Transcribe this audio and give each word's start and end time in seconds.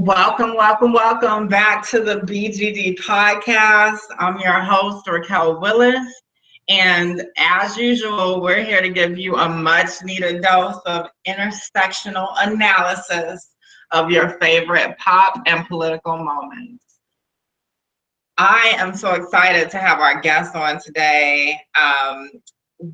Welcome, 0.00 0.54
welcome, 0.56 0.94
welcome 0.94 1.46
back 1.46 1.86
to 1.90 2.00
the 2.00 2.20
BGD 2.20 3.00
podcast. 3.00 3.98
I'm 4.18 4.38
your 4.38 4.58
host, 4.58 5.06
Raquel 5.06 5.60
Willis. 5.60 6.22
And 6.70 7.22
as 7.36 7.76
usual, 7.76 8.40
we're 8.40 8.64
here 8.64 8.80
to 8.80 8.88
give 8.88 9.18
you 9.18 9.36
a 9.36 9.46
much 9.46 10.02
needed 10.02 10.40
dose 10.40 10.80
of 10.86 11.08
intersectional 11.28 12.28
analysis 12.38 13.50
of 13.90 14.10
your 14.10 14.38
favorite 14.40 14.96
pop 14.96 15.38
and 15.44 15.68
political 15.68 16.16
moments. 16.16 16.82
I 18.38 18.72
am 18.78 18.96
so 18.96 19.12
excited 19.12 19.68
to 19.68 19.76
have 19.76 19.98
our 19.98 20.18
guest 20.22 20.56
on 20.56 20.80
today. 20.80 21.60
Um, 21.78 22.30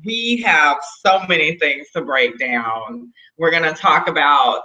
we 0.03 0.41
have 0.45 0.79
so 1.05 1.21
many 1.29 1.57
things 1.57 1.87
to 1.95 2.01
break 2.01 2.37
down. 2.37 3.13
We're 3.37 3.51
going 3.51 3.63
to 3.63 3.73
talk 3.73 4.09
about 4.09 4.63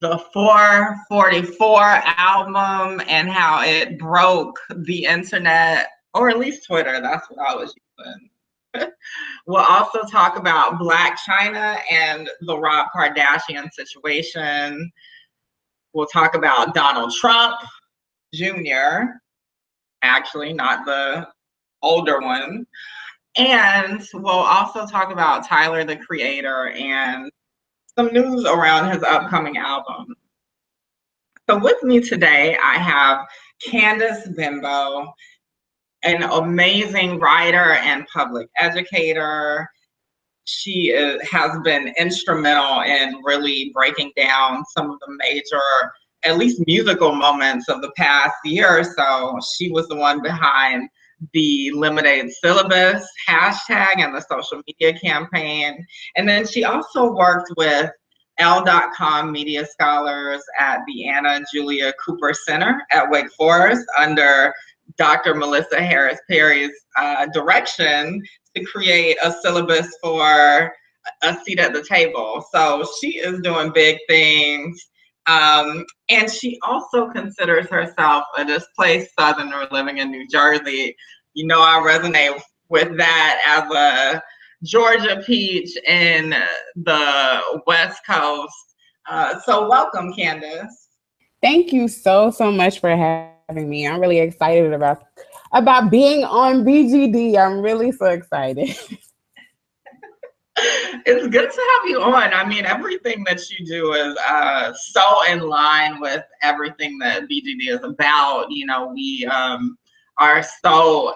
the 0.00 0.18
444 0.32 1.80
album 1.80 3.02
and 3.06 3.28
how 3.28 3.62
it 3.62 3.98
broke 3.98 4.58
the 4.74 5.04
internet, 5.04 5.88
or 6.14 6.30
at 6.30 6.38
least 6.38 6.66
Twitter. 6.66 7.00
That's 7.00 7.28
what 7.30 7.38
I 7.46 7.54
was 7.54 7.74
using. 7.98 8.30
we'll 9.46 9.64
also 9.64 10.02
talk 10.10 10.38
about 10.38 10.78
Blac 10.78 11.16
Chyna 11.28 11.78
and 11.90 12.30
the 12.42 12.56
Rob 12.56 12.86
Kardashian 12.94 13.70
situation. 13.72 14.90
We'll 15.92 16.06
talk 16.06 16.34
about 16.34 16.74
Donald 16.74 17.12
Trump 17.12 17.56
Jr., 18.32 19.18
actually, 20.02 20.52
not 20.52 20.86
the 20.86 21.26
older 21.82 22.20
one. 22.20 22.66
And 23.36 24.02
we'll 24.14 24.28
also 24.28 24.86
talk 24.86 25.12
about 25.12 25.46
Tyler 25.46 25.84
the 25.84 25.96
Creator 25.96 26.70
and 26.70 27.30
some 28.00 28.14
news 28.14 28.46
around 28.46 28.90
his 28.90 29.02
upcoming 29.02 29.58
album. 29.58 30.14
So 31.48 31.58
with 31.58 31.82
me 31.82 32.00
today, 32.00 32.56
I 32.62 32.74
have 32.76 33.26
Candice 33.68 34.34
Benbow, 34.36 35.12
an 36.02 36.22
amazing 36.22 37.18
writer 37.18 37.74
and 37.74 38.06
public 38.06 38.48
educator. 38.56 39.68
She 40.44 40.92
is, 40.92 41.20
has 41.28 41.58
been 41.62 41.92
instrumental 41.98 42.80
in 42.82 43.20
really 43.22 43.70
breaking 43.74 44.12
down 44.16 44.64
some 44.74 44.90
of 44.90 44.98
the 45.00 45.18
major, 45.18 45.60
at 46.22 46.38
least 46.38 46.62
musical 46.66 47.14
moments 47.14 47.68
of 47.68 47.82
the 47.82 47.92
past 47.98 48.34
year 48.46 48.78
or 48.78 48.84
so. 48.84 49.38
She 49.58 49.70
was 49.70 49.88
the 49.88 49.96
one 49.96 50.22
behind 50.22 50.88
the 51.32 51.70
Lemonade 51.72 52.30
Syllabus 52.42 53.06
hashtag 53.28 53.98
and 53.98 54.14
the 54.14 54.20
social 54.20 54.62
media 54.66 54.98
campaign. 54.98 55.84
And 56.16 56.28
then 56.28 56.46
she 56.46 56.64
also 56.64 57.12
worked 57.12 57.52
with 57.56 57.90
L.com 58.38 59.32
media 59.32 59.66
scholars 59.66 60.42
at 60.58 60.80
the 60.86 61.08
Anna 61.08 61.40
Julia 61.52 61.92
Cooper 62.04 62.32
Center 62.32 62.82
at 62.90 63.10
Wake 63.10 63.30
Forest 63.32 63.84
under 63.98 64.54
Dr. 64.96 65.34
Melissa 65.34 65.80
Harris 65.80 66.18
Perry's 66.28 66.72
uh, 66.96 67.26
direction 67.26 68.22
to 68.56 68.64
create 68.64 69.16
a 69.22 69.32
syllabus 69.42 69.94
for 70.02 70.72
a 71.22 71.36
seat 71.44 71.58
at 71.58 71.72
the 71.72 71.84
table. 71.84 72.44
So 72.52 72.86
she 73.00 73.18
is 73.18 73.40
doing 73.40 73.72
big 73.72 73.98
things. 74.08 74.90
Um, 75.30 75.84
and 76.08 76.30
she 76.30 76.58
also 76.66 77.08
considers 77.08 77.68
herself 77.68 78.24
a 78.36 78.44
displaced 78.44 79.10
Southerner 79.18 79.68
living 79.70 79.98
in 79.98 80.10
New 80.10 80.26
Jersey. 80.28 80.96
You 81.34 81.46
know, 81.46 81.60
I 81.60 81.80
resonate 81.84 82.40
with 82.68 82.96
that 82.96 83.40
as 83.46 83.70
a 83.76 84.22
Georgia 84.64 85.22
Peach 85.24 85.76
in 85.86 86.34
the 86.76 87.62
West 87.66 88.00
Coast. 88.08 88.54
Uh, 89.08 89.38
so, 89.40 89.68
welcome, 89.68 90.12
Candice. 90.12 90.66
Thank 91.42 91.72
you 91.72 91.88
so 91.88 92.30
so 92.30 92.50
much 92.50 92.80
for 92.80 92.90
having 92.90 93.68
me. 93.68 93.86
I'm 93.86 94.00
really 94.00 94.18
excited 94.18 94.72
about 94.72 95.04
about 95.52 95.90
being 95.90 96.24
on 96.24 96.64
BGD. 96.64 97.36
I'm 97.38 97.60
really 97.60 97.92
so 97.92 98.06
excited. 98.06 98.76
it's 101.06 101.26
good 101.28 101.50
to 101.50 101.78
have 101.80 101.88
you 101.88 102.02
on. 102.02 102.32
I 102.32 102.46
mean, 102.46 102.66
everything 102.66 103.24
that 103.24 103.40
you 103.50 103.64
do 103.64 103.92
is 103.92 104.16
uh, 104.26 104.72
so 104.74 105.24
in 105.30 105.40
line 105.40 106.00
with 106.00 106.22
everything 106.42 106.98
that 106.98 107.22
BGD 107.24 107.68
is 107.68 107.84
about. 107.84 108.50
You 108.50 108.66
know, 108.66 108.92
we 108.94 109.26
um, 109.26 109.76
are 110.18 110.42
so 110.42 111.14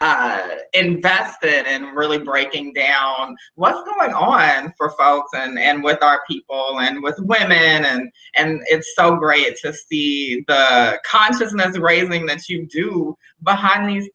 uh, 0.00 0.48
invested 0.74 1.66
in 1.66 1.82
really 1.86 2.18
breaking 2.18 2.72
down 2.72 3.34
what's 3.56 3.82
going 3.82 4.12
on 4.12 4.72
for 4.76 4.90
folks 4.90 5.30
and, 5.34 5.58
and 5.58 5.82
with 5.82 6.00
our 6.02 6.20
people 6.28 6.80
and 6.80 7.02
with 7.02 7.18
women 7.18 7.84
and 7.84 8.08
and 8.36 8.60
it's 8.66 8.94
so 8.94 9.16
great 9.16 9.56
to 9.56 9.72
see 9.72 10.44
the 10.46 11.00
consciousness 11.04 11.76
raising 11.78 12.26
that 12.26 12.48
you 12.48 12.64
do 12.66 13.16
behind 13.42 13.88
these 13.88 14.08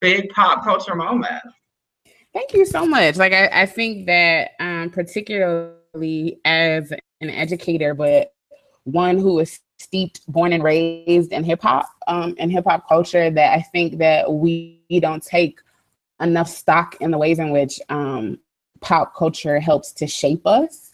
big 0.00 0.28
pop 0.30 0.64
culture 0.64 0.94
moments. 0.94 1.48
Thank 2.34 2.52
you 2.52 2.66
so 2.66 2.84
much. 2.84 3.16
Like 3.16 3.32
I, 3.32 3.62
I 3.62 3.66
think 3.66 4.06
that 4.06 4.50
um, 4.58 4.90
particularly 4.90 6.40
as 6.44 6.92
an 7.20 7.30
educator, 7.30 7.94
but 7.94 8.34
one 8.82 9.18
who 9.18 9.38
is 9.38 9.60
steeped, 9.78 10.20
born 10.26 10.52
and 10.52 10.62
raised 10.62 11.32
in 11.32 11.44
hip 11.44 11.62
hop 11.62 11.88
um, 12.08 12.34
and 12.38 12.50
hip 12.50 12.64
hop 12.66 12.88
culture, 12.88 13.30
that 13.30 13.56
I 13.56 13.62
think 13.62 13.98
that 13.98 14.32
we 14.32 14.82
don't 15.00 15.22
take 15.22 15.60
enough 16.20 16.48
stock 16.48 16.96
in 17.00 17.12
the 17.12 17.18
ways 17.18 17.38
in 17.38 17.50
which 17.50 17.80
um, 17.88 18.40
pop 18.80 19.14
culture 19.14 19.60
helps 19.60 19.92
to 19.92 20.06
shape 20.08 20.44
us, 20.44 20.92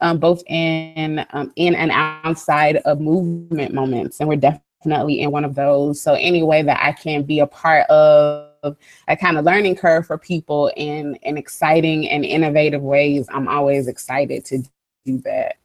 um, 0.00 0.18
both 0.18 0.42
in 0.46 1.26
um, 1.32 1.52
in 1.56 1.74
and 1.74 1.90
outside 1.92 2.76
of 2.76 3.00
movement 3.00 3.74
moments, 3.74 4.20
and 4.20 4.28
we're 4.28 4.36
definitely 4.36 5.20
in 5.20 5.32
one 5.32 5.44
of 5.44 5.56
those. 5.56 6.00
So 6.00 6.14
any 6.14 6.44
way 6.44 6.62
that 6.62 6.78
I 6.80 6.92
can 6.92 7.24
be 7.24 7.40
a 7.40 7.46
part 7.46 7.90
of 7.90 8.49
a 8.62 9.16
kind 9.16 9.38
of 9.38 9.44
learning 9.44 9.76
curve 9.76 10.06
for 10.06 10.18
people 10.18 10.70
in 10.76 11.14
in 11.22 11.36
exciting 11.36 12.08
and 12.08 12.24
innovative 12.24 12.82
ways, 12.82 13.26
I'm 13.30 13.48
always 13.48 13.88
excited 13.88 14.44
to 14.46 14.62
do 15.04 15.18
that. 15.18 15.56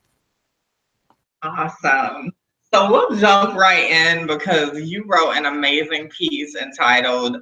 Awesome. 1.44 2.32
So 2.74 2.92
we'll 2.92 3.16
jump 3.18 3.56
right 3.56 3.90
in 3.90 4.28
because 4.28 4.80
you 4.82 5.06
wrote 5.08 5.32
an 5.32 5.46
amazing 5.46 6.10
piece 6.10 6.56
entitled 6.56 7.38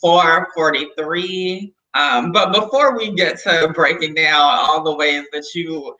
443. 0.00 1.72
Um, 1.94 2.30
but 2.30 2.52
before 2.52 2.96
we 2.96 3.12
get 3.14 3.38
to 3.40 3.72
breaking 3.74 4.14
down 4.14 4.40
all 4.40 4.82
the 4.82 4.94
ways 4.94 5.24
that 5.32 5.46
you 5.54 5.96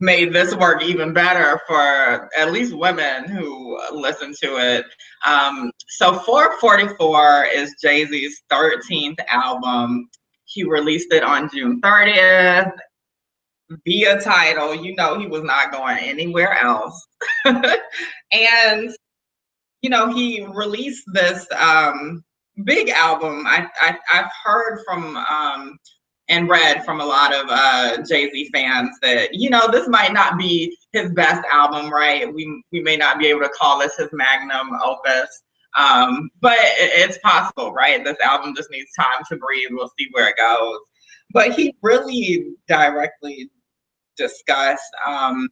made 0.00 0.32
this 0.32 0.54
work 0.54 0.82
even 0.82 1.12
better 1.12 1.60
for 1.66 2.30
at 2.36 2.52
least 2.52 2.76
women 2.76 3.24
who 3.28 3.80
listen 3.92 4.34
to 4.42 4.56
it. 4.58 4.84
Um, 5.24 5.70
so 5.88 6.18
444 6.18 7.46
is 7.54 7.74
Jay 7.80 8.04
Z's 8.04 8.42
13th 8.50 9.18
album. 9.28 10.08
He 10.44 10.64
released 10.64 11.12
it 11.12 11.22
on 11.22 11.50
June 11.50 11.80
30th 11.80 12.72
via 13.84 14.20
Tidal. 14.20 14.74
You 14.74 14.94
know, 14.96 15.18
he 15.18 15.26
was 15.26 15.42
not 15.42 15.72
going 15.72 15.98
anywhere 15.98 16.52
else. 16.62 17.06
and, 17.44 18.94
you 19.80 19.90
know, 19.90 20.12
he 20.12 20.46
released 20.46 21.04
this 21.12 21.46
um, 21.58 22.22
big 22.64 22.90
album. 22.90 23.46
I, 23.46 23.66
I 23.80 23.98
have 24.08 24.30
heard 24.44 24.82
from 24.86 25.16
um, 25.16 25.78
and 26.28 26.48
read 26.48 26.84
from 26.84 27.00
a 27.00 27.04
lot 27.04 27.32
of 27.32 27.46
uh, 27.48 28.02
Jay 28.02 28.30
Z 28.30 28.50
fans 28.52 28.96
that 29.02 29.34
you 29.34 29.50
know 29.50 29.70
this 29.70 29.88
might 29.88 30.12
not 30.12 30.38
be 30.38 30.76
his 30.92 31.12
best 31.12 31.46
album, 31.50 31.92
right? 31.92 32.32
We 32.32 32.62
we 32.72 32.80
may 32.80 32.96
not 32.96 33.18
be 33.18 33.26
able 33.26 33.42
to 33.42 33.50
call 33.50 33.78
this 33.78 33.96
his 33.96 34.08
magnum 34.12 34.70
opus, 34.84 35.42
um, 35.76 36.30
but 36.40 36.58
it, 36.58 37.10
it's 37.10 37.18
possible, 37.18 37.72
right? 37.72 38.02
This 38.04 38.18
album 38.20 38.54
just 38.56 38.70
needs 38.70 38.90
time 38.98 39.22
to 39.30 39.36
breathe. 39.36 39.68
We'll 39.70 39.92
see 39.98 40.08
where 40.12 40.28
it 40.28 40.36
goes. 40.36 40.78
But 41.32 41.52
he 41.52 41.74
really 41.82 42.54
directly 42.68 43.50
discussed 44.16 44.94
um, 45.04 45.48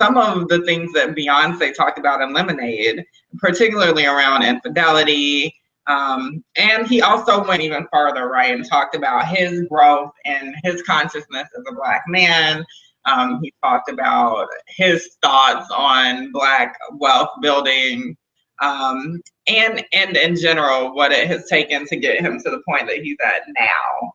some 0.00 0.16
of 0.16 0.48
the 0.48 0.62
things 0.64 0.92
that 0.92 1.14
Beyonce 1.14 1.74
talked 1.74 1.98
about 1.98 2.20
in 2.20 2.32
Lemonade, 2.32 3.04
particularly 3.38 4.04
around 4.04 4.42
infidelity 4.42 5.54
um, 5.86 6.44
and 6.56 6.86
he 6.86 7.02
also 7.02 7.46
went 7.46 7.62
even 7.62 7.86
further, 7.92 8.28
right, 8.28 8.54
and 8.54 8.68
talked 8.68 8.94
about 8.94 9.26
his 9.26 9.62
growth 9.68 10.12
and 10.24 10.54
his 10.62 10.82
consciousness 10.82 11.48
as 11.58 11.64
a 11.68 11.74
Black 11.74 12.02
man. 12.06 12.64
Um, 13.04 13.40
he 13.42 13.52
talked 13.62 13.90
about 13.90 14.46
his 14.68 15.16
thoughts 15.22 15.68
on 15.70 16.30
Black 16.30 16.76
wealth 16.98 17.30
building 17.40 18.16
um, 18.62 19.20
and, 19.48 19.84
and 19.92 20.16
in 20.16 20.36
general, 20.36 20.94
what 20.94 21.10
it 21.10 21.26
has 21.26 21.48
taken 21.48 21.84
to 21.86 21.96
get 21.96 22.20
him 22.20 22.38
to 22.40 22.50
the 22.50 22.62
point 22.66 22.86
that 22.86 23.02
he's 23.02 23.16
at 23.24 23.42
now. 23.58 24.12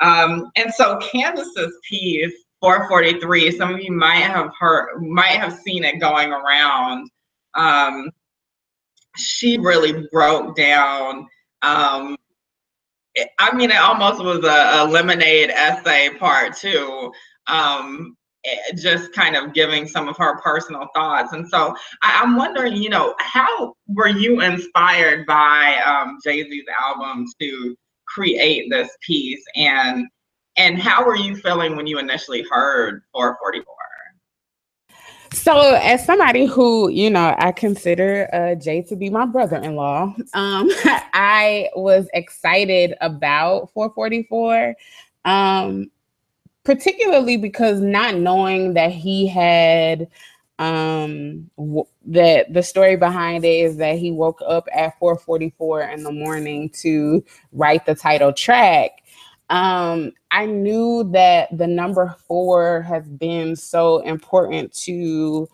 Um, 0.00 0.50
and 0.56 0.74
so 0.74 0.98
Candice's 0.98 1.78
piece, 1.88 2.34
443, 2.60 3.52
some 3.52 3.74
of 3.74 3.80
you 3.80 3.92
might 3.92 4.16
have 4.16 4.50
heard, 4.58 5.00
might 5.00 5.38
have 5.38 5.58
seen 5.60 5.84
it 5.84 6.00
going 6.00 6.32
around. 6.32 7.08
Um, 7.54 8.10
she 9.16 9.58
really 9.58 10.06
broke 10.10 10.56
down. 10.56 11.26
Um, 11.62 12.16
I 13.38 13.54
mean, 13.54 13.70
it 13.70 13.76
almost 13.76 14.22
was 14.22 14.44
a, 14.44 14.82
a 14.82 14.88
lemonade 14.88 15.50
essay 15.50 16.10
part 16.18 16.56
two. 16.56 17.12
Um, 17.46 18.16
eh, 18.44 18.74
just 18.76 19.12
kind 19.12 19.36
of 19.36 19.52
giving 19.52 19.86
some 19.86 20.08
of 20.08 20.16
her 20.16 20.40
personal 20.40 20.88
thoughts. 20.94 21.32
And 21.32 21.46
so 21.48 21.76
I, 22.02 22.22
am 22.22 22.36
wondering, 22.36 22.76
you 22.76 22.88
know, 22.88 23.14
how 23.18 23.74
were 23.86 24.08
you 24.08 24.40
inspired 24.40 25.26
by 25.26 25.80
um, 25.84 26.18
Jay 26.24 26.42
Z's 26.42 26.64
album 26.80 27.26
to 27.40 27.76
create 28.06 28.70
this 28.70 28.90
piece, 29.06 29.42
and 29.56 30.06
and 30.56 30.78
how 30.78 31.04
were 31.04 31.16
you 31.16 31.36
feeling 31.36 31.76
when 31.76 31.86
you 31.86 31.98
initially 31.98 32.44
heard 32.50 33.02
444? 33.12 33.81
So, 35.34 35.74
as 35.76 36.04
somebody 36.04 36.46
who, 36.46 36.90
you 36.90 37.10
know, 37.10 37.34
I 37.38 37.52
consider 37.52 38.28
uh, 38.34 38.54
Jay 38.56 38.82
to 38.82 38.96
be 38.96 39.10
my 39.10 39.26
brother 39.26 39.56
in 39.56 39.76
law, 39.76 40.14
um, 40.34 40.70
I 40.84 41.70
was 41.74 42.08
excited 42.12 42.94
about 43.00 43.70
444, 43.72 44.74
um, 45.24 45.90
particularly 46.64 47.38
because 47.38 47.80
not 47.80 48.16
knowing 48.16 48.74
that 48.74 48.92
he 48.92 49.26
had 49.26 50.08
um 50.58 51.50
w- 51.56 51.86
that 52.04 52.52
the 52.52 52.62
story 52.62 52.94
behind 52.94 53.44
it 53.44 53.48
is 53.48 53.78
that 53.78 53.98
he 53.98 54.12
woke 54.12 54.40
up 54.46 54.68
at 54.72 54.98
4:44 55.00 55.92
in 55.94 56.04
the 56.04 56.12
morning 56.12 56.68
to 56.82 57.24
write 57.52 57.86
the 57.86 57.94
title 57.94 58.32
track 58.34 59.01
um, 59.52 60.12
I 60.30 60.46
knew 60.46 61.04
that 61.12 61.56
the 61.56 61.66
number 61.66 62.16
four 62.26 62.80
has 62.82 63.06
been 63.06 63.54
so 63.54 63.98
important 63.98 64.72
to 64.84 65.46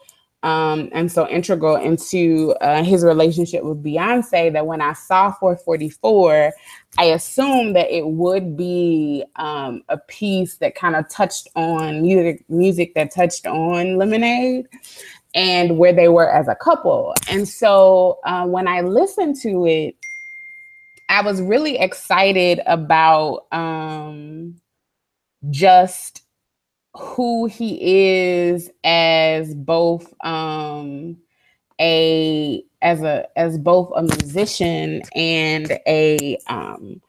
um, 0.45 0.89
and 0.93 1.11
so 1.11 1.29
integral 1.29 1.75
into 1.75 2.55
uh, 2.61 2.85
his 2.85 3.05
relationship 3.05 3.65
with 3.65 3.83
Beyonce 3.83 4.53
that 4.53 4.65
when 4.65 4.81
I 4.81 4.93
saw 4.93 5.33
444, 5.33 6.53
I 6.97 7.05
assumed 7.07 7.75
that 7.75 7.91
it 7.91 8.07
would 8.07 8.57
be 8.57 9.25
um, 9.35 9.83
a 9.89 9.99
piece 9.99 10.59
that 10.59 10.77
kind 10.77 10.95
of 10.95 11.09
touched 11.09 11.49
on 11.57 12.01
music, 12.01 12.45
music 12.49 12.95
that 12.95 13.13
touched 13.13 13.49
on 13.49 13.99
Lemonade 13.99 14.67
and 15.35 15.77
where 15.77 15.93
they 15.93 16.09
were 16.09 16.31
as 16.31 16.47
a 16.47 16.55
couple. 16.55 17.15
And 17.29 17.49
so 17.49 18.21
uh, 18.25 18.47
when 18.47 18.69
I 18.69 18.83
listened 18.83 19.41
to 19.43 19.67
it, 19.67 19.97
I 21.09 21.23
was 21.23 21.41
really 21.41 21.79
excited 21.79 22.61
about 22.67 23.47
um, 23.53 24.61
just 25.51 26.23
who 26.95 27.47
he 27.47 27.79
is 27.81 28.71
as 28.85 29.55
both 29.55 30.13
um, 30.25 31.17
a 31.81 32.63
as 32.83 33.03
a 33.03 33.27
as 33.37 33.59
both 33.59 33.91
a 33.97 34.03
musician 34.03 35.03
and 35.15 35.79
a 35.87 36.39
um, 36.49 37.01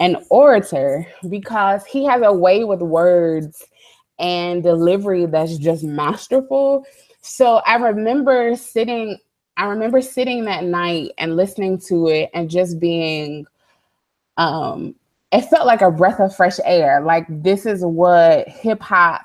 an 0.00 0.16
orator 0.30 1.06
because 1.28 1.84
he 1.84 2.04
has 2.04 2.22
a 2.24 2.32
way 2.32 2.64
with 2.64 2.80
words 2.80 3.64
and 4.18 4.62
delivery 4.62 5.26
that's 5.26 5.58
just 5.58 5.84
masterful. 5.84 6.84
So 7.20 7.56
I 7.66 7.76
remember 7.76 8.56
sitting 8.56 9.18
I 9.58 9.66
remember 9.66 10.00
sitting 10.00 10.44
that 10.44 10.64
night 10.64 11.10
and 11.18 11.36
listening 11.36 11.78
to 11.88 12.08
it 12.08 12.30
and 12.32 12.48
just 12.48 12.78
being 12.80 13.46
um 14.36 14.94
it 15.32 15.42
felt 15.42 15.66
like 15.66 15.82
a 15.82 15.90
breath 15.90 16.20
of 16.20 16.34
fresh 16.34 16.58
air. 16.64 17.02
Like 17.02 17.26
this 17.28 17.66
is 17.66 17.84
what 17.84 18.48
hip 18.48 18.80
hop 18.80 19.22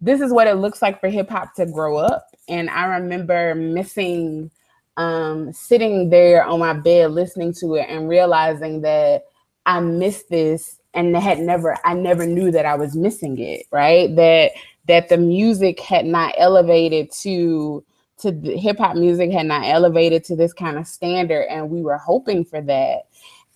this 0.00 0.20
is 0.20 0.30
what 0.30 0.46
it 0.46 0.56
looks 0.56 0.82
like 0.82 1.00
for 1.00 1.08
hip 1.08 1.30
hop 1.30 1.54
to 1.54 1.66
grow 1.66 1.96
up. 1.96 2.28
And 2.48 2.68
I 2.70 2.84
remember 2.98 3.54
missing 3.54 4.50
um 4.98 5.52
sitting 5.52 6.10
there 6.10 6.44
on 6.44 6.60
my 6.60 6.74
bed 6.74 7.12
listening 7.12 7.52
to 7.54 7.74
it 7.74 7.86
and 7.88 8.08
realizing 8.08 8.82
that 8.82 9.24
I 9.64 9.80
missed 9.80 10.28
this 10.28 10.78
and 10.94 11.16
had 11.16 11.38
never 11.38 11.78
I 11.84 11.94
never 11.94 12.26
knew 12.26 12.50
that 12.50 12.66
I 12.66 12.74
was 12.74 12.94
missing 12.94 13.38
it, 13.38 13.66
right? 13.70 14.14
That 14.16 14.52
that 14.86 15.08
the 15.08 15.16
music 15.16 15.80
had 15.80 16.04
not 16.04 16.34
elevated 16.36 17.10
to 17.22 17.82
to 18.18 18.32
hip 18.58 18.78
hop 18.78 18.96
music 18.96 19.30
had 19.30 19.46
not 19.46 19.64
elevated 19.64 20.24
to 20.24 20.36
this 20.36 20.52
kind 20.52 20.78
of 20.78 20.86
standard, 20.86 21.46
and 21.50 21.70
we 21.70 21.82
were 21.82 21.98
hoping 21.98 22.44
for 22.44 22.60
that. 22.62 23.02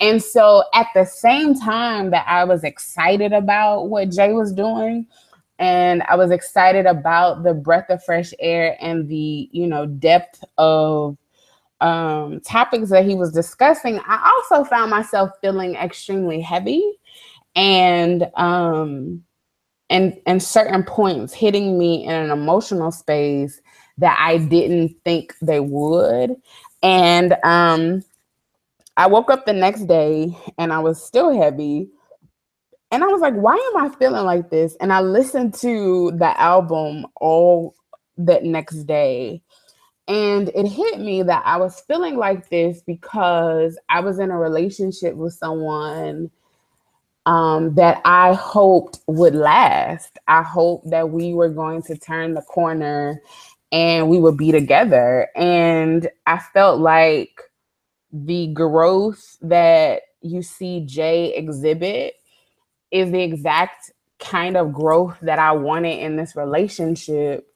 And 0.01 0.23
so, 0.23 0.65
at 0.75 0.87
the 0.95 1.05
same 1.05 1.55
time 1.55 2.11
that 2.11 2.27
I 2.27 2.45
was 2.45 2.65
excited 2.65 3.33
about 3.33 3.89
what 3.89 4.11
Jay 4.11 4.33
was 4.33 4.53
doing, 4.53 5.07
and 5.59 6.03
I 6.05 6.17
was 6.17 6.31
excited 6.31 6.87
about 6.87 7.43
the 7.43 7.55
breath 7.55 7.91
of 7.91 8.03
fresh 8.05 8.33
air 8.39 8.77
and 8.81 9.09
the 9.09 9.49
you 9.53 9.67
know 9.67 9.87
depth 9.87 10.43
of 10.59 11.17
um, 11.81 12.41
topics 12.41 12.91
that 12.91 13.07
he 13.07 13.15
was 13.15 13.33
discussing, 13.33 14.01
I 14.07 14.33
also 14.37 14.65
found 14.69 14.91
myself 14.91 15.31
feeling 15.41 15.75
extremely 15.75 16.41
heavy 16.41 16.83
and 17.57 18.31
um, 18.37 19.23
and 19.89 20.19
and 20.27 20.43
certain 20.43 20.83
points 20.85 21.33
hitting 21.33 21.79
me 21.79 22.05
in 22.05 22.13
an 22.13 22.31
emotional 22.31 22.93
space 22.93 23.61
that 24.01 24.19
I 24.19 24.39
didn't 24.39 24.97
think 25.05 25.35
they 25.41 25.61
would. 25.61 26.37
And 26.83 27.37
um, 27.45 28.03
I 28.97 29.07
woke 29.07 29.31
up 29.31 29.47
the 29.47 29.53
next 29.53 29.87
day 29.87 30.37
and 30.59 30.73
I 30.73 30.79
was 30.81 31.03
still 31.03 31.35
heavy. 31.35 31.89
And 32.91 33.05
I 33.05 33.07
was 33.07 33.21
like, 33.21 33.35
why 33.35 33.55
am 33.55 33.85
I 33.85 33.95
feeling 33.97 34.25
like 34.25 34.51
this? 34.51 34.77
And 34.81 34.93
I 34.93 35.01
listened 35.01 35.55
to 35.55 36.13
the 36.17 36.39
album 36.41 37.07
all 37.21 37.75
that 38.19 38.45
next 38.45 38.85
day. 38.85 39.43
And 40.09 40.49
it 40.57 40.67
hit 40.67 40.99
me 40.99 41.23
that 41.23 41.43
I 41.47 41.57
was 41.57 41.81
feeling 41.83 42.17
like 42.17 42.49
this 42.49 42.83
because 42.85 43.79
I 43.89 44.01
was 44.01 44.19
in 44.19 44.31
a 44.31 44.39
relationship 44.39 45.15
with 45.15 45.35
someone 45.35 46.31
um, 47.27 47.75
that 47.75 48.01
I 48.05 48.35
hoped 48.35 49.01
would 49.07 49.37
last. 49.37 50.19
I 50.27 50.43
hoped 50.43 50.91
that 50.91 51.11
we 51.11 51.33
were 51.33 51.51
going 51.51 51.83
to 51.83 51.97
turn 51.97 52.35
the 52.35 52.43
corner 52.43 53.23
and 53.73 54.09
we 54.09 54.19
would 54.19 54.37
be 54.37 54.53
together. 54.53 55.29
And 55.37 56.09
I 56.27 56.39
felt 56.39 56.81
like 56.81 57.43
the 58.13 58.49
growth 58.49 59.37
that 59.43 60.03
you 60.23 60.43
see 60.43 60.85
Jay 60.85 61.35
exhibit 61.35 62.15
is 62.91 63.11
the 63.11 63.23
exact 63.23 63.93
kind 64.19 64.57
of 64.57 64.73
growth 64.73 65.17
that 65.23 65.39
I 65.39 65.53
wanted 65.53 65.99
in 65.99 66.17
this 66.17 66.37
relationship 66.37 67.47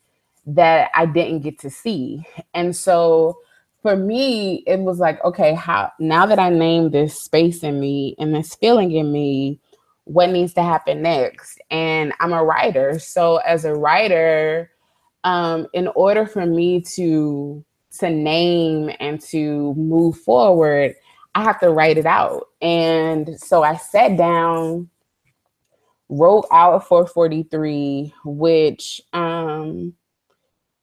that 0.47 0.91
I 0.95 1.07
didn't 1.07 1.41
get 1.41 1.59
to 1.61 1.71
see. 1.71 2.25
And 2.53 2.75
so 2.75 3.39
for 3.83 3.97
me, 3.97 4.63
it 4.67 4.81
was 4.81 4.99
like, 4.99 5.23
okay, 5.25 5.55
how 5.55 5.93
now 5.99 6.27
that 6.27 6.39
I 6.39 6.49
named 6.49 6.93
this 6.93 7.21
space 7.21 7.63
in 7.63 7.81
me 7.81 8.15
and 8.19 8.35
this 8.35 8.55
feeling 8.55 8.93
in 8.93 9.13
me, 9.13 9.61
what 10.05 10.31
needs 10.31 10.55
to 10.55 10.63
happen 10.63 11.03
next? 11.03 11.61
And 11.71 12.13
I'm 12.21 12.33
a 12.33 12.45
writer. 12.45 12.99
So 12.99 13.37
as 13.39 13.65
a 13.65 13.75
writer, 13.75 14.71
um, 15.25 15.67
in 15.73 15.89
order 15.89 16.27
for 16.27 16.47
me 16.47 16.81
to 16.81 17.65
to 17.99 18.11
name 18.11 18.91
and 19.01 19.21
to 19.21 19.73
move 19.75 20.19
forward, 20.19 20.95
I 21.35 21.43
have 21.45 21.61
to 21.61 21.71
write 21.71 21.97
it 21.97 22.07
out. 22.07 22.49
And 22.61 23.39
so 23.41 23.63
I 23.63 23.77
sat 23.77 24.17
down, 24.17 24.91
wrote 26.09 26.47
out 26.53 26.87
443, 26.89 28.13
which 28.25 29.01
um, 29.13 29.95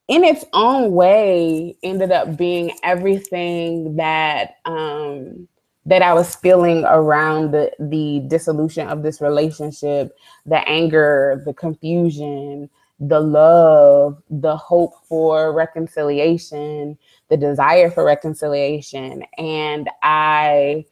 in 0.07 0.23
its 0.23 0.45
own 0.53 0.93
way 0.93 1.75
ended 1.83 2.11
up 2.11 2.37
being 2.37 2.71
everything 2.83 3.97
that 3.97 4.55
um, 4.65 5.47
that 5.85 6.01
I 6.01 6.13
was 6.13 6.35
feeling 6.35 6.83
around 6.85 7.51
the, 7.51 7.71
the 7.79 8.23
dissolution 8.27 8.87
of 8.87 9.01
this 9.01 9.19
relationship, 9.19 10.15
the 10.45 10.59
anger, 10.69 11.41
the 11.45 11.53
confusion, 11.53 12.69
the 13.01 13.19
love, 13.19 14.21
the 14.29 14.55
hope 14.55 14.93
for 15.07 15.53
reconciliation, 15.53 16.97
the 17.29 17.37
desire 17.37 17.89
for 17.89 18.05
reconciliation. 18.05 19.23
And 19.37 19.89
I 20.03 20.85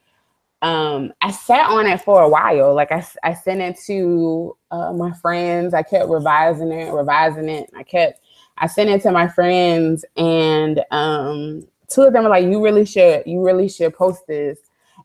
um 0.62 1.12
I 1.22 1.30
sat 1.30 1.70
on 1.70 1.86
it 1.86 2.02
for 2.02 2.22
a 2.22 2.28
while. 2.28 2.74
Like 2.74 2.90
I, 2.90 3.06
I 3.22 3.32
sent 3.34 3.60
it 3.60 3.78
to 3.86 4.56
uh, 4.72 4.92
my 4.92 5.12
friends. 5.12 5.72
I 5.72 5.84
kept 5.84 6.08
revising 6.08 6.72
it, 6.72 6.92
revising 6.92 7.48
it. 7.48 7.70
I 7.76 7.84
kept 7.84 8.20
I 8.58 8.66
sent 8.66 8.90
it 8.90 9.02
to 9.02 9.12
my 9.12 9.28
friends 9.28 10.04
and 10.16 10.84
um 10.90 11.62
two 11.88 12.02
of 12.02 12.12
them 12.12 12.24
were 12.24 12.30
like, 12.30 12.44
you 12.44 12.62
really 12.62 12.84
should, 12.84 13.22
you 13.24 13.40
really 13.44 13.68
should 13.68 13.94
post 13.94 14.26
this. 14.26 14.58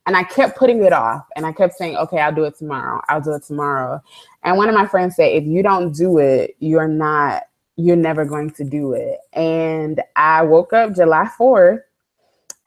And 0.06 0.16
I 0.16 0.24
kept 0.24 0.58
putting 0.58 0.84
it 0.84 0.94
off 0.94 1.26
and 1.36 1.46
I 1.46 1.52
kept 1.52 1.74
saying, 1.74 1.98
okay, 1.98 2.20
I'll 2.20 2.34
do 2.34 2.44
it 2.44 2.56
tomorrow. 2.58 3.02
I'll 3.10 3.22
do 3.22 3.34
it 3.34 3.44
tomorrow. 3.44 4.02
And 4.44 4.58
one 4.58 4.70
of 4.70 4.76
my 4.76 4.86
friends 4.86 5.16
said, 5.16 5.32
if 5.32 5.46
you 5.46 5.64
don't 5.64 5.92
do 5.94 6.20
it, 6.20 6.56
you're 6.60 6.88
not, 6.88 7.44
you're 7.76 7.96
never 7.96 8.24
going 8.24 8.52
to 8.52 8.64
do 8.64 8.94
it. 8.94 9.20
And 9.34 10.02
I 10.16 10.44
woke 10.44 10.74
up 10.74 10.94
July 10.94 11.28
4th 11.40 11.82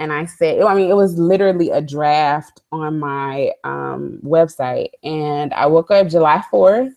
and 0.00 0.12
I 0.12 0.26
said, 0.26 0.60
I 0.62 0.74
mean, 0.74 0.90
it 0.90 0.96
was 0.96 1.18
literally 1.18 1.70
a 1.70 1.80
draft 1.80 2.60
on 2.72 2.98
my 2.98 3.52
um, 3.64 4.20
website. 4.24 4.90
And 5.04 5.52
I 5.54 5.66
woke 5.66 5.90
up 5.90 6.08
July 6.08 6.42
4th 6.52 6.94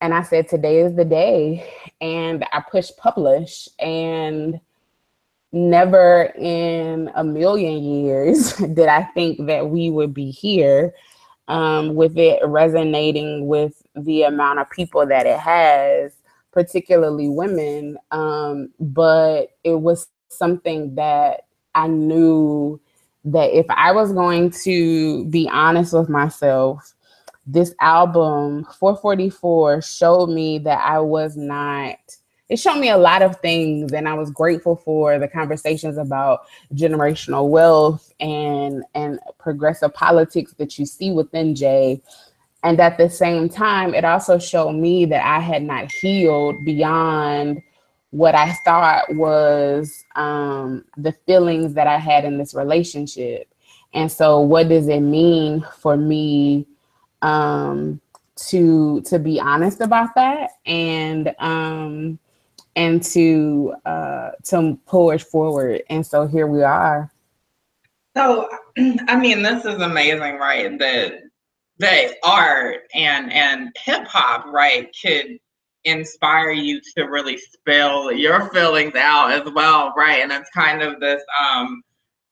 and 0.00 0.14
I 0.14 0.22
said, 0.22 0.48
today 0.48 0.80
is 0.80 0.94
the 0.94 1.04
day. 1.04 1.70
And 2.00 2.44
I 2.52 2.62
pushed 2.70 2.96
publish 2.96 3.68
and 3.78 4.60
never 5.56 6.32
in 6.36 7.10
a 7.14 7.24
million 7.24 7.82
years 7.82 8.52
did 8.56 8.88
I 8.88 9.04
think 9.14 9.46
that 9.46 9.70
we 9.70 9.90
would 9.90 10.12
be 10.12 10.30
here 10.30 10.94
um, 11.48 11.94
with 11.94 12.18
it 12.18 12.40
resonating 12.44 13.46
with 13.46 13.82
the 13.94 14.24
amount 14.24 14.58
of 14.58 14.70
people 14.70 15.06
that 15.06 15.26
it 15.26 15.38
has 15.38 16.12
particularly 16.52 17.28
women. 17.28 17.98
Um, 18.10 18.70
but 18.80 19.50
it 19.64 19.74
was 19.74 20.08
something 20.28 20.94
that 20.96 21.42
I 21.74 21.88
knew 21.88 22.80
that 23.24 23.56
if 23.56 23.66
I 23.68 23.92
was 23.92 24.12
going 24.12 24.50
to 24.62 25.24
be 25.26 25.48
honest 25.50 25.92
with 25.92 26.08
myself, 26.08 26.94
this 27.46 27.74
album 27.80 28.66
444 28.78 29.82
showed 29.82 30.28
me 30.28 30.58
that 30.60 30.84
I 30.84 30.98
was 30.98 31.36
not 31.36 31.98
it 32.48 32.58
showed 32.58 32.78
me 32.78 32.90
a 32.90 32.96
lot 32.96 33.22
of 33.22 33.40
things 33.40 33.92
and 33.92 34.08
I 34.08 34.14
was 34.14 34.30
grateful 34.30 34.76
for 34.76 35.18
the 35.18 35.28
conversations 35.28 35.98
about 35.98 36.46
generational 36.74 37.48
wealth 37.48 38.12
and 38.20 38.84
and 38.94 39.18
progressive 39.38 39.92
politics 39.94 40.54
that 40.58 40.78
you 40.78 40.86
see 40.86 41.10
within 41.10 41.54
Jay 41.54 42.00
and 42.62 42.80
at 42.80 42.98
the 42.98 43.10
same 43.10 43.48
time 43.48 43.94
it 43.94 44.04
also 44.04 44.38
showed 44.38 44.72
me 44.72 45.04
that 45.06 45.24
I 45.24 45.40
had 45.40 45.62
not 45.62 45.90
healed 45.92 46.64
beyond 46.64 47.62
what 48.10 48.34
I 48.34 48.52
thought 48.64 49.14
was 49.14 50.04
um, 50.14 50.84
the 50.96 51.12
feelings 51.26 51.74
that 51.74 51.86
I 51.86 51.98
had 51.98 52.24
in 52.24 52.38
this 52.38 52.54
relationship. 52.54 53.52
And 53.92 54.10
so, 54.10 54.40
what 54.40 54.68
does 54.68 54.88
it 54.88 55.00
mean 55.00 55.64
for 55.78 55.96
me 55.96 56.66
um, 57.22 58.00
to 58.36 59.00
to 59.02 59.18
be 59.18 59.40
honest 59.40 59.80
about 59.80 60.14
that 60.14 60.50
and 60.66 61.34
um, 61.38 62.18
and 62.76 63.02
to 63.02 63.74
uh, 63.84 64.30
to 64.44 64.78
push 64.86 65.22
forward? 65.22 65.82
And 65.90 66.06
so 66.06 66.26
here 66.26 66.46
we 66.46 66.62
are. 66.62 67.10
So, 68.16 68.48
I 69.08 69.16
mean, 69.16 69.42
this 69.42 69.64
is 69.64 69.80
amazing, 69.80 70.36
right? 70.36 70.78
That 70.78 71.22
that 71.78 72.14
art 72.22 72.82
and 72.94 73.32
and 73.32 73.74
hip 73.84 74.06
hop, 74.06 74.46
right, 74.52 74.94
could 75.02 75.38
inspire 75.84 76.50
you 76.50 76.80
to 76.96 77.04
really 77.04 77.38
spill 77.38 78.12
your 78.12 78.50
feelings 78.50 78.94
out 78.96 79.32
as 79.32 79.52
well, 79.54 79.92
right? 79.96 80.22
And 80.22 80.32
it's 80.32 80.50
kind 80.50 80.82
of 80.82 81.00
this 81.00 81.22
um 81.40 81.82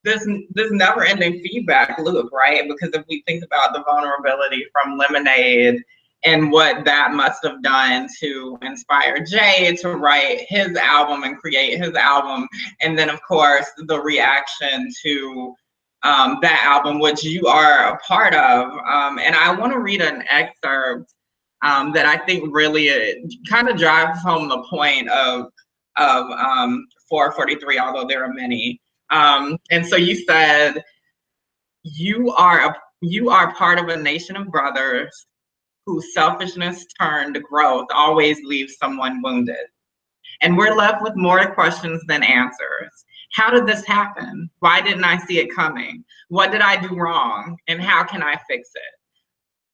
this 0.05 0.27
this 0.51 0.71
never 0.71 1.05
ending 1.05 1.41
feedback 1.43 1.99
loop, 1.99 2.31
right? 2.33 2.69
Because 2.69 2.95
if 2.95 3.05
we 3.09 3.23
think 3.27 3.45
about 3.45 3.73
the 3.73 3.83
vulnerability 3.85 4.67
from 4.73 4.99
Lemonade 4.99 5.83
and 6.25 6.51
what 6.51 6.85
that 6.85 7.13
must 7.13 7.45
have 7.45 7.63
done 7.63 8.09
to 8.21 8.59
inspire 8.63 9.25
Jay 9.25 9.77
to 9.81 9.91
write 9.97 10.47
his 10.49 10.77
album 10.77 11.23
and 11.23 11.37
create 11.37 11.79
his 11.79 11.95
album, 11.95 12.49
and 12.81 12.99
then 12.99 13.11
of 13.11 13.21
course 13.23 13.67
the 13.87 14.01
reaction 14.01 14.89
to 15.03 15.55
um, 16.03 16.39
that 16.43 16.63
album, 16.65 16.99
which 17.01 17.25
you 17.25 17.47
are 17.47 17.95
a 17.95 17.99
part 17.99 18.35
of. 18.35 18.71
Um, 18.73 19.19
and 19.19 19.35
I 19.35 19.55
want 19.55 19.73
to 19.73 19.79
read 19.79 20.03
an 20.03 20.23
excerpt 20.29 21.13
um, 21.63 21.93
that 21.93 22.05
I 22.05 22.19
think 22.19 22.55
really 22.55 22.91
uh, 22.91 23.15
kind 23.49 23.69
of 23.69 23.77
drives 23.77 24.21
home 24.21 24.49
the 24.49 24.63
point 24.69 25.09
of 25.11 25.47
of 25.97 26.25
um, 26.31 26.87
443, 27.09 27.79
although 27.79 28.07
there 28.07 28.25
are 28.25 28.33
many. 28.33 28.81
Um, 29.11 29.59
and 29.71 29.87
so 29.87 29.97
you 29.97 30.17
said 30.27 30.83
you 31.83 32.31
are 32.33 32.71
a 32.71 32.77
you 33.01 33.31
are 33.31 33.55
part 33.55 33.79
of 33.79 33.89
a 33.89 33.97
nation 33.97 34.37
of 34.37 34.51
brothers 34.51 35.27
whose 35.87 36.15
selfishness 36.15 36.85
turned 37.01 37.41
growth 37.43 37.87
always 37.95 38.39
leaves 38.45 38.77
someone 38.79 39.21
wounded. 39.23 39.67
And 40.41 40.57
we're 40.57 40.75
left 40.75 41.03
with 41.03 41.17
more 41.17 41.55
questions 41.55 42.03
than 42.09 42.23
answers. 42.23 43.05
How 43.33 43.51
did 43.51 43.67
this 43.67 43.85
happen? 43.85 44.49
Why 44.61 44.81
didn't 44.81 45.05
I 45.05 45.19
see 45.19 45.39
it 45.39 45.55
coming? 45.55 46.05
What 46.29 46.53
did 46.53 46.61
I 46.61 46.77
do 46.81 46.97
wrong? 46.97 47.57
And 47.69 47.81
how 47.81 48.05
can 48.05 48.23
I 48.23 48.39
fix 48.49 48.71
it? 48.75 48.95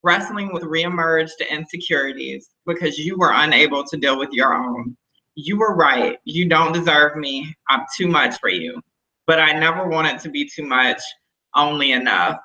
wrestling 0.03 0.53
with 0.53 0.63
reemerged 0.63 1.49
insecurities 1.51 2.51
because 2.67 2.99
you 2.99 3.19
were 3.19 3.33
unable 3.35 3.85
to 3.85 3.97
deal 3.97 4.19
with 4.19 4.31
your 4.33 4.55
own. 4.55 4.97
You 5.35 5.59
were 5.59 5.75
right. 5.75 6.19
You 6.25 6.49
don't 6.49 6.73
deserve 6.73 7.17
me. 7.17 7.55
I'm 7.69 7.85
too 7.97 8.09
much 8.09 8.39
for 8.41 8.49
you. 8.49 8.81
But 9.27 9.41
I 9.41 9.53
never 9.53 9.89
wanted 9.89 10.21
to 10.21 10.31
be 10.31 10.49
too 10.49 10.65
much, 10.65 11.01
only 11.55 11.93
enough. 11.93 12.39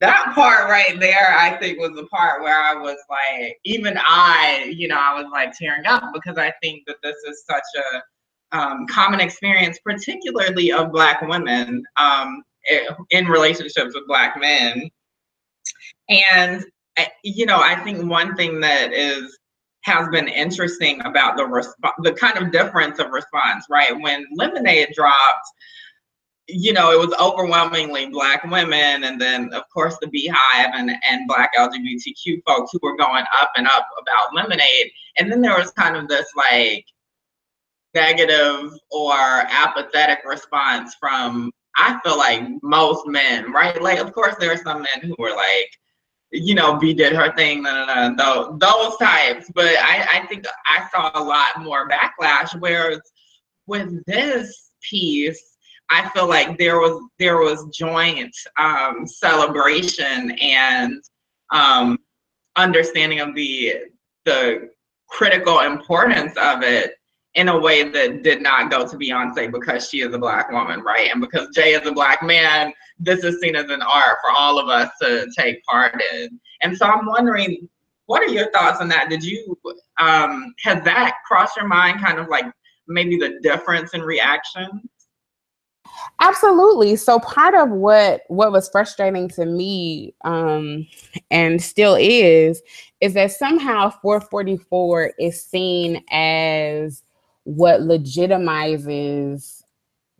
That 0.00 0.32
part 0.34 0.68
right 0.68 1.00
there, 1.00 1.34
I 1.34 1.56
think, 1.56 1.78
was 1.78 1.92
the 1.96 2.06
part 2.06 2.42
where 2.42 2.58
I 2.58 2.74
was 2.74 2.98
like, 3.08 3.58
even 3.64 3.98
I, 3.98 4.72
you 4.76 4.88
know, 4.88 4.98
I 4.98 5.14
was 5.20 5.30
like 5.32 5.56
tearing 5.56 5.86
up 5.86 6.12
because 6.12 6.36
I 6.36 6.52
think 6.62 6.82
that 6.86 6.96
this 7.02 7.16
is 7.26 7.44
such 7.48 7.62
a 7.76 8.56
um, 8.58 8.86
common 8.88 9.20
experience, 9.20 9.78
particularly 9.84 10.70
of 10.70 10.92
Black 10.92 11.22
women 11.22 11.82
um, 11.96 12.42
in 13.10 13.26
relationships 13.26 13.94
with 13.94 14.06
Black 14.06 14.38
men. 14.38 14.90
And 16.08 16.64
you 17.24 17.46
know, 17.46 17.58
I 17.58 17.76
think 17.76 18.08
one 18.10 18.36
thing 18.36 18.60
that 18.60 18.92
is 18.92 19.38
has 19.82 20.08
been 20.08 20.28
interesting 20.28 21.00
about 21.02 21.36
the 21.36 21.46
response, 21.46 21.94
the 22.02 22.12
kind 22.12 22.38
of 22.38 22.50
difference 22.50 22.98
of 22.98 23.10
response, 23.10 23.66
right? 23.70 23.98
When 24.00 24.26
Lemonade 24.34 24.92
dropped, 24.94 25.46
you 26.48 26.72
know, 26.72 26.92
it 26.92 26.98
was 26.98 27.14
overwhelmingly 27.20 28.06
black 28.06 28.44
women, 28.44 29.04
and 29.04 29.20
then 29.20 29.52
of 29.52 29.64
course 29.72 29.96
the 30.00 30.06
BeyHive 30.06 30.70
and 30.74 30.90
and 31.08 31.28
black 31.28 31.52
LGBTQ 31.58 32.42
folks 32.46 32.72
who 32.72 32.78
were 32.82 32.96
going 32.96 33.24
up 33.40 33.52
and 33.56 33.66
up 33.66 33.86
about 34.00 34.34
Lemonade, 34.34 34.90
and 35.18 35.30
then 35.30 35.40
there 35.40 35.58
was 35.58 35.70
kind 35.72 35.96
of 35.96 36.08
this 36.08 36.26
like 36.36 36.84
negative 37.94 38.72
or 38.90 39.14
apathetic 39.14 40.20
response 40.24 40.94
from 41.00 41.50
I 41.76 41.98
feel 42.04 42.16
like 42.16 42.42
most 42.62 43.06
men, 43.06 43.52
right? 43.52 43.80
Like, 43.82 43.98
of 43.98 44.12
course, 44.12 44.34
there 44.40 44.52
are 44.52 44.56
some 44.56 44.82
men 44.82 45.02
who 45.02 45.14
were 45.18 45.34
like 45.34 45.70
you 46.32 46.54
know, 46.54 46.76
B 46.76 46.92
did 46.92 47.12
her 47.14 47.34
thing, 47.34 47.62
no, 47.62 47.86
no, 47.86 48.10
no, 48.10 48.58
those 48.58 48.96
types. 48.98 49.50
But 49.54 49.76
I, 49.78 50.20
I 50.20 50.26
think 50.26 50.44
I 50.66 50.88
saw 50.90 51.10
a 51.14 51.22
lot 51.22 51.62
more 51.62 51.88
backlash. 51.88 52.58
Whereas 52.60 53.00
with 53.66 54.04
this 54.06 54.72
piece, 54.82 55.55
I 55.90 56.08
feel 56.10 56.28
like 56.28 56.58
there 56.58 56.78
was 56.78 57.02
there 57.18 57.38
was 57.38 57.68
joint 57.72 58.34
um, 58.58 59.06
celebration 59.06 60.32
and 60.40 61.02
um, 61.52 61.98
understanding 62.56 63.20
of 63.20 63.34
the 63.34 63.74
the 64.24 64.70
critical 65.08 65.60
importance 65.60 66.36
of 66.36 66.62
it 66.62 66.94
in 67.34 67.48
a 67.48 67.58
way 67.58 67.88
that 67.88 68.22
did 68.22 68.42
not 68.42 68.70
go 68.70 68.86
to 68.88 68.96
Beyonce 68.96 69.52
because 69.52 69.88
she 69.88 70.00
is 70.00 70.12
a 70.14 70.18
black 70.18 70.50
woman, 70.50 70.80
right? 70.80 71.10
And 71.12 71.20
because 71.20 71.48
Jay 71.54 71.74
is 71.74 71.86
a 71.86 71.92
black 71.92 72.22
man, 72.22 72.72
this 72.98 73.24
is 73.24 73.40
seen 73.40 73.54
as 73.54 73.68
an 73.68 73.82
art 73.82 74.16
for 74.22 74.30
all 74.30 74.58
of 74.58 74.68
us 74.68 74.90
to 75.02 75.30
take 75.36 75.62
part 75.64 76.00
in. 76.14 76.40
And 76.62 76.76
so 76.76 76.86
I'm 76.86 77.04
wondering, 77.04 77.68
what 78.06 78.22
are 78.22 78.32
your 78.32 78.50
thoughts 78.52 78.80
on 78.80 78.88
that? 78.88 79.10
Did 79.10 79.22
you 79.22 79.56
um 80.00 80.54
has 80.62 80.82
that 80.84 81.16
crossed 81.26 81.56
your 81.56 81.68
mind 81.68 82.00
kind 82.00 82.18
of 82.18 82.28
like 82.28 82.46
maybe 82.88 83.16
the 83.16 83.38
difference 83.42 83.92
in 83.94 84.00
reaction? 84.00 84.88
Absolutely. 86.20 86.96
So 86.96 87.18
part 87.20 87.54
of 87.54 87.70
what 87.70 88.22
what 88.28 88.52
was 88.52 88.68
frustrating 88.68 89.28
to 89.30 89.44
me 89.46 90.14
um 90.24 90.86
and 91.30 91.62
still 91.62 91.96
is 91.98 92.62
is 93.00 93.14
that 93.14 93.32
somehow 93.32 93.90
444 93.90 95.12
is 95.18 95.42
seen 95.42 96.02
as 96.10 97.02
what 97.44 97.80
legitimizes 97.82 99.62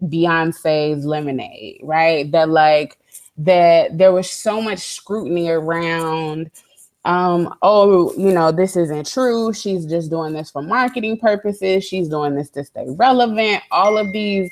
Beyonce's 0.03 1.05
Lemonade, 1.07 1.81
right? 1.83 2.31
That 2.33 2.51
like 2.51 2.99
that 3.39 3.97
there 3.99 4.13
was 4.13 4.31
so 4.31 4.61
much 4.63 4.81
scrutiny 4.81 5.49
around 5.49 6.51
um 7.05 7.55
oh 7.63 8.13
you 8.17 8.33
know 8.33 8.51
this 8.53 8.77
isn't 8.77 9.07
true 9.09 9.53
she's 9.53 9.87
just 9.87 10.11
doing 10.11 10.33
this 10.33 10.51
for 10.51 10.63
marketing 10.63 11.19
purposes 11.19 11.85
she's 11.85 12.09
doing 12.09 12.35
this 12.35 12.51
to 12.51 12.65
stay 12.65 12.87
relevant 12.91 13.63
all 13.71 13.97
of 13.99 14.11
these 14.13 14.51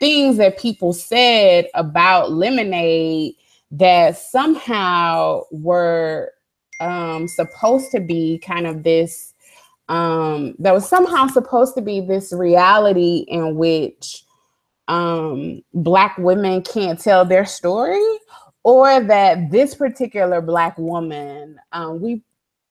things 0.00 0.36
that 0.36 0.58
people 0.58 0.92
said 0.92 1.66
about 1.74 2.32
lemonade 2.32 3.34
that 3.70 4.16
somehow 4.16 5.42
were 5.50 6.32
um 6.80 7.26
supposed 7.26 7.90
to 7.90 8.00
be 8.00 8.38
kind 8.38 8.66
of 8.66 8.82
this 8.84 9.34
um, 9.88 10.54
that 10.58 10.74
was 10.74 10.88
somehow 10.88 11.26
supposed 11.26 11.74
to 11.74 11.80
be 11.82 12.00
this 12.00 12.32
reality 12.32 13.24
in 13.28 13.56
which 13.56 14.24
um, 14.86 15.62
Black 15.74 16.16
women 16.18 16.62
can't 16.62 17.00
tell 17.00 17.24
their 17.24 17.46
story, 17.46 18.06
or 18.64 19.00
that 19.00 19.50
this 19.50 19.74
particular 19.74 20.40
Black 20.40 20.76
woman, 20.78 21.58
um, 21.72 22.00
we 22.00 22.22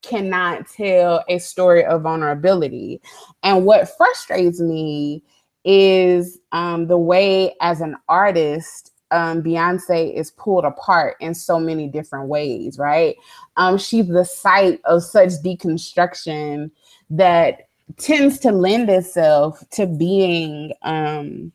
cannot 0.04 0.70
tell 0.70 1.24
a 1.28 1.40
story 1.40 1.84
of 1.86 2.04
vulnerability. 2.04 3.02
And 3.44 3.66
what 3.66 3.90
frustrates 3.98 4.60
me 4.60 5.24
is 5.68 6.40
um, 6.54 6.88
the 6.88 6.98
way, 6.98 7.54
as 7.62 7.82
an 7.82 7.98
artist, 8.08 8.94
um, 9.12 9.44
Beyonce 9.44 10.14
is 10.16 10.32
pulled 10.32 10.66
apart 10.66 11.18
in 11.20 11.36
so 11.36 11.60
many 11.60 11.88
different 11.90 12.30
ways, 12.30 12.80
right? 12.80 13.16
Um, 13.58 13.78
she's 13.78 14.08
the 14.08 14.24
site 14.24 14.80
of 14.86 15.04
such 15.04 15.30
deconstruction 15.44 16.72
that 17.10 17.68
tends 17.98 18.40
to 18.40 18.52
lend 18.52 18.90
itself 18.90 19.64
to 19.72 19.88
being 19.88 20.74
um 20.84 21.52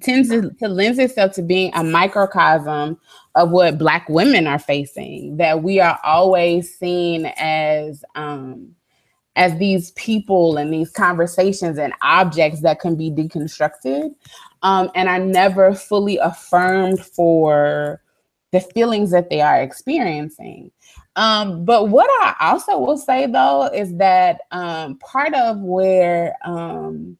tends 0.00 0.30
to, 0.30 0.50
to 0.58 0.66
lend 0.66 0.98
itself 0.98 1.32
to 1.32 1.42
being 1.42 1.70
a 1.74 1.84
microcosm 1.84 2.98
of 3.34 3.50
what 3.50 3.76
black 3.76 4.08
women 4.08 4.46
are 4.46 4.58
facing 4.58 5.36
that 5.36 5.62
we 5.62 5.78
are 5.78 5.98
always 6.02 6.74
seen 6.78 7.26
as 7.36 8.02
um 8.14 8.74
as 9.36 9.56
these 9.58 9.92
people 9.92 10.56
and 10.56 10.72
these 10.72 10.90
conversations 10.90 11.78
and 11.78 11.92
objects 12.02 12.60
that 12.60 12.80
can 12.80 12.96
be 12.96 13.10
deconstructed. 13.10 14.14
Um, 14.64 14.90
and 14.94 15.08
are 15.08 15.18
never 15.18 15.74
fully 15.74 16.18
affirmed 16.18 17.04
for 17.04 18.00
the 18.52 18.60
feelings 18.60 19.10
that 19.10 19.28
they 19.28 19.40
are 19.40 19.60
experiencing. 19.60 20.70
Um, 21.16 21.64
but 21.64 21.88
what 21.88 22.08
I 22.22 22.52
also 22.52 22.78
will 22.78 22.96
say 22.96 23.26
though 23.26 23.68
is 23.74 23.96
that 23.96 24.42
um, 24.50 24.98
part 24.98 25.34
of 25.34 25.58
where 25.58 26.36
um, 26.44 27.18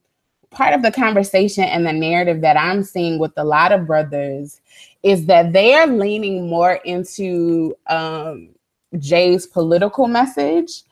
part 0.50 0.74
of 0.74 0.82
the 0.82 0.92
conversation 0.92 1.64
and 1.64 1.86
the 1.86 1.92
narrative 1.92 2.42
that 2.42 2.56
I'm 2.56 2.84
seeing 2.84 3.18
with 3.18 3.32
a 3.36 3.44
lot 3.44 3.72
of 3.72 3.86
brothers 3.86 4.60
is 5.02 5.26
that 5.26 5.52
they 5.52 5.74
are 5.74 5.86
leaning 5.86 6.48
more 6.48 6.74
into 6.84 7.74
um, 7.88 8.50
Jay's 8.98 9.46
political 9.46 10.06
message 10.06 10.82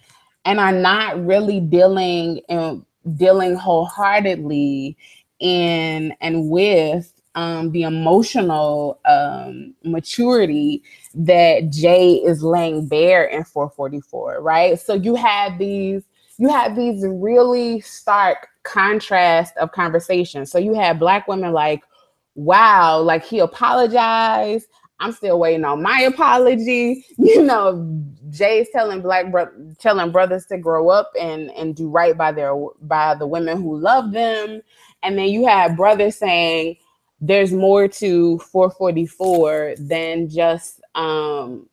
and 0.44 0.58
are 0.60 0.72
not 0.72 1.24
really 1.24 1.60
dealing 1.60 2.38
in, 2.48 2.84
dealing 3.16 3.54
wholeheartedly 3.54 4.96
in 5.40 6.14
and 6.20 6.50
with 6.50 7.12
um, 7.34 7.70
the 7.72 7.82
emotional 7.82 9.00
um, 9.04 9.74
maturity 9.84 10.82
that 11.14 11.70
Jay 11.70 12.14
is 12.14 12.42
laying 12.42 12.88
bare 12.88 13.24
in 13.24 13.44
444, 13.44 14.40
right? 14.42 14.78
So 14.78 14.94
you 14.94 15.14
have 15.14 15.58
these 15.58 16.02
you 16.38 16.48
have 16.48 16.74
these 16.74 17.04
really 17.06 17.80
stark 17.82 18.48
contrast 18.62 19.54
of 19.58 19.72
conversation. 19.72 20.46
So 20.46 20.58
you 20.58 20.72
have 20.72 20.98
black 20.98 21.28
women 21.28 21.52
like, 21.52 21.82
wow, 22.34 22.98
like 23.00 23.22
he 23.22 23.40
apologized. 23.40 24.66
I'm 25.00 25.12
still 25.12 25.38
waiting 25.38 25.64
on 25.66 25.82
my 25.82 26.00
apology. 26.00 27.04
You 27.18 27.42
know, 27.42 28.09
Jay's 28.30 28.68
telling 28.72 29.02
black 29.02 29.30
bro- 29.30 29.74
telling 29.78 30.12
brothers 30.12 30.46
to 30.46 30.58
grow 30.58 30.90
up 30.90 31.12
and 31.20 31.50
and 31.52 31.76
do 31.76 31.88
right 31.88 32.16
by 32.16 32.32
their 32.32 32.54
by 32.82 33.14
the 33.14 33.26
women 33.26 33.62
who 33.62 33.78
love 33.78 34.12
them. 34.12 34.62
And 35.02 35.18
then 35.18 35.28
you 35.28 35.46
have 35.46 35.76
brothers 35.76 36.16
saying 36.16 36.76
there's 37.20 37.52
more 37.52 37.88
to 37.88 38.38
444 38.40 39.74
than 39.78 40.28
just 40.28 40.80
um 40.94 41.68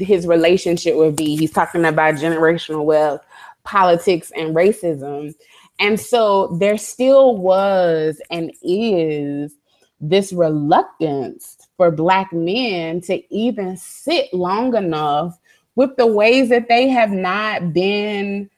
his 0.00 0.26
relationship 0.26 0.96
with 0.96 1.16
B. 1.16 1.36
He's 1.36 1.52
talking 1.52 1.84
about 1.84 2.14
generational 2.16 2.84
wealth, 2.84 3.22
politics, 3.64 4.32
and 4.36 4.54
racism. 4.54 5.34
And 5.80 5.98
so 6.00 6.56
there 6.60 6.78
still 6.78 7.36
was 7.36 8.20
and 8.30 8.52
is 8.62 9.54
this 10.00 10.32
reluctance 10.32 11.56
for 11.76 11.90
Black 11.90 12.32
men 12.32 13.00
to 13.02 13.34
even 13.34 13.76
sit 13.76 14.32
long 14.34 14.74
enough 14.76 15.38
with 15.74 15.96
the 15.96 16.06
ways 16.06 16.48
that 16.50 16.68
they 16.68 16.88
have 16.88 17.10
not 17.10 17.72
been 17.72 18.48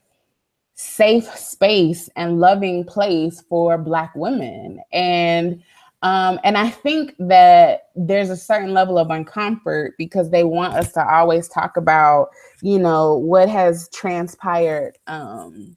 safe 0.74 1.26
space 1.36 2.08
and 2.16 2.40
loving 2.40 2.84
place 2.84 3.42
for 3.48 3.78
Black 3.78 4.14
women. 4.14 4.80
And 4.92 5.62
um, 6.02 6.38
and 6.44 6.58
I 6.58 6.68
think 6.68 7.14
that 7.18 7.88
there's 7.96 8.28
a 8.28 8.36
certain 8.36 8.74
level 8.74 8.98
of 8.98 9.08
uncomfort 9.08 9.92
because 9.96 10.28
they 10.28 10.44
want 10.44 10.74
us 10.74 10.92
to 10.92 11.08
always 11.08 11.48
talk 11.48 11.78
about, 11.78 12.28
you 12.60 12.78
know, 12.78 13.14
what 13.14 13.48
has 13.48 13.88
transpired 13.88 14.98
um, 15.06 15.74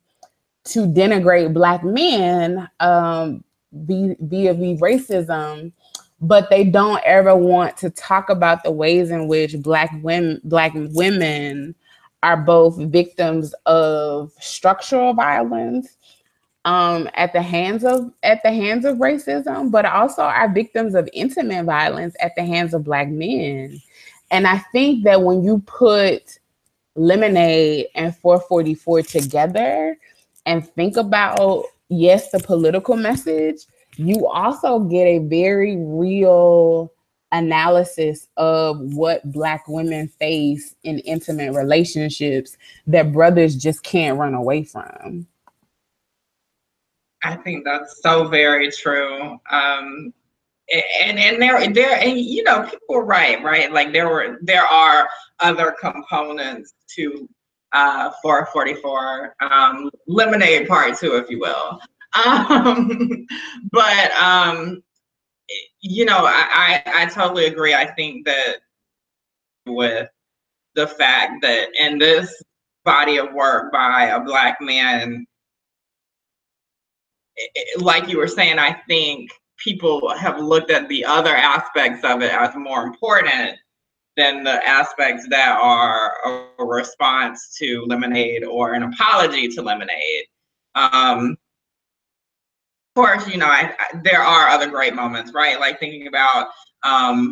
to 0.65 0.85
denigrate 0.85 1.53
Black 1.53 1.81
men 1.81 2.67
um, 2.81 3.41
via, 3.71 4.15
via 4.19 4.75
racism, 4.75 5.71
but 6.21 6.49
they 6.49 6.63
don't 6.63 7.01
ever 7.05 7.35
want 7.35 7.77
to 7.77 7.89
talk 7.89 8.29
about 8.29 8.63
the 8.63 8.71
ways 8.71 9.11
in 9.11 9.27
which 9.27 9.59
Black 9.61 9.91
women, 10.01 10.41
Black 10.43 10.71
women 10.73 11.75
are 12.23 12.37
both 12.37 12.77
victims 12.77 13.53
of 13.65 14.31
structural 14.39 15.13
violence 15.13 15.97
um, 16.65 17.09
at 17.13 17.31
the 17.31 17.41
hands 17.41 17.85
of 17.85 18.11
at 18.23 18.41
the 18.43 18.51
hands 18.51 18.83
of 18.83 18.97
racism, 18.97 19.71
but 19.71 19.85
also 19.85 20.23
are 20.23 20.51
victims 20.51 20.95
of 20.95 21.07
intimate 21.13 21.63
violence 21.63 22.15
at 22.19 22.33
the 22.35 22.43
hands 22.43 22.73
of 22.73 22.83
black 22.83 23.07
men. 23.07 23.81
And 24.31 24.45
I 24.45 24.57
think 24.73 25.05
that 25.05 25.21
when 25.21 25.43
you 25.43 25.59
put 25.59 26.39
Lemonade 26.95 27.85
and 27.95 28.13
444 28.17 29.03
together 29.03 29.97
and 30.45 30.67
think 30.73 30.97
about 30.97 31.63
yes, 31.89 32.31
the 32.31 32.39
political 32.39 32.97
message, 32.97 33.61
you 33.97 34.27
also 34.27 34.79
get 34.79 35.05
a 35.05 35.19
very 35.19 35.75
real 35.77 36.91
analysis 37.31 38.27
of 38.37 38.79
what 38.93 39.29
black 39.31 39.67
women 39.67 40.07
face 40.07 40.75
in 40.83 40.99
intimate 40.99 41.53
relationships 41.53 42.57
that 42.85 43.11
brothers 43.11 43.55
just 43.55 43.83
can't 43.83 44.17
run 44.17 44.33
away 44.33 44.63
from. 44.63 45.27
I 47.23 47.35
think 47.35 47.65
that's 47.65 48.01
so 48.01 48.27
very 48.27 48.71
true. 48.71 49.39
Um, 49.51 50.13
and 50.71 51.17
and 51.17 51.41
there 51.41 51.73
there 51.73 51.97
and 51.99 52.19
you 52.19 52.43
know 52.43 52.63
people 52.63 52.79
were 52.89 53.05
right 53.05 53.41
right 53.43 53.71
like 53.71 53.93
there 53.93 54.09
were 54.09 54.37
there 54.41 54.65
are 54.65 55.07
other 55.39 55.73
components 55.79 56.73
to 56.93 57.27
uh 57.73 58.11
444 58.21 59.35
um 59.39 59.89
lemonade 60.07 60.67
part 60.67 60.97
two 60.97 61.15
if 61.15 61.29
you 61.29 61.39
will 61.39 61.79
um 62.13 63.25
but 63.71 64.11
um 64.13 64.83
you 65.81 66.05
know 66.05 66.25
I, 66.25 66.83
I 66.85 67.03
i 67.03 67.05
totally 67.05 67.45
agree 67.45 67.73
i 67.73 67.85
think 67.85 68.25
that 68.25 68.57
with 69.65 70.09
the 70.75 70.87
fact 70.87 71.41
that 71.41 71.69
in 71.79 71.97
this 71.97 72.41
body 72.85 73.17
of 73.17 73.33
work 73.33 73.71
by 73.71 74.05
a 74.05 74.19
black 74.19 74.59
man 74.61 75.25
like 77.77 78.07
you 78.07 78.17
were 78.17 78.27
saying, 78.27 78.59
I 78.59 78.73
think 78.87 79.31
people 79.57 80.15
have 80.15 80.39
looked 80.39 80.71
at 80.71 80.87
the 80.87 81.05
other 81.05 81.35
aspects 81.35 82.03
of 82.03 82.21
it 82.21 82.31
as 82.31 82.55
more 82.55 82.83
important 82.83 83.57
than 84.15 84.43
the 84.43 84.67
aspects 84.67 85.27
that 85.29 85.59
are 85.61 86.13
a 86.59 86.65
response 86.65 87.55
to 87.59 87.85
Lemonade 87.87 88.43
or 88.43 88.73
an 88.73 88.83
apology 88.83 89.47
to 89.49 89.61
Lemonade. 89.61 90.25
Um, 90.75 91.37
course, 92.97 93.27
you 93.27 93.37
know, 93.37 93.45
I, 93.45 93.75
I, 93.79 93.99
there 94.03 94.23
are 94.23 94.47
other 94.47 94.67
great 94.67 94.95
moments, 94.95 95.31
right? 95.31 95.59
Like 95.59 95.79
thinking 95.79 96.07
about 96.07 96.47
um, 96.81 97.31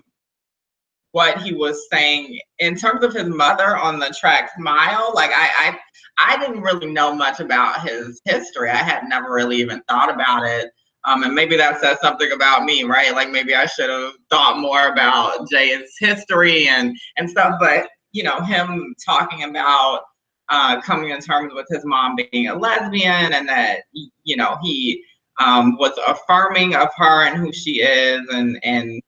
what 1.11 1.41
he 1.41 1.55
was 1.55 1.87
saying 1.91 2.39
in 2.59 2.75
terms 2.75 3.03
of 3.03 3.15
his 3.15 3.25
mother 3.25 3.75
on 3.75 3.97
the 3.97 4.15
track 4.15 4.51
Smile. 4.55 5.11
Like 5.15 5.31
I, 5.31 5.49
I 5.57 5.79
I 6.19 6.37
didn't 6.37 6.61
really 6.61 6.85
know 6.91 7.15
much 7.15 7.39
about 7.39 7.81
his 7.81 8.21
history. 8.25 8.69
I 8.69 8.75
had 8.75 9.05
never 9.07 9.33
really 9.33 9.57
even 9.57 9.81
thought 9.89 10.13
about 10.13 10.45
it. 10.45 10.69
Um, 11.05 11.23
and 11.23 11.33
maybe 11.33 11.57
that 11.57 11.81
says 11.81 11.97
something 11.99 12.31
about 12.31 12.63
me, 12.63 12.83
right? 12.83 13.15
Like 13.15 13.31
maybe 13.31 13.55
I 13.55 13.65
should 13.65 13.89
have 13.89 14.13
thought 14.29 14.59
more 14.59 14.89
about 14.89 15.49
Jay's 15.49 15.95
history 15.99 16.67
and 16.67 16.95
and 17.17 17.27
stuff. 17.27 17.55
But 17.59 17.89
you 18.11 18.21
know, 18.21 18.39
him 18.41 18.93
talking 19.03 19.45
about 19.49 20.01
uh, 20.49 20.79
coming 20.81 21.09
in 21.09 21.21
terms 21.21 21.53
with 21.55 21.65
his 21.69 21.83
mom 21.85 22.15
being 22.31 22.49
a 22.49 22.55
lesbian 22.55 23.33
and 23.33 23.49
that 23.49 23.79
you 24.23 24.37
know 24.37 24.59
he 24.61 25.03
um, 25.43 25.77
was 25.77 25.97
affirming 26.07 26.75
of 26.75 26.89
her 26.97 27.25
and 27.25 27.37
who 27.37 27.51
she 27.51 27.81
is, 27.81 28.21
and 28.29 28.59
and 28.63 29.01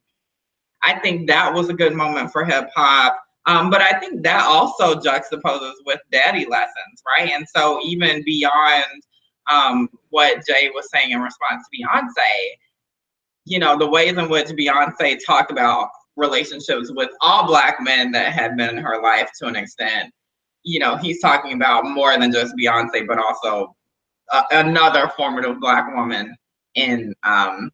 I 0.83 0.99
think 0.99 1.27
that 1.27 1.53
was 1.53 1.69
a 1.69 1.73
good 1.73 1.93
moment 1.93 2.31
for 2.31 2.45
hip 2.45 2.69
hop. 2.75 3.19
Um, 3.45 3.69
but 3.69 3.81
I 3.81 3.97
think 3.99 4.23
that 4.23 4.43
also 4.43 4.95
juxtaposes 4.95 5.73
with 5.85 5.99
daddy 6.11 6.45
lessons, 6.49 7.01
right? 7.05 7.31
And 7.31 7.47
so 7.47 7.79
even 7.81 8.21
beyond 8.25 9.01
um, 9.49 9.89
what 10.09 10.45
Jay 10.45 10.69
was 10.73 10.89
saying 10.91 11.11
in 11.11 11.21
response 11.21 11.63
to 11.63 11.77
Beyonce, 11.81 12.57
you 13.45 13.59
know, 13.59 13.77
the 13.77 13.87
ways 13.87 14.17
in 14.17 14.27
which 14.27 14.47
Beyonce 14.47 15.17
talked 15.25 15.49
about 15.49 15.89
relationships 16.17 16.91
with 16.93 17.09
all 17.21 17.47
black 17.47 17.77
men 17.79 18.11
that 18.11 18.33
had 18.33 18.57
been 18.57 18.71
in 18.71 18.83
her 18.83 19.01
life 19.01 19.29
to 19.39 19.47
an 19.47 19.55
extent, 19.55 20.11
you 20.63 20.79
know, 20.79 20.97
he's 20.97 21.21
talking 21.21 21.53
about 21.53 21.85
more 21.85 22.17
than 22.19 22.31
just 22.33 22.53
Beyonce, 22.61 23.07
but 23.07 23.17
also 23.17 23.76
another 24.51 25.11
formative 25.15 25.59
black 25.59 25.93
woman 25.95 26.35
in 26.75 27.13
um, 27.23 27.71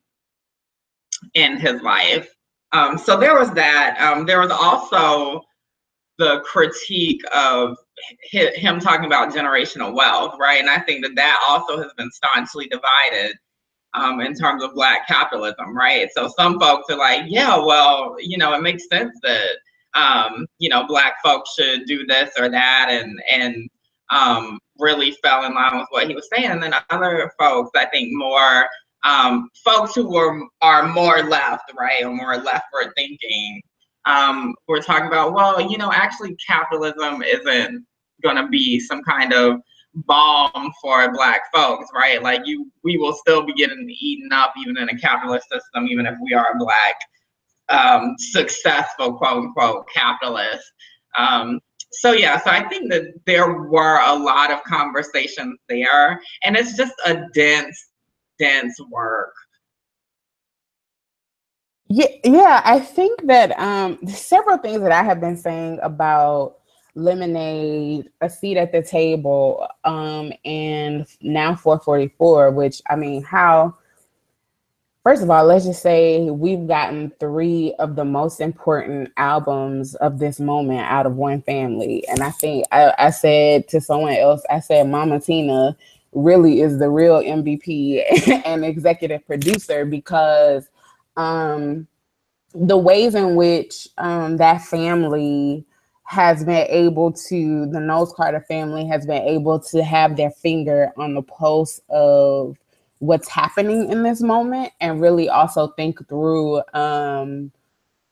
in 1.33 1.57
his 1.57 1.81
life. 1.81 2.29
Um, 2.71 2.97
so 2.97 3.17
there 3.19 3.37
was 3.37 3.51
that. 3.53 3.97
Um, 3.99 4.25
there 4.25 4.39
was 4.39 4.51
also 4.51 5.41
the 6.17 6.41
critique 6.41 7.21
of 7.33 7.75
him 8.31 8.79
talking 8.79 9.05
about 9.05 9.33
generational 9.33 9.93
wealth, 9.93 10.35
right? 10.39 10.59
And 10.59 10.69
I 10.69 10.79
think 10.79 11.03
that 11.03 11.15
that 11.15 11.39
also 11.47 11.81
has 11.81 11.91
been 11.97 12.11
staunchly 12.11 12.67
divided 12.67 13.35
um, 13.93 14.21
in 14.21 14.33
terms 14.33 14.63
of 14.63 14.73
Black 14.73 15.07
capitalism, 15.07 15.75
right? 15.75 16.09
So 16.15 16.29
some 16.37 16.59
folks 16.59 16.91
are 16.91 16.97
like, 16.97 17.23
yeah, 17.27 17.57
well, 17.57 18.15
you 18.19 18.37
know, 18.37 18.53
it 18.53 18.61
makes 18.61 18.87
sense 18.87 19.17
that 19.23 19.49
um, 19.93 20.47
you 20.57 20.69
know 20.69 20.85
Black 20.87 21.15
folks 21.23 21.53
should 21.53 21.85
do 21.85 22.05
this 22.05 22.31
or 22.37 22.49
that, 22.49 22.87
and 22.89 23.19
and 23.31 23.69
um, 24.13 24.60
really 24.80 25.12
fell 25.23 25.45
in 25.45 25.54
line 25.54 25.78
with 25.78 25.88
what 25.89 26.08
he 26.08 26.15
was 26.15 26.28
saying. 26.34 26.52
And 26.52 26.62
then 26.62 26.73
other 26.89 27.32
folks, 27.39 27.71
I 27.76 27.86
think, 27.86 28.10
more 28.12 28.67
um, 29.04 29.49
folks 29.63 29.95
who 29.95 30.10
were 30.10 30.45
are 30.62 30.88
more 30.88 31.23
left, 31.23 31.71
right, 31.78 32.04
or 32.04 32.13
more 32.13 32.38
leftward 32.38 32.93
thinking, 32.95 33.62
um, 34.06 34.56
we're 34.67 34.82
talking 34.82 35.08
about, 35.08 35.34
well, 35.34 35.60
you 35.62 35.78
know, 35.78 35.91
actually 35.91 36.36
capitalism 36.45 37.21
isn't 37.21 37.86
going 38.21 38.36
to 38.36 38.47
be 38.47 38.80
some 38.80 39.02
kind 39.04 39.34
of 39.34 39.60
balm 39.93 40.71
for 40.82 41.12
black 41.13 41.41
folks, 41.54 41.89
right? 41.93 42.21
Like 42.21 42.41
you, 42.45 42.71
we 42.84 42.97
will 42.97 43.13
still 43.13 43.45
be 43.45 43.54
getting 43.54 43.88
eaten 43.89 44.32
up 44.32 44.54
even 44.58 44.78
in 44.78 44.89
a 44.89 44.97
capitalist 44.97 45.49
system, 45.49 45.88
even 45.88 46.06
if 46.06 46.15
we 46.21 46.34
are 46.34 46.58
black, 46.58 46.95
um, 47.69 48.15
successful 48.17 49.13
quote 49.13 49.45
unquote 49.45 49.88
capitalists. 49.93 50.71
Um, 51.17 51.60
so 51.93 52.12
yeah, 52.12 52.41
so 52.41 52.49
I 52.49 52.67
think 52.69 52.91
that 52.91 53.13
there 53.25 53.53
were 53.53 53.99
a 53.99 54.13
lot 54.13 54.51
of 54.51 54.63
conversations 54.63 55.60
there, 55.69 56.21
and 56.43 56.56
it's 56.56 56.75
just 56.75 56.93
a 57.06 57.25
dense, 57.34 57.89
dense 58.39 58.79
work. 58.89 59.34
Yeah, 61.88 62.08
yeah, 62.23 62.62
I 62.65 62.79
think 62.79 63.27
that 63.27 63.58
um, 63.60 63.99
several 64.08 64.58
things 64.58 64.82
that 64.82 64.91
I 64.91 65.03
have 65.03 65.21
been 65.21 65.38
saying 65.38 65.79
about 65.84 66.58
lemonade, 66.95 68.10
a 68.21 68.29
seat 68.29 68.58
at 68.58 68.71
the 68.71 68.82
table, 68.82 69.67
um, 69.84 70.34
and 70.45 71.06
now 71.21 71.56
444, 71.56 72.51
which 72.51 72.82
I 72.89 72.95
mean, 72.95 73.23
how 73.23 73.75
first 75.03 75.21
of 75.21 75.29
all, 75.29 75.45
let's 75.45 75.65
just 75.65 75.81
say 75.81 76.29
we've 76.29 76.67
gotten 76.67 77.11
three 77.19 77.73
of 77.79 77.95
the 77.95 78.05
most 78.05 78.39
important 78.39 79.11
albums 79.17 79.95
of 79.95 80.17
this 80.17 80.39
moment 80.39 80.79
out 80.81 81.05
of 81.05 81.15
one 81.15 81.41
family. 81.41 82.07
And 82.07 82.21
I 82.21 82.31
think 82.31 82.65
I, 82.71 82.93
I 82.97 83.09
said 83.09 83.67
to 83.69 83.81
someone 83.81 84.13
else, 84.13 84.41
I 84.49 84.59
said 84.59 84.89
Mama 84.89 85.19
Tina 85.19 85.75
really 86.13 86.61
is 86.61 86.79
the 86.79 86.89
real 86.89 87.21
MVP 87.21 88.41
and 88.45 88.63
executive 88.63 89.25
producer 89.27 89.85
because 89.85 90.69
um, 91.17 91.87
the 92.53 92.77
ways 92.77 93.15
in 93.15 93.35
which 93.35 93.87
um, 93.97 94.37
that 94.37 94.61
family 94.61 95.65
has 96.05 96.43
been 96.43 96.67
able 96.69 97.11
to, 97.11 97.65
the 97.67 97.79
Knowles 97.79 98.13
Carter 98.13 98.41
family 98.41 98.85
has 98.85 99.05
been 99.05 99.23
able 99.23 99.59
to 99.59 99.83
have 99.83 100.15
their 100.15 100.31
finger 100.31 100.91
on 100.97 101.13
the 101.13 101.23
pulse 101.23 101.81
of 101.89 102.57
what's 103.03 103.27
happening 103.27 103.91
in 103.91 104.01
this 104.01 104.21
moment 104.21 104.71
and 104.79 105.01
really 105.01 105.27
also 105.27 105.67
think 105.75 106.07
through 106.07 106.61
um, 106.73 107.51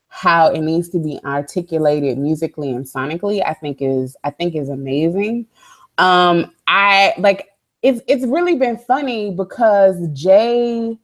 how 0.10 0.51
it 0.51 0.60
needs 0.60 0.89
to 0.89 0.99
be 0.99 1.17
articulated 1.23 2.17
musically 2.17 2.71
and 2.71 2.84
sonically 2.84 3.41
i 3.45 3.54
think 3.54 3.77
is 3.80 4.17
i 4.25 4.30
think 4.30 4.54
is 4.56 4.67
amazing. 4.67 5.47
Um 5.97 6.51
i 6.67 7.13
like 7.17 7.47
it's 7.82 8.01
it's 8.08 8.25
really 8.25 8.56
been 8.56 8.77
funny 8.77 9.32
because 9.32 9.95
jay 10.12 10.97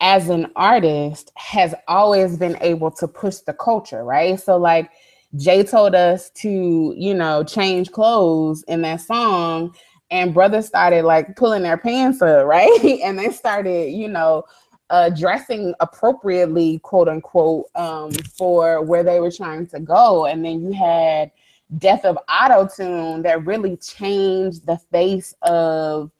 as 0.00 0.28
an 0.28 0.52
artist 0.54 1.32
has 1.36 1.74
always 1.88 2.36
been 2.36 2.56
able 2.60 2.92
to 2.92 3.08
push 3.08 3.38
the 3.38 3.52
culture 3.54 4.04
right? 4.04 4.38
So 4.38 4.56
like 4.56 4.92
jay 5.34 5.64
told 5.64 5.96
us 5.96 6.30
to 6.42 6.94
you 6.96 7.14
know 7.14 7.42
change 7.42 7.90
clothes 7.90 8.62
in 8.68 8.82
that 8.82 9.00
song 9.00 9.74
and 10.12 10.34
brothers 10.34 10.66
started 10.66 11.04
like 11.04 11.34
pulling 11.36 11.62
their 11.62 11.78
pants 11.78 12.22
up, 12.22 12.46
right? 12.46 13.00
and 13.02 13.18
they 13.18 13.30
started, 13.30 13.92
you 13.92 14.08
know, 14.08 14.44
uh, 14.90 15.08
dressing 15.08 15.74
appropriately, 15.80 16.78
quote 16.80 17.08
unquote, 17.08 17.66
um, 17.74 18.12
for 18.36 18.82
where 18.82 19.02
they 19.02 19.18
were 19.18 19.30
trying 19.30 19.66
to 19.66 19.80
go. 19.80 20.26
And 20.26 20.44
then 20.44 20.60
you 20.60 20.72
had 20.72 21.32
Death 21.78 22.04
of 22.04 22.18
Auto 22.28 22.68
Tune 22.68 23.22
that 23.22 23.46
really 23.46 23.78
changed 23.78 24.66
the 24.66 24.76
face 24.92 25.34
of 25.42 26.10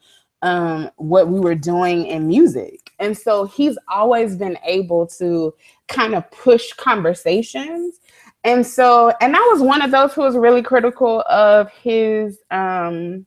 um, 0.41 0.91
what 0.97 1.29
we 1.29 1.39
were 1.39 1.55
doing 1.55 2.07
in 2.07 2.27
music. 2.27 2.91
And 2.99 3.17
so 3.17 3.45
he's 3.45 3.77
always 3.89 4.37
been 4.37 4.57
able 4.65 5.07
to 5.19 5.55
kind 5.89 6.15
of 6.15 6.29
push 6.31 6.73
conversations. 6.73 8.01
And 8.43 8.67
so, 8.67 9.13
and 9.21 9.37
I 9.37 9.49
was 9.53 9.61
one 9.61 9.83
of 9.83 9.91
those 9.91 10.15
who 10.15 10.23
was 10.23 10.35
really 10.35 10.63
critical 10.63 11.23
of 11.29 11.71
his 11.71 12.39
um, 12.51 13.27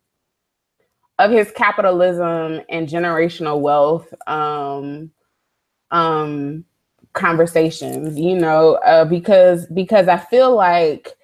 of 1.19 1.31
his 1.31 1.51
capitalism 1.51 2.61
and 2.69 2.87
generational 2.87 3.59
wealth 3.59 4.13
um, 4.27 5.11
um, 5.91 6.65
conversations, 7.13 8.19
you 8.19 8.37
know, 8.37 8.75
uh, 8.85 9.05
because 9.05 9.65
because 9.67 10.07
I 10.07 10.17
feel 10.17 10.55
like 10.55 11.15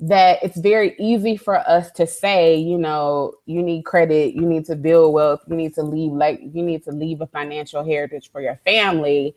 that 0.00 0.42
it's 0.42 0.58
very 0.58 0.96
easy 0.98 1.36
for 1.36 1.58
us 1.68 1.90
to 1.92 2.06
say, 2.06 2.56
you 2.56 2.76
know, 2.76 3.34
you 3.46 3.62
need 3.62 3.84
credit, 3.84 4.34
you 4.34 4.42
need 4.42 4.64
to 4.66 4.76
build 4.76 5.14
wealth, 5.14 5.40
you 5.48 5.54
need 5.54 5.74
to 5.74 5.82
leave 5.82 6.12
like 6.12 6.40
you 6.40 6.62
need 6.62 6.84
to 6.84 6.92
leave 6.92 7.20
a 7.20 7.26
financial 7.26 7.84
heritage 7.84 8.30
for 8.30 8.40
your 8.40 8.60
family, 8.64 9.34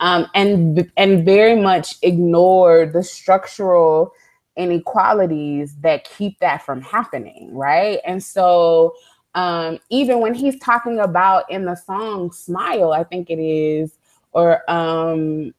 um, 0.00 0.26
and 0.34 0.90
and 0.96 1.24
very 1.24 1.60
much 1.60 1.96
ignore 2.02 2.86
the 2.86 3.02
structural 3.02 4.12
inequalities 4.56 5.76
that 5.76 6.04
keep 6.04 6.38
that 6.40 6.62
from 6.64 6.80
happening, 6.80 7.54
right? 7.54 8.00
And 8.06 8.22
so 8.22 8.94
um, 9.36 9.78
even 9.90 10.20
when 10.20 10.34
he's 10.34 10.58
talking 10.58 10.98
about 10.98 11.48
in 11.50 11.66
the 11.66 11.76
song 11.76 12.32
Smile, 12.32 12.92
I 12.92 13.04
think 13.04 13.30
it 13.30 13.38
is, 13.38 13.92
or 14.32 14.68
um, 14.68 15.54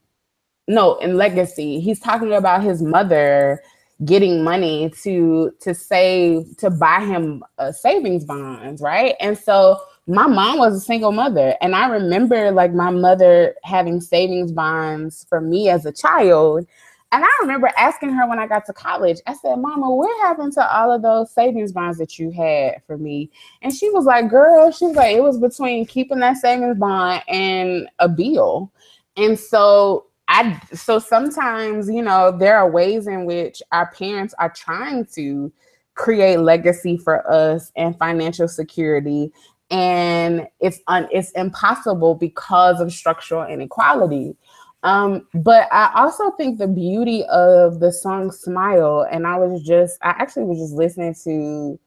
no, 0.67 0.95
in 0.97 1.15
Legacy, 1.15 1.79
he's 1.79 1.99
talking 1.99 2.33
about 2.33 2.63
his 2.63 2.81
mother 2.81 3.61
getting 4.03 4.43
money 4.43 4.91
to 5.03 5.51
to 5.61 5.73
save 5.73 6.57
to 6.57 6.69
buy 6.71 7.05
him 7.05 7.43
uh, 7.59 7.71
savings 7.71 8.25
bonds, 8.25 8.81
right? 8.81 9.15
And 9.19 9.37
so 9.37 9.79
my 10.07 10.25
mom 10.25 10.57
was 10.57 10.75
a 10.75 10.79
single 10.79 11.11
mother, 11.11 11.55
and 11.61 11.75
I 11.75 11.87
remember 11.87 12.51
like 12.51 12.73
my 12.73 12.89
mother 12.89 13.53
having 13.63 14.01
savings 14.01 14.51
bonds 14.51 15.25
for 15.29 15.39
me 15.39 15.69
as 15.69 15.85
a 15.85 15.91
child, 15.91 16.65
and 17.11 17.23
I 17.23 17.29
remember 17.41 17.69
asking 17.77 18.09
her 18.09 18.27
when 18.27 18.39
I 18.39 18.47
got 18.47 18.65
to 18.65 18.73
college, 18.73 19.19
I 19.25 19.33
said, 19.33 19.55
Mama, 19.57 19.89
what 19.89 20.19
happened 20.21 20.51
to 20.53 20.75
all 20.77 20.91
of 20.91 21.01
those 21.01 21.31
savings 21.31 21.71
bonds 21.71 21.97
that 21.99 22.19
you 22.19 22.31
had 22.31 22.81
for 22.85 22.97
me? 22.97 23.29
And 23.61 23.73
she 23.73 23.89
was 23.91 24.05
like, 24.05 24.29
Girl, 24.29 24.71
she 24.71 24.85
was 24.85 24.95
like, 24.95 25.15
it 25.15 25.23
was 25.23 25.39
between 25.39 25.85
keeping 25.85 26.19
that 26.19 26.37
savings 26.37 26.77
bond 26.77 27.23
and 27.29 27.89
a 27.99 28.09
bill. 28.09 28.71
And 29.15 29.39
so 29.39 30.07
I 30.27 30.61
so 30.73 30.99
sometimes, 30.99 31.89
you 31.89 32.01
know, 32.01 32.35
there 32.37 32.57
are 32.57 32.69
ways 32.69 33.07
in 33.07 33.25
which 33.25 33.61
our 33.71 33.89
parents 33.93 34.33
are 34.37 34.51
trying 34.51 35.05
to 35.15 35.51
create 35.95 36.37
legacy 36.37 36.97
for 36.97 37.29
us 37.31 37.71
and 37.75 37.97
financial 37.97 38.47
security 38.47 39.31
and 39.69 40.47
it's 40.59 40.79
un, 40.87 41.07
it's 41.11 41.31
impossible 41.31 42.15
because 42.15 42.79
of 42.79 42.93
structural 42.93 43.45
inequality 43.45 44.35
um, 44.83 45.27
but 45.33 45.67
I 45.71 45.91
also 45.95 46.31
think 46.31 46.59
the 46.59 46.67
beauty 46.67 47.23
of 47.25 47.79
the 47.79 47.91
song 47.91 48.31
Smile, 48.31 49.07
and 49.11 49.25
I 49.25 49.37
was 49.37 49.63
just, 49.63 49.97
I 50.01 50.09
actually 50.09 50.45
was 50.45 50.59
just 50.59 50.73
listening 50.73 51.15
to 51.23 51.79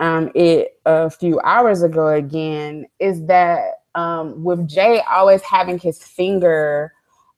um, 0.00 0.30
it 0.34 0.78
a 0.86 1.10
few 1.10 1.40
hours 1.40 1.82
ago 1.82 2.08
again, 2.08 2.86
is 2.98 3.24
that 3.26 3.82
um, 3.94 4.42
with 4.42 4.66
Jay 4.68 5.00
always 5.08 5.42
having 5.42 5.78
his 5.78 6.02
finger 6.02 6.92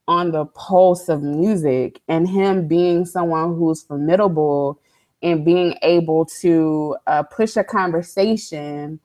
on 0.08 0.30
the 0.30 0.46
pulse 0.46 1.08
of 1.08 1.22
music 1.22 2.00
and 2.08 2.28
him 2.28 2.68
being 2.68 3.04
someone 3.04 3.56
who's 3.56 3.82
formidable 3.82 4.80
and 5.22 5.44
being 5.44 5.76
able 5.82 6.24
to 6.24 6.96
uh, 7.06 7.22
push 7.24 7.56
a 7.56 7.64
conversation, 7.64 9.00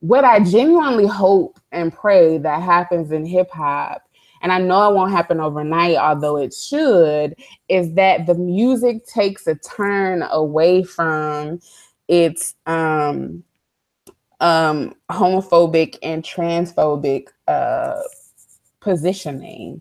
what 0.00 0.24
I 0.24 0.40
genuinely 0.40 1.06
hope 1.06 1.58
and 1.70 1.92
pray 1.92 2.36
that 2.38 2.62
happens 2.62 3.12
in 3.12 3.24
hip 3.24 3.50
hop 3.50 4.02
and 4.42 4.52
I 4.52 4.58
know 4.58 4.90
it 4.90 4.94
won't 4.94 5.12
happen 5.12 5.40
overnight, 5.40 5.96
although 5.96 6.36
it 6.36 6.52
should, 6.52 7.36
is 7.68 7.94
that 7.94 8.26
the 8.26 8.34
music 8.34 9.06
takes 9.06 9.46
a 9.46 9.54
turn 9.54 10.22
away 10.30 10.82
from 10.82 11.60
its 12.08 12.54
um, 12.66 13.44
um, 14.40 14.94
homophobic 15.10 15.96
and 16.02 16.24
transphobic 16.24 17.28
uh, 17.46 18.00
positioning 18.80 19.80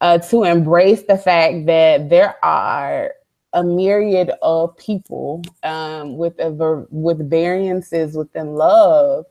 uh, 0.00 0.18
to 0.18 0.42
embrace 0.42 1.04
the 1.04 1.16
fact 1.16 1.66
that 1.66 2.10
there 2.10 2.44
are 2.44 3.14
a 3.52 3.62
myriad 3.62 4.32
of 4.42 4.76
people 4.76 5.42
um, 5.62 6.16
with 6.16 6.38
a, 6.40 6.86
with 6.90 7.30
variances 7.30 8.16
within 8.16 8.54
love 8.54 9.24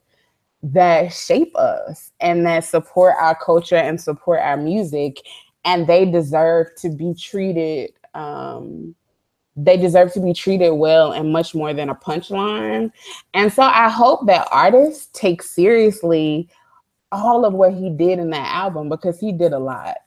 that 0.62 1.13
shape 1.13 1.56
us 1.56 2.12
and 2.19 2.45
that 2.45 2.65
support 2.65 3.15
our 3.19 3.36
culture 3.36 3.76
and 3.76 4.00
support 4.00 4.39
our 4.41 4.58
music 4.58 5.22
and 5.65 5.88
they 5.88 6.06
deserve 6.06 6.67
to 6.78 6.89
be 6.89 7.13
treated 7.13 7.91
um, 8.13 8.95
they 9.56 9.78
deserve 9.78 10.13
to 10.13 10.19
be 10.19 10.34
treated 10.34 10.72
well 10.72 11.12
and 11.12 11.34
much 11.34 11.54
more 11.54 11.74
than 11.74 11.89
a 11.89 11.95
punchline. 11.95 12.91
And 13.34 13.52
so 13.52 13.63
i 13.63 13.89
hope 13.89 14.26
that 14.28 14.48
artists 14.52 15.10
take 15.13 15.41
seriously 15.41 16.50
all 17.12 17.45
of 17.45 17.54
what 17.54 17.74
he 17.74 17.89
did 17.89 18.19
in 18.19 18.30
that 18.30 18.54
album 18.54 18.89
because 18.89 19.19
he 19.19 19.32
did 19.32 19.52
a 19.52 19.60
lot. 19.60 19.98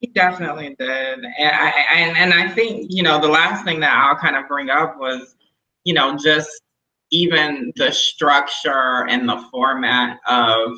He 0.00 0.08
definitely 0.08 0.76
did. 0.78 1.18
And 1.18 1.56
I, 1.56 1.72
and, 1.94 2.16
and 2.16 2.34
i 2.34 2.48
think 2.48 2.86
you 2.90 3.02
know 3.02 3.20
the 3.20 3.28
last 3.28 3.64
thing 3.64 3.80
that 3.80 3.92
i'll 3.92 4.16
kind 4.16 4.36
of 4.36 4.46
bring 4.46 4.70
up 4.70 4.98
was 4.98 5.34
you 5.84 5.94
know 5.94 6.16
just 6.16 6.50
even 7.10 7.72
the 7.76 7.92
structure 7.92 9.06
and 9.08 9.28
the 9.28 9.44
format 9.50 10.18
of 10.26 10.72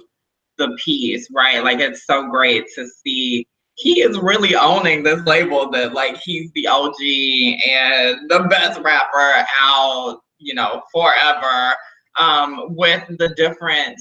the 0.58 0.76
piece, 0.82 1.28
right? 1.32 1.64
Like 1.64 1.80
it's 1.80 2.06
so 2.06 2.28
great 2.28 2.66
to 2.74 2.86
see 2.86 3.46
he 3.74 4.02
is 4.02 4.18
really 4.18 4.54
owning 4.54 5.02
this 5.02 5.24
label 5.24 5.70
that 5.70 5.94
like 5.94 6.16
he's 6.18 6.50
the 6.52 6.66
OG 6.66 7.00
and 7.00 8.30
the 8.30 8.46
best 8.50 8.78
rapper 8.80 9.46
out, 9.58 10.20
you 10.38 10.54
know, 10.54 10.82
forever 10.92 11.74
um, 12.18 12.74
with 12.76 13.02
the 13.18 13.30
different 13.36 13.98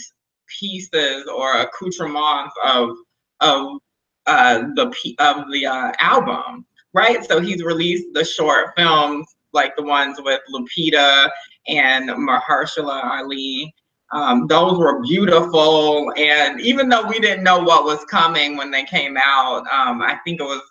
pieces 0.60 1.28
or 1.34 1.62
accoutrements 1.62 2.54
of 2.64 2.90
of 3.40 3.80
uh, 4.26 4.64
the 4.76 5.16
of 5.20 5.50
the 5.52 5.66
uh, 5.66 5.92
album, 6.00 6.66
right? 6.94 7.24
So 7.24 7.40
he's 7.40 7.64
released 7.64 8.08
the 8.14 8.26
short 8.26 8.74
films 8.76 9.26
like 9.54 9.76
the 9.76 9.84
ones 9.84 10.20
with 10.24 10.42
Lupita 10.54 11.30
and 11.68 12.10
Mahershala 12.10 13.04
Ali. 13.04 13.74
Um, 14.12 14.48
those 14.48 14.78
were 14.80 15.02
beautiful, 15.04 16.12
and 16.18 16.60
even 16.62 16.90
though 16.90 17.06
we 17.08 17.20
didn't 17.20 17.44
know 17.44 17.60
what 17.60 17.86
was 17.86 18.04
coming 18.06 18.58
when 18.58 18.72
they 18.72 18.84
came 18.84 19.16
out, 19.18 19.68
um, 19.72 20.02
I 20.02 20.18
think 20.24 20.42
it 20.42 20.46
was 20.46 20.62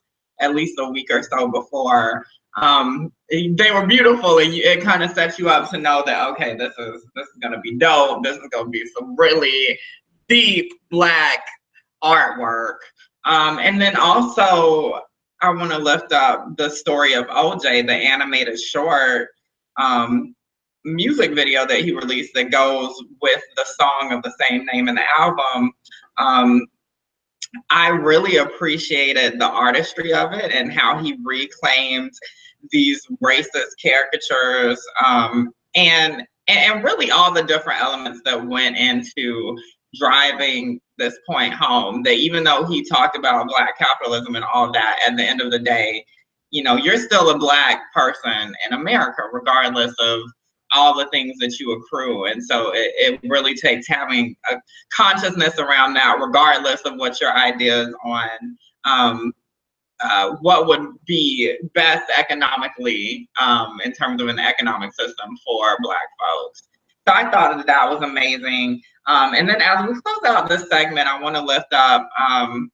at 0.41 0.55
least 0.55 0.75
a 0.79 0.91
week 0.91 1.09
or 1.11 1.23
so 1.23 1.49
before. 1.49 2.25
Um, 2.57 3.13
they 3.31 3.71
were 3.73 3.87
beautiful, 3.87 4.39
and 4.39 4.53
it 4.53 4.83
kind 4.83 5.05
of 5.05 5.13
sets 5.13 5.39
you 5.39 5.49
up 5.49 5.71
to 5.71 5.79
know 5.79 6.03
that 6.07 6.29
okay, 6.31 6.57
this 6.57 6.77
is 6.79 7.07
this 7.15 7.27
is 7.27 7.39
gonna 7.41 7.61
be 7.61 7.77
dope. 7.77 8.25
This 8.25 8.37
is 8.37 8.49
gonna 8.51 8.71
be 8.71 8.85
some 8.99 9.15
really 9.17 9.79
deep 10.29 10.73
black 10.91 11.47
artwork. 12.03 12.79
Um, 13.25 13.59
and 13.59 13.81
then 13.81 13.97
also, 13.97 15.01
I 15.41 15.51
want 15.51 15.71
to 15.71 15.79
lift 15.79 16.13
up 16.13 16.57
the 16.57 16.71
story 16.71 17.13
of 17.13 17.27
OJ, 17.27 17.87
the 17.87 17.93
animated 17.93 18.59
short 18.59 19.29
um, 19.79 20.35
music 20.95 21.35
video 21.35 21.67
that 21.67 21.81
he 21.81 21.93
released 21.93 22.35
that 22.35 22.51
goes 22.51 22.95
with 23.21 23.43
the 23.57 23.65
song 23.79 24.13
of 24.13 24.23
the 24.23 24.33
same 24.41 24.65
name 24.73 24.89
in 24.89 24.95
the 24.95 25.05
album. 25.19 25.73
Um, 26.17 26.67
I 27.71 27.89
really 27.89 28.37
appreciated 28.37 29.41
the 29.41 29.49
artistry 29.49 30.13
of 30.13 30.33
it 30.33 30.53
and 30.53 30.73
how 30.73 30.99
he 30.99 31.17
reclaimed 31.25 32.13
these 32.71 33.01
racist 33.23 33.73
caricatures 33.81 34.85
um, 35.05 35.51
and 35.75 36.25
and 36.49 36.83
really 36.83 37.11
all 37.11 37.33
the 37.33 37.43
different 37.43 37.81
elements 37.81 38.21
that 38.25 38.47
went 38.47 38.77
into 38.77 39.57
driving 39.95 40.81
this 40.97 41.19
point 41.27 41.55
home 41.55 42.03
that 42.03 42.15
even 42.15 42.43
though 42.43 42.65
he 42.65 42.85
talked 42.85 43.17
about 43.17 43.49
black 43.49 43.79
capitalism 43.79 44.35
and 44.35 44.45
all 44.53 44.73
that 44.73 44.99
at 45.07 45.17
the 45.17 45.23
end 45.23 45.41
of 45.41 45.51
the 45.51 45.59
day 45.59 46.05
you 46.51 46.63
know 46.63 46.77
you're 46.77 46.99
still 46.99 47.31
a 47.31 47.39
black 47.39 47.81
person 47.95 48.55
in 48.67 48.73
america 48.75 49.23
regardless 49.33 49.95
of 49.99 50.21
all 50.73 50.97
the 50.97 51.09
things 51.11 51.37
that 51.39 51.59
you 51.59 51.73
accrue 51.73 52.27
and 52.27 52.43
so 52.45 52.71
it, 52.75 52.93
it 52.97 53.21
really 53.29 53.55
takes 53.55 53.87
having 53.87 54.37
a 54.51 54.57
consciousness 54.93 55.59
around 55.59 55.95
that 55.95 56.19
regardless 56.21 56.81
of 56.83 56.95
what 56.97 57.21
your 57.21 57.33
ideas 57.33 57.95
on 58.05 58.29
um, 58.85 59.33
uh, 60.01 60.37
what 60.41 60.69
would 60.69 60.93
be 61.07 61.57
best 61.75 62.11
economically 62.17 63.29
um, 63.41 63.81
in 63.85 63.93
terms 63.93 64.23
of 64.23 64.29
an 64.29 64.39
economic 64.39 64.93
system 64.93 65.37
for 65.45 65.77
black 65.81 66.09
folks 66.19 66.69
so 67.07 67.15
i 67.15 67.31
thought 67.31 67.57
that 67.57 67.67
that 67.67 67.89
was 67.89 68.03
amazing 68.03 68.81
um, 69.09 69.33
and 69.35 69.49
then 69.49 69.61
as 69.63 69.89
we 69.89 69.99
close 70.03 70.25
out 70.27 70.49
this 70.49 70.69
segment, 70.69 71.09
I 71.09 71.21
want 71.21 71.35
to 71.35 71.43
lift 71.43 71.73
up 71.73 72.09
um, 72.21 72.71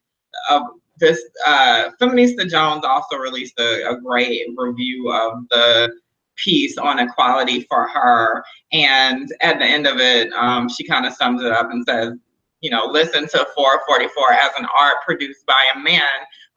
this. 0.98 1.22
Uh, 1.46 1.90
Feminista 2.00 2.48
Jones 2.48 2.84
also 2.84 3.16
released 3.16 3.58
a, 3.60 3.90
a, 3.90 4.00
great 4.00 4.48
review 4.56 5.10
of 5.12 5.44
the 5.50 5.92
piece 6.36 6.78
on 6.78 6.98
equality 6.98 7.62
for 7.62 7.88
her. 7.88 8.44
And 8.72 9.28
at 9.40 9.58
the 9.58 9.64
end 9.64 9.86
of 9.86 9.98
it, 9.98 10.32
um, 10.32 10.68
she 10.68 10.86
kind 10.86 11.06
of 11.06 11.12
sums 11.14 11.42
it 11.42 11.52
up 11.52 11.70
and 11.70 11.84
says, 11.86 12.14
you 12.60 12.70
know, 12.70 12.86
listen 12.86 13.22
to 13.28 13.46
444 13.54 14.32
as 14.32 14.50
an 14.58 14.66
art 14.78 14.96
produced 15.04 15.44
by 15.46 15.62
a 15.74 15.78
man 15.78 16.02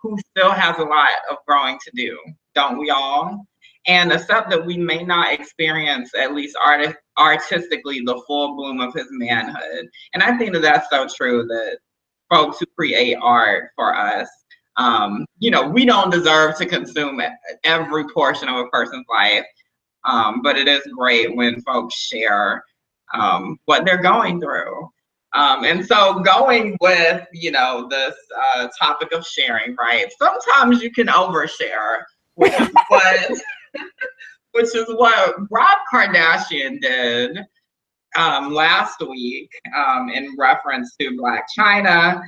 who 0.02 0.18
still 0.32 0.52
has 0.52 0.78
a 0.78 0.84
lot 0.84 1.10
of 1.30 1.38
growing 1.46 1.78
to 1.84 1.92
do. 1.96 2.18
Don't 2.56 2.78
we 2.78 2.90
all? 2.90 3.46
and 3.88 4.12
accept 4.12 4.50
that 4.50 4.66
we 4.66 4.78
may 4.78 5.04
not 5.04 5.34
experience, 5.34 6.12
at 6.20 6.36
least 6.36 6.58
art- 6.62 6.98
artistically, 7.18 8.02
the 8.06 8.22
full 8.28 8.56
bloom 8.56 8.82
of 8.82 8.94
his 8.94 9.08
manhood. 9.12 9.88
And 10.14 10.22
I 10.22 10.38
think 10.38 10.54
that 10.54 10.62
that's 10.62 10.90
so 10.90 11.08
true 11.08 11.46
that 11.48 11.78
folks 12.30 12.60
who 12.60 12.66
create 12.78 13.18
art 13.22 13.70
for 13.76 13.96
us, 13.96 14.28
um, 14.76 15.26
you 15.40 15.50
know, 15.50 15.68
we 15.68 15.86
don't 15.86 16.12
deserve 16.12 16.58
to 16.58 16.66
consume 16.66 17.22
every 17.64 18.04
portion 18.14 18.50
of 18.50 18.58
a 18.58 18.68
person's 18.68 19.06
life, 19.10 19.46
um, 20.06 20.42
but 20.42 20.58
it 20.58 20.68
is 20.68 20.82
great 20.98 21.36
when 21.36 21.62
folks 21.62 21.96
share 21.96 22.64
um, 23.14 23.58
what 23.66 23.86
they're 23.86 24.02
going 24.02 24.40
through. 24.40 24.90
Um, 25.34 25.66
and 25.66 25.86
so 25.86 26.20
going 26.22 26.78
with, 26.82 27.26
you 27.34 27.52
know, 27.52 27.88
this 27.90 28.16
uh, 28.38 28.68
topic 28.80 29.12
of 29.12 29.26
sharing, 29.26 29.76
right? 29.76 30.12
Sometimes 30.18 30.82
you 30.82 30.92
can 30.92 31.08
overshare, 31.08 32.04
which 32.36 32.54
is 32.54 32.70
what 32.88 33.32
which 34.54 34.76
is 34.76 34.86
what 34.88 35.36
Rob 35.52 35.78
Kardashian 35.94 36.80
did 36.82 37.38
um, 38.16 38.54
last 38.54 39.00
week 39.08 39.52
um, 39.76 40.10
in 40.10 40.36
reference 40.38 40.96
to 41.00 41.12
Blac 41.12 41.42
Chyna. 41.58 42.22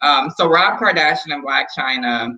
Um, 0.00 0.30
so 0.36 0.48
Rob 0.48 0.80
Kardashian 0.80 1.34
and 1.34 1.44
Blac 1.44 1.66
Chyna, 1.76 2.36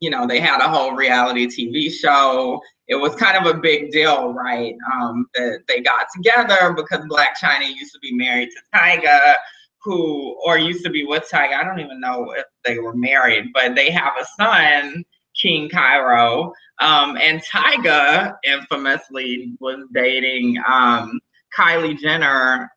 you 0.00 0.10
know, 0.10 0.26
they 0.26 0.40
had 0.40 0.60
a 0.60 0.68
whole 0.68 0.92
reality 0.92 1.46
TV 1.46 1.90
show. 1.90 2.60
It 2.88 2.96
was 2.96 3.14
kind 3.16 3.36
of 3.36 3.54
a 3.54 3.58
big 3.58 3.90
deal, 3.90 4.32
right? 4.32 4.74
Um, 4.92 5.26
that 5.34 5.60
they 5.68 5.80
got 5.80 6.06
together 6.14 6.74
because 6.74 7.00
Blac 7.06 7.36
Chyna 7.42 7.68
used 7.68 7.92
to 7.92 7.98
be 8.00 8.12
married 8.14 8.50
to 8.50 8.78
Tyga, 8.78 9.34
who, 9.82 10.36
or 10.44 10.58
used 10.58 10.84
to 10.84 10.90
be 10.90 11.04
with 11.04 11.28
Tyga. 11.30 11.54
I 11.54 11.64
don't 11.64 11.80
even 11.80 12.00
know 12.00 12.32
if 12.36 12.44
they 12.64 12.78
were 12.78 12.94
married, 12.94 13.46
but 13.54 13.74
they 13.74 13.90
have 13.90 14.12
a 14.20 14.26
son 14.42 15.04
King 15.40 15.68
Cairo. 15.68 16.52
Um, 16.80 17.16
and 17.16 17.42
Tyga 17.42 18.34
infamously 18.44 19.54
was 19.60 19.86
dating 19.92 20.58
um, 20.68 21.20
Kylie 21.56 21.98
Jenner 21.98 22.70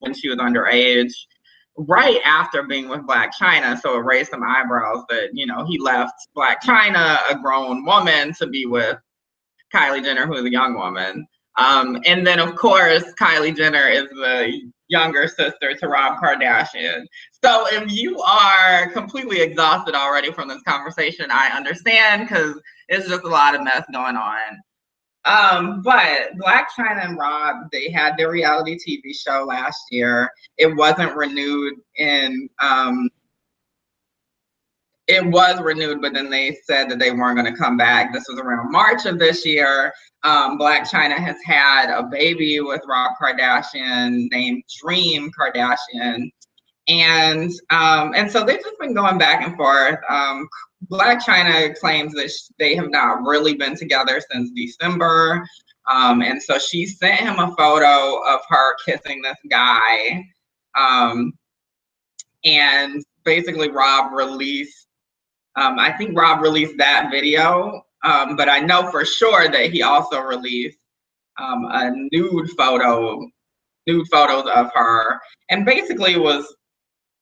when 0.00 0.14
she 0.14 0.28
was 0.28 0.38
underage, 0.38 1.12
right 1.76 2.20
after 2.24 2.62
being 2.62 2.88
with 2.88 3.00
Blac 3.00 3.30
Chyna. 3.40 3.80
So 3.80 3.96
it 3.96 4.04
raised 4.04 4.30
some 4.30 4.42
eyebrows 4.42 5.04
that, 5.08 5.30
you 5.32 5.46
know, 5.46 5.64
he 5.66 5.78
left 5.78 6.14
Blac 6.36 6.56
Chyna, 6.64 7.18
a 7.30 7.38
grown 7.40 7.84
woman, 7.84 8.32
to 8.34 8.46
be 8.46 8.66
with 8.66 8.96
Kylie 9.74 10.02
Jenner, 10.02 10.26
who 10.26 10.34
is 10.34 10.44
a 10.44 10.50
young 10.50 10.74
woman. 10.74 11.26
Um, 11.56 12.00
and 12.04 12.26
then, 12.26 12.40
of 12.40 12.56
course, 12.56 13.04
Kylie 13.20 13.56
Jenner 13.56 13.88
is 13.88 14.08
the 14.10 14.70
younger 14.88 15.26
sister 15.28 15.74
to 15.74 15.88
Rob 15.88 16.20
Kardashian. 16.20 17.04
So 17.42 17.66
if 17.70 17.90
you 17.90 18.20
are 18.20 18.90
completely 18.90 19.40
exhausted 19.40 19.94
already 19.94 20.32
from 20.32 20.48
this 20.48 20.62
conversation, 20.62 21.26
I 21.30 21.48
understand 21.56 22.28
because 22.28 22.60
it's 22.88 23.08
just 23.08 23.24
a 23.24 23.28
lot 23.28 23.54
of 23.54 23.62
mess 23.62 23.84
going 23.92 24.16
on. 24.16 24.60
Um, 25.24 25.80
but 25.82 26.32
Blac 26.38 26.66
Chyna 26.76 27.06
and 27.06 27.18
Rob, 27.18 27.70
they 27.72 27.90
had 27.90 28.16
their 28.16 28.30
reality 28.30 28.76
TV 28.76 29.14
show 29.16 29.44
last 29.44 29.84
year. 29.90 30.30
It 30.58 30.76
wasn't 30.76 31.16
renewed 31.16 31.74
in 31.96 32.48
um, 32.60 33.08
it 35.06 35.24
was 35.24 35.60
renewed, 35.60 36.00
but 36.00 36.14
then 36.14 36.30
they 36.30 36.56
said 36.64 36.88
that 36.88 36.98
they 36.98 37.10
weren't 37.10 37.36
going 37.38 37.52
to 37.52 37.58
come 37.58 37.76
back. 37.76 38.12
This 38.12 38.24
was 38.28 38.38
around 38.38 38.72
March 38.72 39.04
of 39.04 39.18
this 39.18 39.44
year. 39.44 39.92
Um, 40.22 40.58
Blac 40.58 40.88
Chyna 40.88 41.16
has 41.16 41.36
had 41.44 41.90
a 41.90 42.04
baby 42.04 42.60
with 42.60 42.80
Rob 42.88 43.12
Kardashian 43.20 44.30
named 44.30 44.62
Dream 44.80 45.30
Kardashian. 45.38 46.30
And 46.86 47.50
um, 47.70 48.12
and 48.14 48.30
so 48.30 48.44
they've 48.44 48.60
just 48.60 48.78
been 48.78 48.94
going 48.94 49.18
back 49.18 49.46
and 49.46 49.56
forth. 49.56 49.98
Um, 50.08 50.48
Blac 50.90 51.22
Chyna 51.24 51.74
claims 51.78 52.12
that 52.12 52.30
they 52.58 52.74
have 52.74 52.90
not 52.90 53.22
really 53.22 53.54
been 53.54 53.76
together 53.76 54.20
since 54.30 54.50
December. 54.50 55.46
Um, 55.90 56.22
and 56.22 56.42
so 56.42 56.58
she 56.58 56.86
sent 56.86 57.20
him 57.20 57.38
a 57.38 57.54
photo 57.56 58.22
of 58.26 58.40
her 58.48 58.76
kissing 58.84 59.22
this 59.22 59.36
guy. 59.50 60.24
Um, 60.78 61.32
and 62.44 63.02
basically, 63.24 63.70
Rob 63.70 64.12
released 64.12 64.84
um, 65.56 65.78
I 65.78 65.92
think 65.92 66.18
Rob 66.18 66.42
released 66.42 66.76
that 66.78 67.10
video, 67.10 67.82
um, 68.02 68.36
but 68.36 68.48
I 68.48 68.60
know 68.60 68.90
for 68.90 69.04
sure 69.04 69.48
that 69.48 69.70
he 69.70 69.82
also 69.82 70.20
released 70.20 70.78
um, 71.40 71.66
a 71.70 71.92
nude 72.10 72.50
photo, 72.56 73.24
nude 73.86 74.08
photos 74.10 74.50
of 74.52 74.70
her, 74.74 75.20
and 75.50 75.64
basically 75.64 76.18
was 76.18 76.54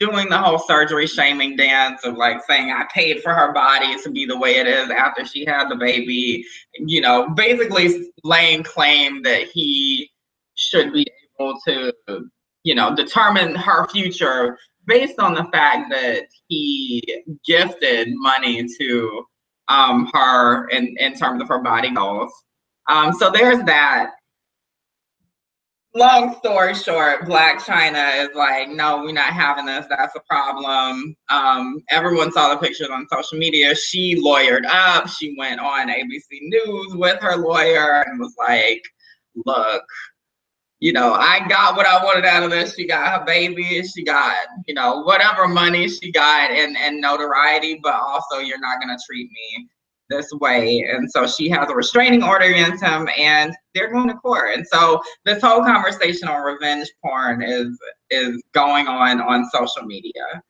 doing 0.02 0.28
the 0.28 0.36
whole 0.36 0.58
surgery 0.58 1.06
shaming 1.06 1.54
dance 1.54 2.04
of 2.04 2.16
like 2.16 2.42
saying 2.48 2.72
I 2.72 2.86
paid 2.92 3.22
for 3.22 3.32
her 3.32 3.52
body 3.52 3.94
to 4.02 4.10
be 4.10 4.26
the 4.26 4.36
way 4.36 4.56
it 4.56 4.66
is 4.66 4.90
after 4.90 5.24
she 5.24 5.44
had 5.44 5.68
the 5.68 5.76
baby, 5.76 6.44
you 6.74 7.00
know, 7.00 7.28
basically 7.30 8.10
laying 8.24 8.64
claim 8.64 9.22
that 9.22 9.44
he 9.44 10.10
should 10.56 10.92
be 10.92 11.06
able 11.38 11.54
to, 11.68 11.92
you 12.64 12.74
know, 12.74 12.96
determine 12.96 13.54
her 13.54 13.86
future 13.88 14.58
based 14.88 15.20
on 15.20 15.34
the 15.34 15.44
fact 15.52 15.88
that 15.90 16.24
he 16.48 17.00
gifted 17.46 18.08
money 18.14 18.66
to 18.80 19.24
um, 19.68 20.10
her 20.12 20.66
in, 20.70 20.96
in 20.98 21.14
terms 21.14 21.40
of 21.40 21.48
her 21.48 21.62
body 21.62 21.94
goals. 21.94 22.32
Um, 22.88 23.12
so 23.12 23.30
there's 23.30 23.62
that. 23.66 24.10
Long 25.94 26.35
story 26.37 26.74
short, 26.74 27.26
Blac 27.26 27.57
Chyna 27.57 28.24
is 28.24 28.35
like, 28.35 28.70
no, 28.70 29.02
we're 29.02 29.12
not 29.12 29.35
having 29.35 29.66
this. 29.66 29.85
That's 29.90 30.16
a 30.16 30.20
problem. 30.20 31.14
Um, 31.28 31.83
everyone 31.90 32.33
saw 32.33 32.55
the 32.55 32.61
pictures 32.61 32.88
on 32.88 33.07
social 33.12 33.37
media. 33.37 33.74
She 33.74 34.18
lawyered 34.18 34.64
up. 34.64 35.07
She 35.09 35.37
went 35.38 35.61
on 35.61 35.88
ABC 35.88 36.22
News 36.40 36.94
with 36.94 37.20
her 37.20 37.37
lawyer 37.37 38.05
and 38.07 38.18
was 38.18 38.35
like, 38.38 38.83
look, 39.44 39.85
you 40.81 40.94
know, 40.94 41.12
I 41.12 41.46
got 41.46 41.76
what 41.76 41.87
I 41.87 42.02
wanted 42.02 42.24
out 42.24 42.42
of 42.42 42.50
this. 42.50 42.74
She 42.74 42.87
got 42.87 43.20
her 43.20 43.24
baby, 43.26 43.83
she 43.83 44.02
got, 44.02 44.35
you 44.66 44.74
know, 44.74 45.02
whatever 45.02 45.46
money 45.46 45.88
she 45.88 46.11
got 46.11 46.50
and, 46.50 46.76
and 46.76 47.00
notoriety, 47.00 47.81
but 47.83 47.94
also 47.94 48.38
you're 48.38 48.59
not 48.59 48.81
gonna 48.81 48.98
treat 49.07 49.31
me 49.31 49.68
this 50.12 50.31
way. 50.40 50.87
And 50.88 51.11
so 51.11 51.27
she 51.27 51.48
has 51.48 51.70
a 51.70 51.75
restraining 51.75 52.22
order 52.22 52.44
against 52.44 52.83
him 52.83 53.09
and 53.18 53.55
they're 53.75 53.92
going 53.92 54.09
to 54.09 54.14
court. 54.14 54.57
And 54.57 54.66
so 54.66 55.01
this 55.25 55.42
whole 55.42 55.64
conversation 55.64 56.29
on 56.29 56.42
revenge 56.42 56.88
porn 57.05 57.42
is 57.42 57.79
is 58.11 58.42
going 58.53 58.87
on 58.88 59.20
on 59.20 59.48
social 59.51 59.83
media. 59.83 60.42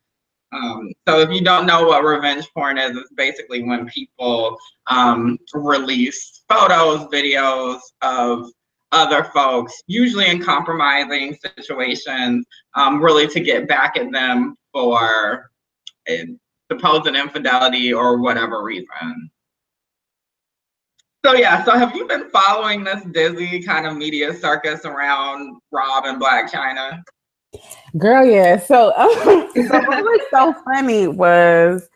Um, 0.52 0.92
so 1.08 1.20
if 1.20 1.30
you 1.30 1.42
don't 1.42 1.66
know 1.66 1.86
what 1.86 2.04
revenge 2.04 2.46
porn 2.52 2.76
is, 2.76 2.96
it's 2.96 3.12
basically 3.16 3.62
when 3.62 3.86
people 3.86 4.58
um, 4.88 5.38
release 5.54 6.42
photos, 6.48 7.06
videos 7.06 7.80
of 8.02 8.50
other 8.90 9.24
folks, 9.32 9.72
usually 9.86 10.28
in 10.28 10.42
compromising 10.42 11.34
situations, 11.56 12.44
um, 12.74 13.02
really 13.02 13.26
to 13.28 13.40
get 13.40 13.66
back 13.66 13.96
at 13.96 14.12
them 14.12 14.54
for 14.72 15.50
a 16.08 16.26
supposed 16.70 17.06
infidelity 17.06 17.92
or 17.92 18.18
whatever 18.18 18.62
reason. 18.62 19.30
So 21.24 21.34
yeah, 21.34 21.64
so 21.64 21.78
have 21.78 21.94
you 21.94 22.06
been 22.08 22.28
following 22.30 22.82
this 22.82 23.04
dizzy 23.12 23.62
kind 23.62 23.86
of 23.86 23.96
media 23.96 24.34
circus 24.34 24.84
around 24.84 25.60
Rob 25.70 26.04
and 26.04 26.20
Blac 26.20 26.50
Chyna? 26.50 27.00
Girl, 27.96 28.24
yeah. 28.24 28.58
So, 28.58 28.92
so 29.54 29.80
what 29.84 30.02
was 30.02 30.20
so 30.32 30.52
funny 30.64 31.06
was 31.06 31.88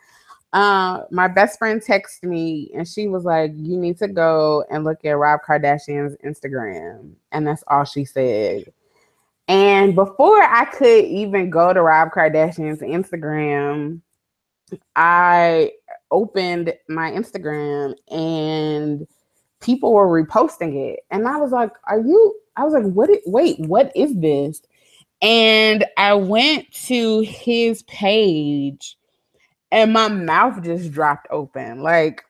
uh, 0.53 1.03
my 1.11 1.27
best 1.27 1.59
friend 1.59 1.83
texted 1.83 2.23
me 2.23 2.71
and 2.75 2.87
she 2.87 3.09
was 3.09 3.25
like, 3.25 3.51
You 3.57 3.77
need 3.77 3.99
to 3.99 4.07
go 4.07 4.65
and 4.71 4.85
look 4.85 5.05
at 5.05 5.19
Rob 5.19 5.41
Kardashian's 5.47 6.17
Instagram. 6.25 7.15
And 7.33 7.47
that's 7.47 7.65
all 7.67 7.85
she 7.85 8.05
said. 8.05 8.73
And 9.49 9.97
before 9.97 10.41
I 10.41 10.67
could 10.67 11.05
even 11.05 11.51
go 11.51 11.73
to 11.73 11.83
Rob 11.83 12.11
Kardashian's 12.13 12.81
Instagram, 12.81 14.03
I 14.95 15.73
opened 16.11 16.75
my 16.89 17.11
Instagram 17.11 17.95
and 18.09 19.07
people 19.61 19.93
were 19.93 20.07
reposting 20.07 20.75
it. 20.77 21.01
And 21.11 21.27
I 21.27 21.37
was 21.37 21.53
like, 21.53 21.71
Are 21.85 22.01
you? 22.01 22.35
I 22.57 22.65
was 22.65 22.73
like, 22.73 22.85
What? 22.85 23.11
Is, 23.11 23.19
wait, 23.27 23.59
what 23.61 23.93
is 23.95 24.15
this? 24.17 24.63
And 25.23 25.85
I 25.97 26.15
went 26.15 26.71
to 26.87 27.21
his 27.21 27.83
page 27.85 28.99
and 29.73 29.93
my 29.93 30.09
mouth 30.09 30.63
just 30.63 30.93
dropped 30.93 31.27
open. 31.31 31.83
Like, 31.83 32.23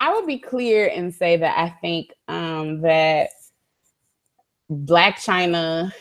I 0.00 0.12
would 0.12 0.26
be 0.26 0.38
clear 0.38 0.88
and 0.88 1.14
say 1.14 1.36
that 1.36 1.58
I 1.58 1.70
think 1.80 2.12
um, 2.28 2.80
that 2.80 3.30
Blac 4.70 5.14
Chyna 5.14 5.92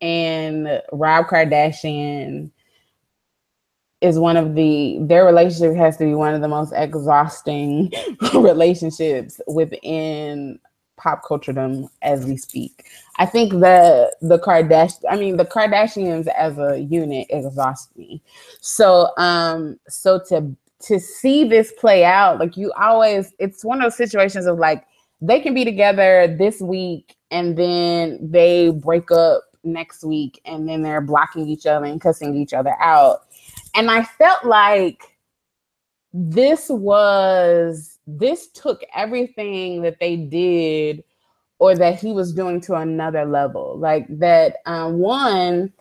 and 0.00 0.82
Rob 0.92 1.26
Kardashian 1.26 2.50
is 4.06 4.18
one 4.18 4.36
of 4.36 4.54
the 4.54 4.98
their 5.00 5.24
relationship 5.24 5.76
has 5.76 5.96
to 5.98 6.04
be 6.04 6.14
one 6.14 6.34
of 6.34 6.40
the 6.40 6.48
most 6.48 6.72
exhausting 6.74 7.92
relationships 8.34 9.40
within 9.46 10.58
pop 10.96 11.22
culturedom 11.22 11.88
as 12.02 12.24
we 12.24 12.36
speak. 12.36 12.86
I 13.18 13.26
think 13.26 13.52
the 13.52 14.14
the 14.22 14.38
Kardashian, 14.38 15.02
I 15.10 15.16
mean 15.16 15.36
the 15.36 15.44
Kardashians 15.44 16.26
as 16.28 16.58
a 16.58 16.78
unit 16.80 17.26
exhaust 17.30 17.96
me. 17.96 18.22
So 18.60 19.10
um 19.18 19.78
so 19.88 20.20
to 20.28 20.56
to 20.80 21.00
see 21.00 21.44
this 21.44 21.72
play 21.72 22.04
out, 22.04 22.38
like 22.38 22.56
you 22.56 22.72
always, 22.72 23.32
it's 23.38 23.64
one 23.64 23.78
of 23.78 23.84
those 23.84 23.96
situations 23.96 24.46
of 24.46 24.58
like 24.58 24.84
they 25.20 25.40
can 25.40 25.54
be 25.54 25.64
together 25.64 26.34
this 26.38 26.60
week 26.60 27.16
and 27.30 27.56
then 27.56 28.18
they 28.22 28.70
break 28.70 29.10
up 29.10 29.42
next 29.64 30.04
week 30.04 30.40
and 30.44 30.68
then 30.68 30.82
they're 30.82 31.00
blocking 31.00 31.48
each 31.48 31.66
other 31.66 31.86
and 31.86 32.00
cussing 32.00 32.36
each 32.36 32.52
other 32.52 32.74
out. 32.80 33.25
And 33.74 33.90
I 33.90 34.04
felt 34.04 34.44
like 34.44 35.02
this 36.12 36.68
was 36.68 37.98
this 38.06 38.48
took 38.48 38.82
everything 38.94 39.82
that 39.82 39.98
they 40.00 40.16
did 40.16 41.04
or 41.58 41.74
that 41.74 42.00
he 42.00 42.12
was 42.12 42.32
doing 42.32 42.60
to 42.62 42.74
another 42.74 43.24
level. 43.24 43.78
Like 43.78 44.06
that 44.18 44.56
um, 44.66 44.98
one, 44.98 45.72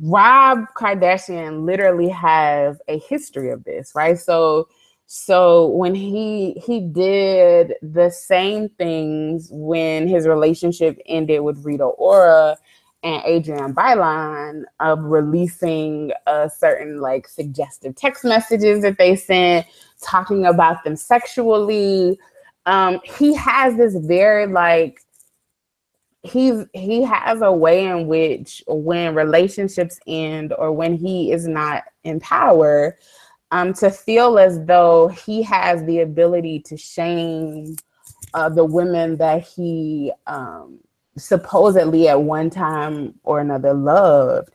Rob 0.00 0.64
Kardashian 0.76 1.64
literally 1.64 2.08
has 2.08 2.78
a 2.88 2.98
history 2.98 3.50
of 3.50 3.64
this, 3.64 3.92
right? 3.94 4.18
So 4.18 4.68
so 5.06 5.66
when 5.66 5.94
he 5.94 6.52
he 6.64 6.80
did 6.80 7.74
the 7.82 8.10
same 8.10 8.68
things 8.70 9.48
when 9.50 10.06
his 10.06 10.26
relationship 10.26 10.98
ended 11.06 11.40
with 11.40 11.64
Rita 11.64 11.84
Ora 11.84 12.56
and 13.02 13.22
Adrienne 13.24 13.74
Bailon 13.74 14.64
of 14.80 15.00
releasing 15.00 16.12
a 16.26 16.50
certain 16.50 17.00
like 17.00 17.26
suggestive 17.28 17.94
text 17.94 18.24
messages 18.24 18.82
that 18.82 18.98
they 18.98 19.16
sent, 19.16 19.66
talking 20.02 20.46
about 20.46 20.84
them 20.84 20.96
sexually, 20.96 22.18
um, 22.66 23.00
he 23.04 23.34
has 23.34 23.76
this 23.76 23.96
very 23.96 24.46
like 24.46 25.00
he's 26.22 26.66
he 26.74 27.02
has 27.02 27.40
a 27.40 27.52
way 27.52 27.86
in 27.86 28.06
which 28.06 28.62
when 28.66 29.14
relationships 29.14 29.98
end 30.06 30.52
or 30.58 30.70
when 30.72 30.94
he 30.94 31.32
is 31.32 31.48
not 31.48 31.84
in 32.04 32.20
power 32.20 32.98
um 33.52 33.72
to 33.72 33.90
feel 33.90 34.38
as 34.38 34.62
though 34.66 35.08
he 35.08 35.42
has 35.42 35.82
the 35.84 36.00
ability 36.00 36.60
to 36.60 36.76
shame 36.76 37.74
uh, 38.34 38.50
the 38.50 38.64
women 38.64 39.16
that 39.16 39.42
he 39.42 40.12
um 40.26 40.78
supposedly 41.16 42.08
at 42.08 42.22
one 42.22 42.50
time 42.50 43.14
or 43.24 43.40
another 43.40 43.74
loved. 43.74 44.50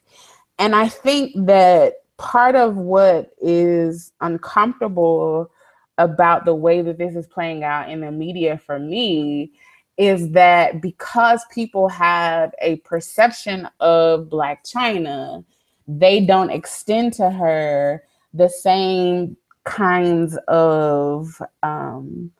And 0.57 0.75
i 0.75 0.87
think 0.87 1.33
that 1.45 1.95
part 2.17 2.55
of 2.55 2.77
what 2.77 3.31
is 3.41 4.13
uncomfortable 4.21 5.51
about 5.97 6.45
the 6.45 6.55
way 6.55 6.81
that 6.81 6.97
this 6.97 7.15
is 7.15 7.27
playing 7.27 7.63
out 7.63 7.89
in 7.89 8.01
the 8.01 8.11
media 8.11 8.57
for 8.57 8.79
me 8.79 9.51
is 9.97 10.31
that 10.31 10.81
because 10.81 11.41
people 11.53 11.87
have 11.87 12.53
a 12.61 12.75
perception 12.77 13.67
of 13.79 14.25
Blac 14.25 14.57
Chyna, 14.65 15.43
they 15.87 16.19
don't 16.19 16.49
extend 16.49 17.13
to 17.13 17.29
her 17.29 18.03
the 18.33 18.49
same 18.49 19.37
kinds 19.63 20.37
of 20.49 21.41
um, 21.63 22.31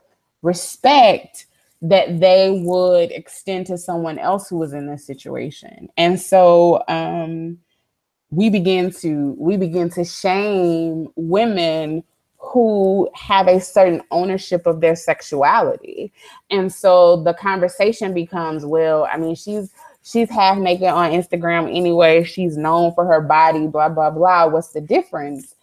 respect 0.41 1.45
that 1.89 2.19
they 2.19 2.62
would 2.63 3.12
extend 3.12 3.67
to 3.67 3.78
someone 3.78 4.17
else 4.17 4.50
who 4.50 4.58
was 4.58 4.74
in 4.74 4.88
this 4.88 5.06
situation. 5.06 5.88
And 5.98 6.19
so 6.19 6.84
um, 6.88 7.60
we 8.32 8.50
begin 8.50 8.91
to 9.02 9.36
we 9.38 9.58
begin 9.58 9.89
to 9.91 10.04
shame 10.04 11.08
women 11.15 12.04
who 12.38 13.10
have 13.13 13.48
a 13.48 13.60
certain 13.60 14.02
ownership 14.12 14.65
of 14.67 14.80
their 14.82 14.95
sexuality. 14.95 16.13
And 16.52 16.71
so 16.71 17.24
the 17.24 17.34
conversation 17.34 18.13
becomes, 18.13 18.65
well, 18.65 19.08
I 19.12 19.17
mean, 19.17 19.36
she's 19.36 19.71
she's 20.04 20.30
half 20.30 20.58
naked 20.58 20.88
on 20.88 21.12
Instagram 21.12 21.76
anyway. 21.76 22.24
She's 22.24 22.58
known 22.58 22.93
for 22.93 23.06
her 23.06 23.21
body, 23.21 23.67
blah, 23.67 23.89
blah, 23.89 24.12
blah. 24.12 24.48
What's 24.48 24.69
the 24.74 24.82
difference? 24.82 25.56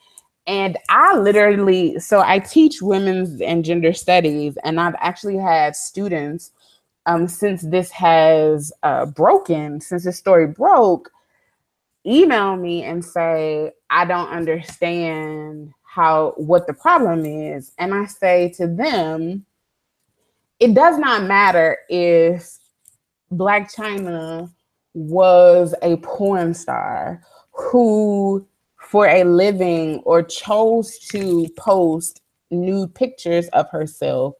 And 0.47 0.77
I 0.89 1.17
literally, 1.17 1.99
so 2.01 2.21
I 2.21 2.41
teach 2.41 2.83
women's 2.83 3.41
and 3.41 3.65
gender 3.65 3.93
studies, 3.93 4.59
and 4.65 4.81
I've 4.81 4.97
actually 4.99 5.37
had 5.37 5.77
students 5.77 6.51
um, 7.07 7.29
since 7.29 7.63
this 7.63 7.91
has 7.91 8.73
uh, 8.83 9.07
broken, 9.07 9.81
since 9.81 10.05
this 10.05 10.19
story 10.19 10.47
broke, 10.47 11.11
email 12.07 12.57
me 12.57 12.83
and 12.85 13.05
say, 13.05 13.73
I 13.91 14.05
don't 14.05 14.29
understand 14.31 15.73
how 15.85 16.33
what 16.37 16.67
the 16.67 16.73
problem 16.73 17.27
is. 17.27 17.73
And 17.79 17.93
i 17.93 18.07
say 18.07 18.49
to 18.57 18.67
them 18.67 19.45
it 20.59 20.75
does 20.75 20.97
not 20.97 21.25
matter 21.25 21.77
if 21.89 22.57
Blac 23.33 23.75
Chyna 23.75 24.49
was 24.95 25.75
a 25.83 25.97
porn 25.97 26.55
star 26.55 27.21
who 27.51 28.47
for 28.93 29.09
a 29.09 29.25
living 29.25 30.01
or 30.01 30.23
chose 30.23 30.99
to 30.99 31.49
post 31.57 32.21
nude 32.51 32.95
pictures 32.95 33.49
of 33.55 33.67
herself 33.71 34.35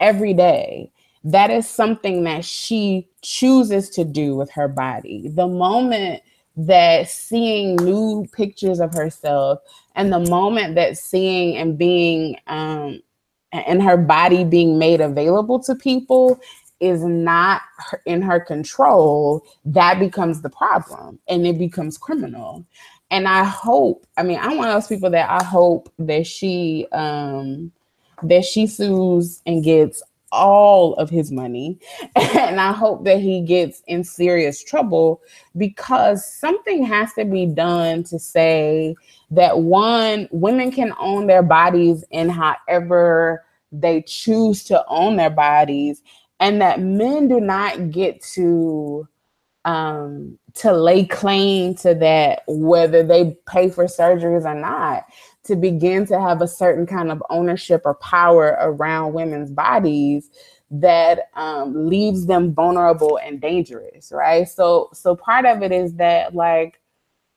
every 0.00 0.32
day. 0.32 0.90
That 1.22 1.50
is 1.50 1.68
something 1.68 2.24
that 2.24 2.46
she 2.46 3.06
chooses 3.20 3.90
to 3.90 4.04
do 4.04 4.34
with 4.34 4.50
her 4.52 4.68
body. 4.68 5.28
The 5.28 5.46
moment 5.46 6.22
that 6.56 7.10
seeing 7.10 7.76
new 7.76 8.26
pictures 8.32 8.80
of 8.80 8.94
herself 8.94 9.58
and 9.94 10.10
the 10.10 10.30
moment 10.30 10.76
that 10.76 10.96
seeing 10.96 11.58
and 11.58 11.76
being 11.76 12.36
um 12.46 13.02
and 13.52 13.82
her 13.82 13.98
body 13.98 14.44
being 14.44 14.78
made 14.78 15.02
available 15.02 15.60
to 15.60 15.74
people 15.74 16.40
is 16.80 17.04
not 17.04 17.60
in 18.06 18.22
her 18.22 18.40
control 18.40 19.44
that 19.64 19.98
becomes 19.98 20.40
the 20.40 20.50
problem 20.50 21.18
and 21.28 21.46
it 21.46 21.58
becomes 21.58 21.98
criminal 21.98 22.64
and 23.10 23.28
i 23.28 23.44
hope 23.44 24.06
i 24.16 24.22
mean 24.22 24.38
i'm 24.40 24.56
one 24.56 24.68
of 24.68 24.74
those 24.74 24.86
people 24.88 25.10
that 25.10 25.28
i 25.30 25.42
hope 25.44 25.92
that 25.98 26.26
she 26.26 26.86
um 26.92 27.70
that 28.22 28.44
she 28.44 28.66
sues 28.66 29.42
and 29.46 29.64
gets 29.64 30.02
all 30.32 30.94
of 30.94 31.10
his 31.10 31.32
money. 31.32 31.78
And 32.16 32.60
I 32.60 32.72
hope 32.72 33.04
that 33.04 33.20
he 33.20 33.42
gets 33.42 33.82
in 33.86 34.02
serious 34.04 34.62
trouble 34.62 35.20
because 35.56 36.24
something 36.26 36.84
has 36.84 37.12
to 37.14 37.24
be 37.24 37.46
done 37.46 38.02
to 38.04 38.18
say 38.18 38.96
that 39.30 39.60
one, 39.60 40.28
women 40.32 40.72
can 40.72 40.92
own 40.98 41.26
their 41.26 41.42
bodies 41.42 42.04
in 42.10 42.28
however 42.28 43.44
they 43.72 44.02
choose 44.02 44.64
to 44.64 44.84
own 44.88 45.16
their 45.16 45.30
bodies, 45.30 46.02
and 46.40 46.60
that 46.60 46.80
men 46.80 47.28
do 47.28 47.40
not 47.40 47.90
get 47.90 48.20
to 48.34 49.06
um 49.64 50.38
to 50.54 50.72
lay 50.72 51.04
claim 51.04 51.74
to 51.74 51.94
that 51.94 52.42
whether 52.46 53.02
they 53.02 53.36
pay 53.48 53.70
for 53.70 53.84
surgeries 53.84 54.44
or 54.44 54.54
not 54.54 55.04
to 55.44 55.56
begin 55.56 56.06
to 56.06 56.20
have 56.20 56.42
a 56.42 56.48
certain 56.48 56.86
kind 56.86 57.10
of 57.10 57.22
ownership 57.30 57.82
or 57.84 57.94
power 57.94 58.56
around 58.60 59.12
women's 59.12 59.50
bodies 59.50 60.30
that 60.70 61.30
um, 61.34 61.88
leaves 61.88 62.26
them 62.26 62.54
vulnerable 62.54 63.18
and 63.22 63.40
dangerous 63.40 64.12
right? 64.12 64.48
So 64.48 64.90
so 64.92 65.16
part 65.16 65.46
of 65.46 65.62
it 65.62 65.72
is 65.72 65.94
that 65.94 66.34
like 66.34 66.80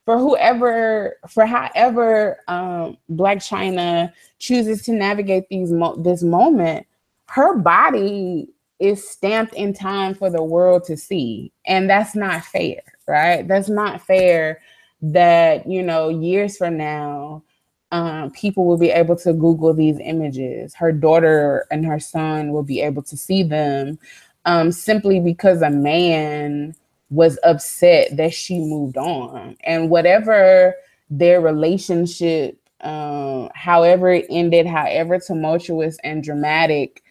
for 0.06 0.18
whoever 0.18 1.18
for 1.30 1.46
however 1.46 2.40
um, 2.48 2.98
Blac 3.12 3.38
Chyna 3.38 4.12
chooses 4.40 4.84
to 4.84 4.92
navigate 4.92 5.48
these 5.50 5.72
mo- 5.72 5.96
this 5.96 6.24
moment 6.24 6.86
her 7.30 7.58
body 7.58 8.50
is 8.80 9.08
stamped 9.08 9.54
in 9.54 9.74
time 9.74 10.14
for 10.14 10.30
the 10.30 10.44
world 10.44 10.84
to 10.84 10.98
see 10.98 11.52
and 11.66 11.90
that's 11.90 12.16
not 12.16 12.44
fair 12.44 12.82
right? 13.08 13.48
That's 13.48 13.70
not 13.70 14.02
fair 14.02 14.62
that 15.02 15.68
you 15.68 15.84
know 15.84 16.10
years 16.10 16.58
from 16.58 16.78
now 16.78 17.44
um, 17.92 18.32
people 18.32 18.66
will 18.66 18.78
be 18.78 18.90
able 18.90 19.16
to 19.18 19.34
google 19.34 19.74
these 19.74 20.00
images. 20.00 20.74
Her 20.74 20.92
daughter 20.92 21.68
and 21.70 21.86
her 21.86 22.00
son 22.00 22.52
will 22.52 22.64
be 22.64 22.82
able 22.82 23.04
to 23.04 23.16
see 23.16 23.44
them 23.44 24.00
um, 24.46 24.72
simply 24.72 25.20
because 25.20 25.62
a 25.62 25.70
man 25.70 26.76
was 27.10 27.38
upset 27.44 28.18
that 28.18 28.34
she 28.34 28.58
moved 28.58 28.98
on. 28.98 29.56
And 29.64 29.92
whatever 29.92 30.74
their 31.10 31.40
relationship 31.40 32.58
um, 32.82 33.50
however 33.56 34.10
it 34.10 34.26
ended 34.30 34.68
however 34.68 35.20
tumultuous 35.20 35.98
and 36.04 36.24
dramatic 36.24 37.04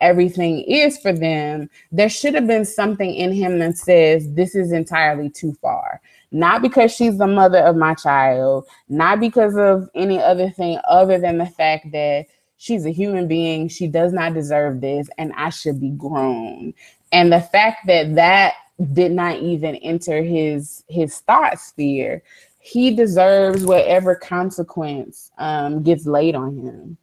everything 0.00 0.60
is 0.62 0.98
for 0.98 1.12
them 1.12 1.68
there 1.90 2.08
should 2.08 2.34
have 2.34 2.46
been 2.46 2.64
something 2.64 3.14
in 3.14 3.32
him 3.32 3.58
that 3.58 3.76
says 3.76 4.32
this 4.34 4.54
is 4.54 4.72
entirely 4.72 5.28
too 5.30 5.52
far. 5.60 6.00
Not 6.30 6.60
because 6.62 6.94
she's 6.94 7.18
the 7.18 7.26
mother 7.26 7.58
of 7.58 7.76
my 7.76 7.94
child 7.94 8.66
not 8.88 9.20
because 9.20 9.56
of 9.56 9.88
any 9.94 10.20
other 10.20 10.50
thing 10.50 10.78
other 10.88 11.18
than 11.18 11.38
the 11.38 11.46
fact 11.46 11.90
that 11.92 12.26
she's 12.58 12.86
a 12.86 12.90
human 12.90 13.28
being 13.28 13.68
she 13.68 13.86
does 13.86 14.12
not 14.12 14.34
deserve 14.34 14.80
this 14.80 15.08
and 15.18 15.32
i 15.36 15.50
should 15.50 15.80
be 15.80 15.90
grown. 15.90 16.74
And 17.12 17.32
the 17.32 17.40
fact 17.40 17.86
that 17.86 18.14
that 18.14 18.54
did 18.92 19.12
not 19.12 19.38
even 19.38 19.76
enter 19.76 20.22
his 20.22 20.84
his 20.88 21.18
thought 21.20 21.58
sphere 21.58 22.22
he 22.60 22.94
deserves 22.94 23.64
whatever 23.64 24.14
consequence 24.14 25.30
um, 25.38 25.82
gets 25.82 26.06
laid 26.06 26.34
on 26.34 26.56
him 26.56 26.98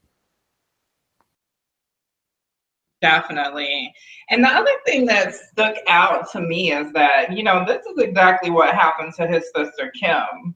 definitely 3.05 3.93
and 4.29 4.43
the 4.43 4.49
other 4.49 4.75
thing 4.85 5.05
that 5.05 5.35
stuck 5.35 5.75
out 5.87 6.31
to 6.31 6.39
me 6.41 6.71
is 6.71 6.91
that 6.93 7.31
you 7.35 7.43
know 7.43 7.63
this 7.65 7.85
is 7.85 7.97
exactly 7.97 8.49
what 8.49 8.73
happened 8.73 9.13
to 9.13 9.27
his 9.27 9.43
sister 9.55 9.91
kim 9.99 10.55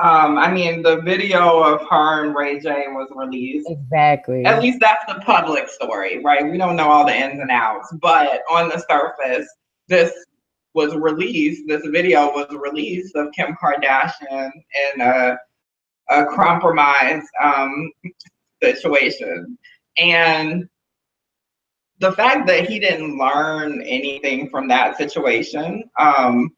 um, 0.00 0.38
I 0.38 0.50
mean, 0.50 0.82
the 0.82 1.02
video 1.02 1.62
of 1.62 1.86
her 1.88 2.24
and 2.24 2.34
Ray 2.34 2.58
J 2.60 2.86
was 2.88 3.08
released. 3.14 3.68
Exactly. 3.70 4.44
At 4.44 4.62
least 4.62 4.78
that's 4.80 5.04
the 5.06 5.20
public 5.20 5.68
story, 5.68 6.22
right? 6.24 6.50
We 6.50 6.56
don't 6.56 6.76
know 6.76 6.90
all 6.90 7.06
the 7.06 7.14
ins 7.14 7.38
and 7.40 7.50
outs, 7.50 7.94
but 8.00 8.40
on 8.50 8.70
the 8.70 8.82
surface, 8.88 9.46
this 9.88 10.12
was 10.74 10.96
released, 10.96 11.64
this 11.68 11.86
video 11.86 12.32
was 12.32 12.48
released 12.50 13.14
of 13.16 13.28
Kim 13.36 13.54
Kardashian 13.62 14.50
in 14.94 15.00
a, 15.02 15.38
a 16.08 16.24
compromised 16.34 17.28
um, 17.42 17.92
situation. 18.62 19.58
And 19.98 20.68
the 22.02 22.12
fact 22.12 22.48
that 22.48 22.68
he 22.68 22.80
didn't 22.80 23.16
learn 23.16 23.80
anything 23.82 24.50
from 24.50 24.66
that 24.68 24.96
situation, 24.96 25.84
um, 26.00 26.50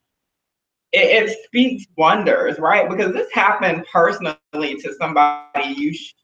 it, 0.93 1.29
it, 1.29 1.39
speaks 1.45 1.85
wonders, 1.99 2.59
right? 2.59 2.89
Because 2.89 3.13
this 3.13 3.31
happened 3.33 3.85
personally 3.93 4.37
to 4.57 4.95
somebody 4.99 5.75
you, 5.77 5.93
sh- 5.93 6.15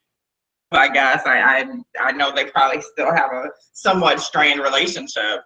I 0.73 0.89
guess, 0.89 1.23
I, 1.27 1.41
I, 1.41 1.67
I 2.01 2.13
know 2.13 2.33
they 2.35 2.47
probably 2.47 2.81
still 2.81 3.15
have 3.15 3.31
a 3.33 3.51
somewhat 3.75 4.21
strained 4.21 4.61
relationship, 4.61 5.43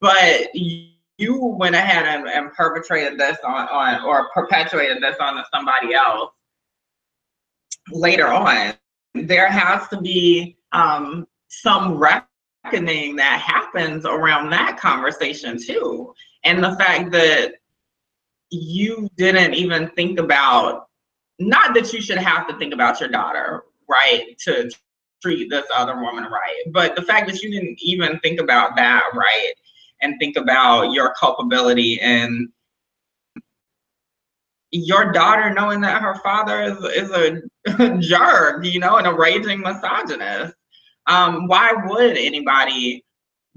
but 0.00 0.54
you 0.54 1.36
went 1.44 1.74
ahead 1.74 2.06
and, 2.06 2.28
and 2.28 2.52
perpetrated 2.52 3.18
this 3.18 3.38
on, 3.44 3.66
on 3.68 4.04
or 4.04 4.28
perpetuated 4.32 5.02
this 5.02 5.16
on 5.20 5.42
somebody 5.52 5.94
else 5.94 6.30
later 7.90 8.28
on, 8.28 8.74
there 9.14 9.48
has 9.48 9.88
to 9.88 10.00
be 10.00 10.58
um, 10.72 11.26
some 11.48 11.98
reckoning 12.70 13.16
that 13.16 13.40
happens 13.40 14.04
around 14.04 14.50
that 14.50 14.78
conversation 14.78 15.58
too. 15.60 16.14
And 16.44 16.62
the 16.62 16.76
fact 16.76 17.10
that 17.12 17.54
you 18.50 19.08
didn't 19.16 19.54
even 19.54 19.90
think 19.90 20.18
about, 20.18 20.86
not 21.38 21.74
that 21.74 21.92
you 21.92 22.00
should 22.00 22.18
have 22.18 22.46
to 22.48 22.58
think 22.58 22.74
about 22.74 23.00
your 23.00 23.08
daughter, 23.08 23.62
right, 23.88 24.36
to 24.44 24.70
treat 25.22 25.50
this 25.50 25.66
other 25.74 26.00
woman 26.00 26.24
right, 26.24 26.62
but 26.72 26.96
the 26.96 27.02
fact 27.02 27.28
that 27.28 27.42
you 27.42 27.50
didn't 27.50 27.78
even 27.80 28.18
think 28.20 28.40
about 28.40 28.74
that, 28.76 29.04
right, 29.14 29.52
and 30.00 30.14
think 30.18 30.36
about 30.36 30.92
your 30.92 31.12
culpability 31.18 32.00
and 32.00 32.48
your 34.72 35.12
daughter 35.12 35.52
knowing 35.52 35.80
that 35.80 36.00
her 36.00 36.14
father 36.22 36.62
is, 36.62 36.78
is 36.94 37.10
a 37.10 37.98
jerk, 37.98 38.64
you 38.64 38.78
know, 38.78 38.96
and 38.96 39.06
a 39.06 39.12
raging 39.12 39.60
misogynist. 39.60 40.54
Um, 41.10 41.48
why 41.48 41.72
would 41.86 42.16
anybody 42.16 43.04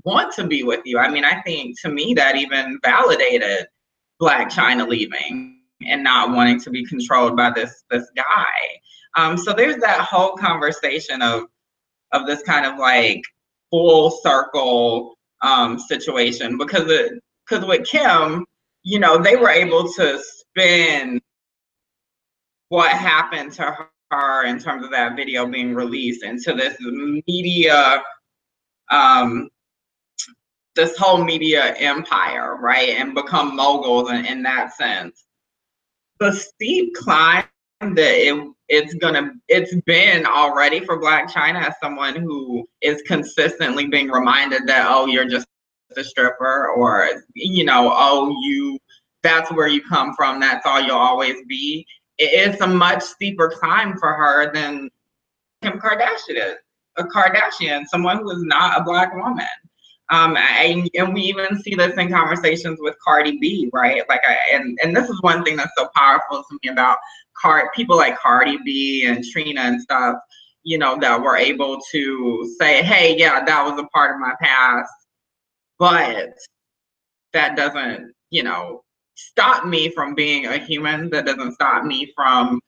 want 0.04 0.34
to 0.34 0.48
be 0.48 0.64
with 0.64 0.82
you? 0.86 0.98
I 0.98 1.10
mean, 1.10 1.24
I 1.24 1.40
think 1.42 1.80
to 1.82 1.90
me 1.90 2.16
that 2.16 2.36
even 2.36 2.80
validated 2.84 3.68
Blac 4.20 4.52
Chyna 4.52 4.88
leaving 4.88 5.62
and 5.86 6.04
not 6.04 6.32
wanting 6.36 6.60
to 6.62 6.72
be 6.72 6.84
controlled 6.86 7.38
by 7.38 7.52
this 7.52 7.84
this 7.92 8.10
guy. 8.16 8.54
Um, 9.16 9.38
so 9.38 9.54
there's 9.54 9.78
that 9.78 10.02
whole 10.02 10.36
conversation 10.36 11.22
of 11.22 11.44
of 12.12 12.26
this 12.26 12.42
kind 12.42 12.66
of 12.66 12.80
like 12.80 13.22
full 13.70 14.10
circle 14.10 15.16
um, 15.44 15.78
situation 15.78 16.58
because 16.58 16.92
because 17.48 17.66
with 17.66 17.88
Kim, 17.88 18.46
you 18.82 18.98
know, 19.00 19.20
they 19.20 19.36
were 19.36 19.50
able 19.50 19.94
to 19.94 20.20
spin 20.24 21.22
what 22.70 22.92
happened 22.92 23.52
to 23.54 23.62
her 23.62 23.90
in 24.46 24.60
terms 24.60 24.84
of 24.84 24.92
that 24.92 25.16
video 25.16 25.46
being 25.46 25.74
released. 25.74 26.24
Into 26.24 26.54
this 26.54 26.78
media 27.28 28.02
um 28.92 29.50
this 30.76 30.98
whole 30.98 31.24
media 31.24 31.76
empire 31.78 32.58
right 32.58 32.90
and 32.90 33.14
become 33.14 33.56
moguls 33.56 34.10
in, 34.10 34.26
in 34.26 34.44
that 34.44 34.74
sense. 34.74 35.26
The 36.20 36.34
steep 36.34 36.96
climb 36.96 37.46
that 37.82 37.98
it 37.98 38.54
it's 38.70 38.94
gonna 38.96 39.34
it's 39.50 39.76
been 39.86 40.26
already 40.26 40.80
for 40.80 41.00
Blac 41.00 41.30
Chyna 41.30 41.68
as 41.68 41.76
someone 41.82 42.16
who 42.16 42.68
is 42.82 43.02
consistently 43.04 43.88
being 43.88 44.10
reminded 44.10 44.68
that 44.68 44.88
oh 44.90 45.06
you're 45.06 45.28
just 45.28 45.48
a 45.96 46.04
stripper 46.04 46.70
or 46.70 47.08
you 47.36 47.64
know 47.66 47.92
oh 47.94 48.36
you 48.42 48.80
that's 49.22 49.52
where 49.52 49.68
you 49.68 49.82
come 49.84 50.16
from 50.16 50.40
that's 50.40 50.66
all 50.66 50.82
you'll 50.82 50.96
always 50.96 51.36
be 51.48 51.86
it's 52.32 52.62
a 52.62 52.68
much 52.68 53.02
steeper 53.02 53.50
climb 53.50 53.98
for 53.98 54.14
her 54.14 54.54
than 54.54 54.90
Kim 55.62 55.80
Kardashian 55.80 56.38
is 56.38 56.56
a 56.98 57.04
Kardashian 57.04 57.86
someone 57.88 58.18
who 58.20 58.32
is 58.32 58.44
not 58.44 58.80
a 58.80 58.84
black 58.84 59.14
woman 59.16 59.48
um, 60.10 60.38
and, 60.38 60.90
and 60.96 61.14
we 61.14 61.22
even 61.22 61.60
see 61.62 61.76
this 61.76 61.98
in 61.98 62.12
conversations 62.12 62.80
with 62.82 62.96
Cardi 63.04 63.40
B, 63.40 63.70
right? 63.74 64.04
Like, 64.10 64.22
I, 64.28 64.38
and 64.54 64.78
and 64.84 64.96
this 64.96 65.10
is 65.10 65.22
one 65.22 65.44
thing 65.44 65.56
that's 65.56 65.72
so 65.78 65.90
powerful 65.96 66.44
to 66.44 66.60
me 66.62 66.70
about 66.70 66.98
Card 67.42 67.70
people 67.74 67.98
like 67.98 68.18
Cardi 68.20 68.60
B 68.64 69.06
and 69.06 69.24
Trina 69.24 69.62
and 69.62 69.82
stuff. 69.82 70.18
You 70.64 70.78
know 70.78 70.98
that 71.00 71.22
were 71.22 71.38
able 71.38 71.80
to 71.92 72.56
say, 72.60 72.84
"Hey, 72.84 73.18
yeah, 73.18 73.44
that 73.44 73.64
was 73.66 73.80
a 73.80 73.88
part 73.88 74.14
of 74.14 74.20
my 74.20 74.34
past," 74.42 74.92
but 75.80 76.38
that 77.34 77.56
doesn't, 77.58 78.14
you 78.30 78.44
know, 78.44 78.83
stop 79.16 79.66
me 79.66 79.90
from 79.90 80.16
being 80.16 80.46
a 80.46 80.58
human. 80.58 81.10
That 81.10 81.26
doesn't 81.26 81.54
stop 81.54 81.84
me 81.84 82.12
from 82.16 82.60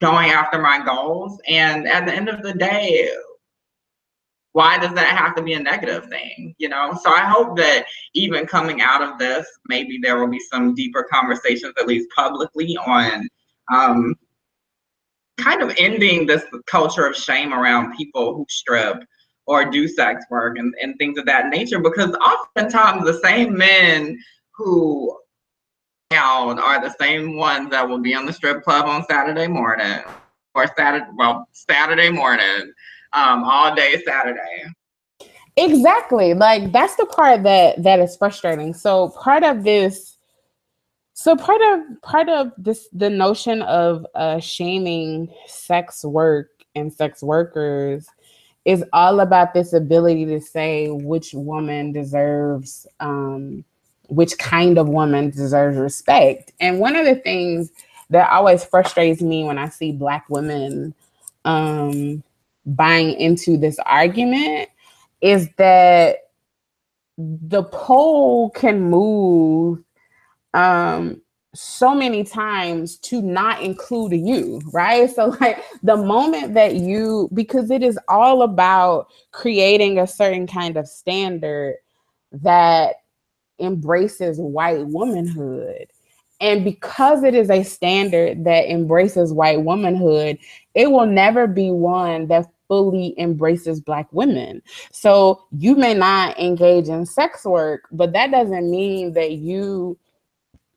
going 0.00 0.30
after 0.30 0.60
my 0.60 0.84
goals. 0.84 1.40
And 1.48 1.86
at 1.86 2.06
the 2.06 2.14
end 2.14 2.28
of 2.28 2.42
the 2.42 2.52
day, 2.52 3.10
why 4.56 4.78
does 4.78 4.94
that 4.94 5.14
have 5.14 5.34
to 5.36 5.42
be 5.42 5.52
a 5.52 5.60
negative 5.60 6.08
thing 6.08 6.54
you 6.56 6.66
know 6.66 6.98
so 7.02 7.10
i 7.10 7.20
hope 7.20 7.58
that 7.58 7.84
even 8.14 8.46
coming 8.46 8.80
out 8.80 9.02
of 9.02 9.18
this 9.18 9.46
maybe 9.68 9.98
there 10.02 10.18
will 10.18 10.30
be 10.30 10.40
some 10.50 10.74
deeper 10.74 11.06
conversations 11.12 11.74
at 11.78 11.86
least 11.86 12.08
publicly 12.16 12.74
on 12.86 13.28
um, 13.70 14.14
kind 15.38 15.60
of 15.60 15.74
ending 15.76 16.26
this 16.26 16.44
culture 16.66 17.06
of 17.06 17.14
shame 17.14 17.52
around 17.52 17.94
people 17.94 18.34
who 18.34 18.46
strip 18.48 19.04
or 19.46 19.70
do 19.70 19.86
sex 19.86 20.24
work 20.30 20.56
and, 20.56 20.74
and 20.80 20.96
things 20.96 21.18
of 21.18 21.26
that 21.26 21.50
nature 21.50 21.78
because 21.78 22.14
oftentimes 22.14 23.04
the 23.04 23.20
same 23.22 23.54
men 23.54 24.18
who 24.54 25.14
are 26.14 26.80
the 26.80 26.94
same 27.00 27.36
ones 27.36 27.70
that 27.70 27.88
will 27.88 27.98
be 27.98 28.14
on 28.14 28.26
the 28.26 28.32
strip 28.32 28.62
club 28.62 28.86
on 28.86 29.04
Saturday 29.06 29.48
morning 29.48 30.02
or 30.54 30.66
Saturday 30.76 31.06
well 31.16 31.48
Saturday 31.52 32.10
morning 32.10 32.72
um, 33.12 33.42
all 33.44 33.74
day 33.74 34.00
Saturday. 34.06 34.64
Exactly. 35.56 36.34
Like 36.34 36.70
that's 36.72 36.96
the 36.96 37.06
part 37.06 37.42
that 37.42 37.82
that 37.82 37.98
is 37.98 38.16
frustrating. 38.16 38.72
So 38.74 39.08
part 39.10 39.42
of 39.42 39.64
this 39.64 40.18
so 41.14 41.34
part 41.34 41.60
of 41.62 42.02
part 42.02 42.28
of 42.28 42.52
this 42.58 42.88
the 42.92 43.10
notion 43.10 43.62
of 43.62 44.06
uh 44.14 44.38
shaming 44.38 45.32
sex 45.46 46.04
work 46.04 46.50
and 46.74 46.92
sex 46.92 47.22
workers 47.22 48.06
is 48.64 48.84
all 48.92 49.20
about 49.20 49.54
this 49.54 49.72
ability 49.72 50.26
to 50.26 50.40
say 50.40 50.88
which 50.88 51.32
woman 51.32 51.92
deserves 51.92 52.86
um 53.00 53.64
which 54.08 54.38
kind 54.38 54.78
of 54.78 54.88
woman 54.88 55.30
deserves 55.30 55.76
respect. 55.76 56.52
And 56.60 56.78
one 56.78 56.96
of 56.96 57.06
the 57.06 57.16
things 57.16 57.70
that 58.10 58.30
always 58.30 58.64
frustrates 58.64 59.20
me 59.20 59.44
when 59.44 59.58
I 59.58 59.68
see 59.68 59.92
black 59.92 60.26
women 60.28 60.94
um 61.44 62.22
buying 62.64 63.12
into 63.20 63.56
this 63.56 63.78
argument 63.80 64.68
is 65.20 65.48
that 65.56 66.30
the 67.18 67.62
pole 67.64 68.50
can 68.50 68.80
move 68.82 69.82
um 70.54 71.20
so 71.56 71.94
many 71.94 72.22
times 72.22 72.96
to 72.98 73.22
not 73.22 73.62
include 73.62 74.12
you, 74.12 74.60
right? 74.72 75.10
So, 75.10 75.28
like 75.40 75.64
the 75.82 75.96
moment 75.96 76.54
that 76.54 76.76
you, 76.76 77.30
because 77.32 77.70
it 77.70 77.82
is 77.82 77.98
all 78.08 78.42
about 78.42 79.08
creating 79.32 79.98
a 79.98 80.06
certain 80.06 80.46
kind 80.46 80.76
of 80.76 80.86
standard 80.86 81.76
that 82.32 82.96
embraces 83.58 84.38
white 84.38 84.86
womanhood. 84.86 85.86
And 86.40 86.64
because 86.64 87.24
it 87.24 87.34
is 87.34 87.50
a 87.50 87.62
standard 87.62 88.44
that 88.44 88.70
embraces 88.70 89.32
white 89.32 89.62
womanhood, 89.62 90.38
it 90.74 90.90
will 90.90 91.06
never 91.06 91.46
be 91.46 91.70
one 91.70 92.26
that 92.26 92.50
fully 92.68 93.14
embraces 93.18 93.80
black 93.80 94.06
women. 94.12 94.60
So 94.92 95.44
you 95.56 95.76
may 95.76 95.94
not 95.94 96.38
engage 96.38 96.88
in 96.88 97.06
sex 97.06 97.44
work, 97.44 97.84
but 97.90 98.12
that 98.12 98.30
doesn't 98.30 98.70
mean 98.70 99.12
that 99.14 99.32
you 99.32 99.98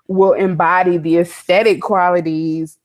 will 0.08 0.34
embody 0.34 0.98
the 0.98 1.18
aesthetic 1.18 1.82
qualities 1.82 2.78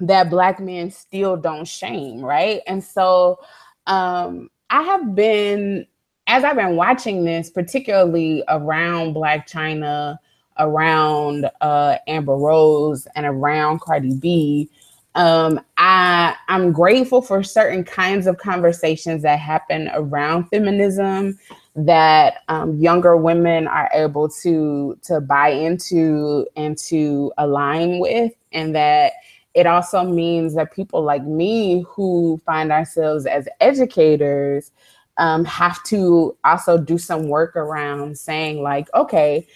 that 0.00 0.30
black 0.30 0.60
men 0.60 0.90
still 0.90 1.36
don't 1.36 1.66
shame, 1.66 2.20
right? 2.20 2.60
And 2.66 2.82
so 2.82 3.38
um 3.86 4.50
I 4.70 4.82
have 4.82 5.14
been 5.14 5.86
as 6.28 6.44
I've 6.44 6.56
been 6.56 6.76
watching 6.76 7.24
this, 7.24 7.48
particularly 7.48 8.44
around 8.48 9.14
Blac 9.14 9.48
Chyna, 9.48 10.18
around 10.58 11.50
uh, 11.62 11.96
Amber 12.06 12.36
Rose, 12.36 13.08
and 13.16 13.24
around 13.24 13.80
Cardi 13.80 14.14
B, 14.14 14.68
um, 15.14 15.58
I 15.78 16.36
I'm 16.48 16.70
grateful 16.70 17.22
for 17.22 17.42
certain 17.42 17.82
kinds 17.82 18.26
of 18.26 18.36
conversations 18.36 19.22
that 19.22 19.38
happen 19.38 19.90
around 19.94 20.44
feminism 20.48 21.38
that 21.74 22.42
um, 22.48 22.76
younger 22.76 23.16
women 23.16 23.66
are 23.66 23.90
able 23.94 24.28
to 24.42 24.98
to 25.04 25.20
buy 25.22 25.48
into 25.48 26.46
and 26.56 26.76
to 26.78 27.32
align 27.38 28.00
with, 28.00 28.32
and 28.52 28.74
that 28.76 29.14
it 29.54 29.66
also 29.66 30.04
means 30.04 30.54
that 30.54 30.74
people 30.74 31.02
like 31.02 31.24
me 31.24 31.84
who 31.88 32.38
find 32.44 32.70
ourselves 32.70 33.24
as 33.24 33.48
educators 33.60 34.70
um, 35.18 35.44
have 35.44 35.82
to 35.84 36.36
also 36.44 36.78
do 36.78 36.96
some 36.96 37.28
work 37.28 37.56
around 37.56 38.16
saying 38.16 38.62
like, 38.62 38.88
okay, 38.94 39.46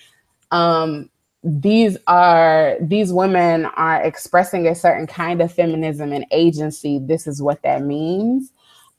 um, 0.50 1.08
these 1.44 1.96
are 2.06 2.76
these 2.80 3.12
women 3.12 3.64
are 3.64 4.00
expressing 4.02 4.68
a 4.68 4.74
certain 4.74 5.06
kind 5.06 5.40
of 5.40 5.52
feminism 5.52 6.12
and 6.12 6.26
agency. 6.30 7.00
This 7.00 7.26
is 7.26 7.42
what 7.42 7.62
that 7.62 7.82
means. 7.82 8.52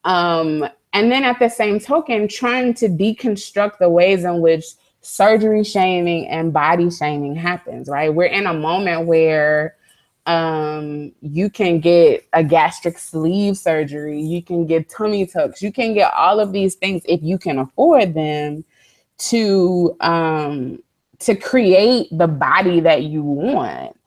Um, 0.04 0.68
and 0.92 1.12
then 1.12 1.24
at 1.24 1.40
the 1.40 1.50
same 1.50 1.80
token 1.80 2.28
trying 2.28 2.74
to 2.76 2.90
deconstruct 2.90 3.78
the 3.80 3.90
ways 3.90 4.26
in 4.26 4.42
which 4.42 4.66
surgery 5.02 5.64
shaming 5.64 6.28
and 6.28 6.54
body 6.54 6.90
shaming 6.90 7.36
happens 7.36 7.90
right? 7.90 8.14
We're 8.14 8.26
in 8.26 8.48
a 8.48 8.54
moment 8.54 9.06
where 9.06 9.76
um, 10.26 11.12
you 11.22 11.50
can 11.50 11.80
get 11.80 12.28
a 12.34 12.44
gastric 12.44 12.98
sleeve 12.98 13.58
surgery 13.58 14.22
you 14.22 14.42
can 14.42 14.66
get 14.66 14.90
tummy 14.90 15.26
tucks 15.26 15.62
you 15.62 15.72
can 15.72 15.94
get 15.94 16.14
all 16.14 16.40
of 16.40 16.54
these 16.54 16.76
things 16.76 17.02
if 17.06 17.22
you 17.22 17.38
can 17.38 17.60
afford 17.60 18.14
them 18.14 18.64
to 19.18 19.96
um, 20.02 20.80
to 21.24 21.36
create 21.36 22.08
the 22.12 22.28
body 22.28 22.82
that 22.82 23.04
you 23.04 23.24
want. 23.24 23.98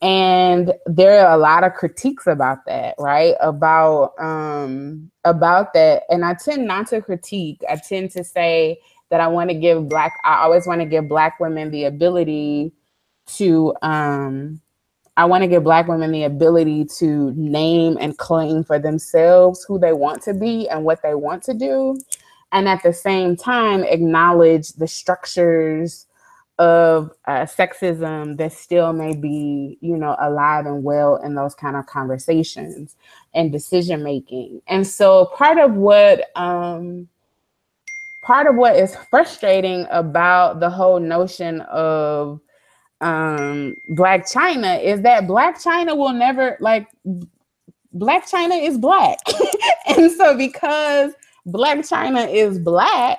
And 0.00 0.72
there 0.86 1.24
are 1.24 1.34
a 1.34 1.38
lot 1.38 1.62
of 1.62 1.74
critiques 1.74 2.26
about 2.26 2.64
that, 2.66 2.94
right? 2.98 3.34
About 3.40 4.14
um 4.18 5.10
about 5.24 5.74
that. 5.74 6.04
And 6.08 6.24
I 6.24 6.34
tend 6.34 6.66
not 6.66 6.88
to 6.88 7.02
critique. 7.02 7.62
I 7.68 7.76
tend 7.76 8.10
to 8.12 8.24
say 8.24 8.80
that 9.10 9.20
I 9.20 9.28
want 9.28 9.50
to 9.50 9.54
give 9.54 9.88
black 9.88 10.18
I 10.24 10.42
always 10.42 10.66
want 10.66 10.80
to 10.80 10.86
give 10.86 11.08
black 11.08 11.38
women 11.38 11.70
the 11.70 11.84
ability 11.84 12.72
to 13.36 13.74
um 13.82 14.61
I 15.16 15.26
want 15.26 15.42
to 15.42 15.48
give 15.48 15.64
black 15.64 15.88
women 15.88 16.10
the 16.10 16.24
ability 16.24 16.86
to 16.98 17.32
name 17.36 17.98
and 18.00 18.16
claim 18.16 18.64
for 18.64 18.78
themselves 18.78 19.64
who 19.64 19.78
they 19.78 19.92
want 19.92 20.22
to 20.22 20.34
be 20.34 20.68
and 20.68 20.84
what 20.84 21.02
they 21.02 21.14
want 21.14 21.42
to 21.44 21.54
do. 21.54 21.98
And 22.52 22.68
at 22.68 22.82
the 22.82 22.92
same 22.92 23.36
time, 23.36 23.84
acknowledge 23.84 24.72
the 24.72 24.88
structures 24.88 26.06
of 26.58 27.10
uh, 27.26 27.46
sexism 27.46 28.36
that 28.36 28.52
still 28.52 28.92
may 28.92 29.14
be, 29.14 29.78
you 29.80 29.96
know, 29.96 30.16
alive 30.20 30.66
and 30.66 30.84
well 30.84 31.16
in 31.16 31.34
those 31.34 31.54
kind 31.54 31.76
of 31.76 31.86
conversations 31.86 32.96
and 33.34 33.52
decision 33.52 34.02
making. 34.02 34.62
And 34.68 34.86
so 34.86 35.26
part 35.36 35.58
of 35.58 35.74
what 35.74 36.30
um, 36.36 37.08
part 38.22 38.46
of 38.46 38.54
what 38.54 38.76
is 38.76 38.96
frustrating 39.10 39.86
about 39.90 40.60
the 40.60 40.70
whole 40.70 41.00
notion 41.00 41.62
of 41.62 42.40
um, 43.02 43.76
Blac 43.90 44.32
Chyna 44.32 44.82
is 44.82 45.02
that 45.02 45.24
Blac 45.24 45.62
Chyna 45.62 45.96
will 45.96 46.12
never 46.12 46.56
like 46.60 46.88
Blac 47.94 48.30
Chyna 48.30 48.64
is 48.66 48.78
black. 48.78 49.18
and 49.86 50.10
so 50.12 50.36
because 50.36 51.12
Blac 51.46 51.78
Chyna 51.78 52.32
is 52.32 52.58
black, 52.58 53.18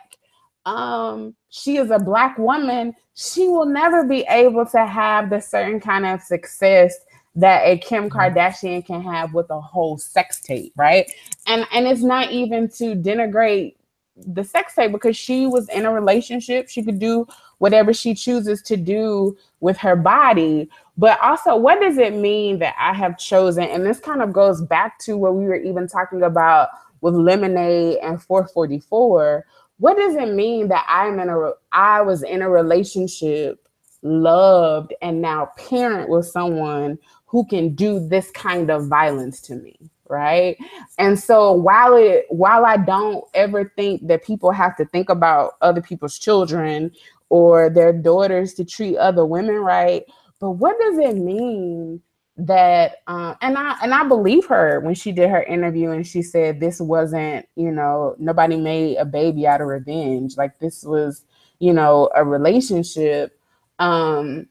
um, 0.66 1.36
she 1.50 1.78
is 1.78 1.92
a 1.92 2.00
black 2.00 2.38
woman, 2.38 2.96
she 3.14 3.48
will 3.48 3.66
never 3.66 4.06
be 4.06 4.26
able 4.30 4.66
to 4.68 4.86
have 4.86 5.30
the 5.30 5.42
certain 5.42 5.80
kind 5.80 6.06
of 6.06 6.22
success 6.22 6.96
that 7.36 7.64
a 7.64 7.78
Kim 7.78 8.10
mm-hmm. 8.10 8.18
Kardashian 8.18 8.86
can 8.86 9.02
have 9.02 9.34
with 9.34 9.50
a 9.50 9.60
whole 9.60 9.98
sex 9.98 10.40
tape, 10.40 10.72
right? 10.78 11.12
And 11.46 11.68
and 11.74 11.88
it's 11.88 12.04
not 12.04 12.32
even 12.32 12.70
to 12.70 12.96
denigrate 12.96 13.76
the 14.16 14.44
sex 14.44 14.76
tape 14.76 14.92
because 14.92 15.18
she 15.18 15.48
was 15.48 15.68
in 15.70 15.86
a 15.86 15.92
relationship. 15.92 16.70
She 16.70 16.84
could 16.84 17.00
do 17.00 17.28
whatever 17.58 17.94
she 17.94 18.14
chooses 18.14 18.62
to 18.64 18.78
do 18.78 19.38
with 19.60 19.78
her 19.78 19.96
body. 19.96 20.70
But 20.98 21.20
also, 21.22 21.56
what 21.56 21.82
does 21.82 21.98
it 21.98 22.14
mean 22.14 22.60
that 22.60 22.76
I 22.80 22.94
have 22.94 23.18
chosen? 23.18 23.64
And 23.64 23.86
this 23.86 24.00
kind 24.00 24.22
of 24.22 24.34
goes 24.34 24.62
back 24.62 25.00
to 25.00 25.18
what 25.18 25.36
we 25.36 25.46
were 25.46 25.56
even 25.56 25.88
talking 25.88 26.24
about 26.24 26.70
with 27.02 27.16
Lemonade 27.16 27.98
and 28.04 28.20
4:44 28.20 29.44
what 29.84 29.98
does 29.98 30.16
it 30.16 30.34
mean 30.34 30.68
that 30.70 30.86
I'm 30.88 31.20
in 31.20 31.30
a 31.30 31.52
I 31.72 32.02
was 32.02 32.24
in 32.24 32.42
a 32.42 32.50
relationship, 32.50 33.68
loved, 34.02 34.94
and 35.02 35.22
now 35.22 35.52
parent 35.58 36.10
with 36.10 36.26
someone 36.26 36.98
who 37.26 37.46
can 37.46 37.76
do 37.76 38.00
this 38.00 38.32
kind 38.32 38.70
of 38.70 38.88
violence 38.88 39.42
to 39.42 39.56
me? 39.56 39.78
Right? 40.10 40.58
And 41.00 41.20
so 41.20 41.52
while 41.54 41.96
it 41.96 42.26
while 42.30 42.66
i 42.66 42.78
don't 42.78 43.24
ever 43.34 43.72
think 43.76 44.06
that 44.08 44.24
people 44.24 44.52
have 44.52 44.76
to 44.78 44.86
think 44.86 45.10
about 45.10 45.54
other 45.62 45.82
people's 45.82 46.20
children 46.20 46.92
or 47.30 47.70
their 47.70 47.94
daughters 47.94 48.54
to 48.54 48.66
treat 48.66 48.98
other 48.98 49.26
women 49.26 49.56
right 49.56 50.04
but 50.40 50.52
what 50.52 50.78
does 50.80 50.98
it 50.98 51.16
mean 51.16 52.02
that 52.36 52.98
uh, 53.08 53.36
and 53.42 53.58
I 53.58 53.78
and 53.84 53.94
I 53.94 54.04
believe 54.04 54.46
her 54.48 54.80
when 54.80 54.96
she 54.96 55.12
did 55.12 55.30
her 55.30 55.44
interview 55.44 55.92
and 55.92 56.06
she 56.06 56.22
said 56.22 56.60
this 56.60 56.82
wasn't 56.82 57.48
you 57.56 57.72
know 57.72 58.16
nobody 58.18 58.58
made 58.58 58.98
a 58.98 59.06
baby 59.06 59.46
out 59.46 59.62
of 59.62 59.68
revenge 59.68 60.36
like 60.36 60.58
this 60.60 60.84
was 60.84 61.24
you 61.60 61.74
know 61.74 62.10
a 62.16 62.26
relationship. 62.26 63.40
Um 63.80 64.48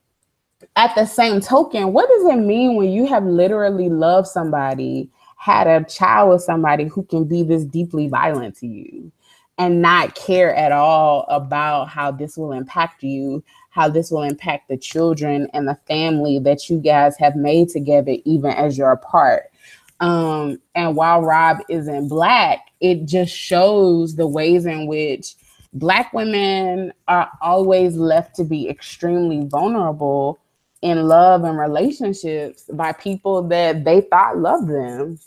at 0.77 0.95
the 0.95 1.05
same 1.05 1.41
token 1.41 1.93
what 1.93 2.09
does 2.09 2.33
it 2.33 2.39
mean 2.39 2.77
when 2.77 2.91
you 2.91 3.05
have 3.05 3.25
literally 3.25 3.89
loved 3.89 4.29
somebody 4.29 5.11
had 5.43 5.67
a 5.67 5.83
child 5.87 6.31
with 6.31 6.41
somebody 6.41 6.85
who 6.85 7.03
can 7.03 7.25
be 7.25 7.43
this 7.43 7.65
deeply 7.65 8.07
violent 8.07 8.57
to 8.57 8.65
you 8.65 9.11
and 9.59 9.83
not 9.83 10.15
care 10.15 10.55
at 10.55 10.71
all 10.71 11.27
about 11.29 11.89
how 11.89 12.13
this 12.13 12.37
will 12.37 12.53
impact 12.53 13.03
you 13.03 13.43
how 13.71 13.89
this 13.89 14.11
will 14.11 14.23
impact 14.23 14.69
the 14.69 14.77
children 14.77 15.49
and 15.53 15.67
the 15.67 15.79
family 15.89 16.39
that 16.39 16.69
you 16.69 16.79
guys 16.79 17.17
have 17.19 17.35
made 17.35 17.71
together, 17.71 18.15
even 18.27 18.51
as 18.51 18.77
you're 18.77 18.93
apart. 18.93 19.51
Um, 19.99 20.61
and 20.75 20.95
while 20.95 21.23
Rob 21.23 21.59
isn't 21.71 22.09
black, 22.09 22.71
it 22.81 23.07
just 23.07 23.35
shows 23.35 24.15
the 24.15 24.27
ways 24.27 24.67
in 24.67 24.87
which 24.87 25.35
black 25.73 26.13
women 26.13 26.93
are 27.09 27.31
always 27.41 27.97
left 27.97 28.37
to 28.37 28.45
be 28.45 28.69
extremely 28.69 29.47
vulnerable 29.47 30.39
in 30.83 31.07
love 31.07 31.45
and 31.45 31.59
relationships 31.59 32.65
by 32.73 32.93
people 32.93 33.43
that 33.49 33.85
they 33.85 34.03
thought 34.03 34.39
loved 34.39 34.69
them. 34.69 35.19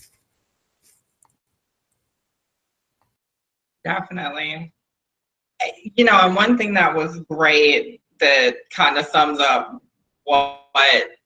Definitely. 3.84 4.74
You 5.95 6.03
know, 6.03 6.20
and 6.22 6.36
one 6.36 6.58
thing 6.58 6.74
that 6.74 6.93
was 6.93 7.22
great 7.22 8.01
that 8.20 8.56
kind 8.72 8.97
of 8.97 9.06
sums 9.06 9.39
up 9.39 9.82
what 10.26 10.62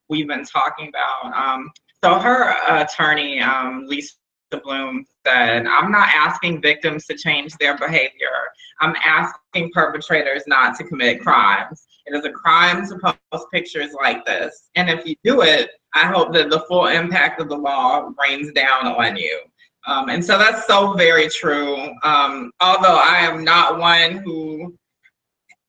we've 0.08 0.28
been 0.28 0.44
talking 0.44 0.88
about. 0.88 1.34
Um, 1.36 1.70
so 2.02 2.18
her 2.18 2.54
attorney, 2.68 3.40
um, 3.40 3.86
Lisa 3.86 4.14
Bloom, 4.62 5.04
said, 5.26 5.66
I'm 5.66 5.90
not 5.90 6.08
asking 6.14 6.62
victims 6.62 7.06
to 7.06 7.16
change 7.16 7.54
their 7.56 7.76
behavior. 7.76 8.28
I'm 8.80 8.94
asking 9.04 9.70
perpetrators 9.72 10.42
not 10.46 10.76
to 10.76 10.84
commit 10.84 11.20
crimes. 11.20 11.86
It 12.10 12.16
is 12.16 12.24
a 12.24 12.32
crime 12.32 12.86
to 12.88 13.16
post 13.32 13.46
pictures 13.52 13.94
like 14.00 14.24
this. 14.24 14.68
And 14.74 14.90
if 14.90 15.06
you 15.06 15.14
do 15.22 15.42
it, 15.42 15.70
I 15.94 16.06
hope 16.06 16.32
that 16.34 16.50
the 16.50 16.60
full 16.68 16.86
impact 16.86 17.40
of 17.40 17.48
the 17.48 17.56
law 17.56 18.10
rains 18.20 18.52
down 18.52 18.86
on 18.86 19.16
you. 19.16 19.40
Um, 19.86 20.08
and 20.08 20.24
so 20.24 20.36
that's 20.36 20.66
so 20.66 20.94
very 20.94 21.28
true. 21.28 21.90
Um, 22.02 22.52
although 22.60 22.98
I 23.00 23.18
am 23.20 23.44
not 23.44 23.78
one 23.78 24.18
who 24.18 24.76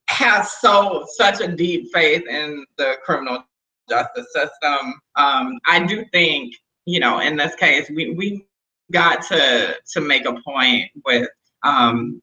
has 0.09 0.51
so 0.59 1.05
such 1.15 1.41
a 1.41 1.47
deep 1.47 1.89
faith 1.93 2.27
in 2.27 2.65
the 2.77 2.95
criminal 3.05 3.43
justice 3.89 4.27
system, 4.33 4.99
um, 5.15 5.59
I 5.67 5.85
do 5.85 6.03
think, 6.11 6.55
you 6.85 6.99
know, 6.99 7.19
in 7.19 7.37
this 7.37 7.55
case, 7.55 7.89
we 7.89 8.13
we 8.15 8.45
got 8.91 9.25
to 9.27 9.75
to 9.93 10.01
make 10.01 10.25
a 10.25 10.41
point 10.41 10.91
with 11.05 11.29
um, 11.63 12.21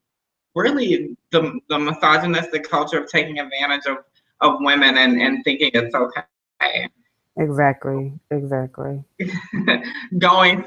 really 0.55 1.17
the 1.31 1.59
the 1.69 1.79
misogynistic 1.79 2.69
culture 2.69 2.99
of 2.99 3.09
taking 3.09 3.39
advantage 3.39 3.85
of 3.87 3.97
of 4.41 4.57
women 4.59 4.97
and 4.97 5.21
and 5.21 5.43
thinking 5.43 5.71
it's 5.73 5.95
okay. 5.95 6.89
Exactly. 7.37 8.13
Exactly. 8.31 9.03
Going 10.17 10.65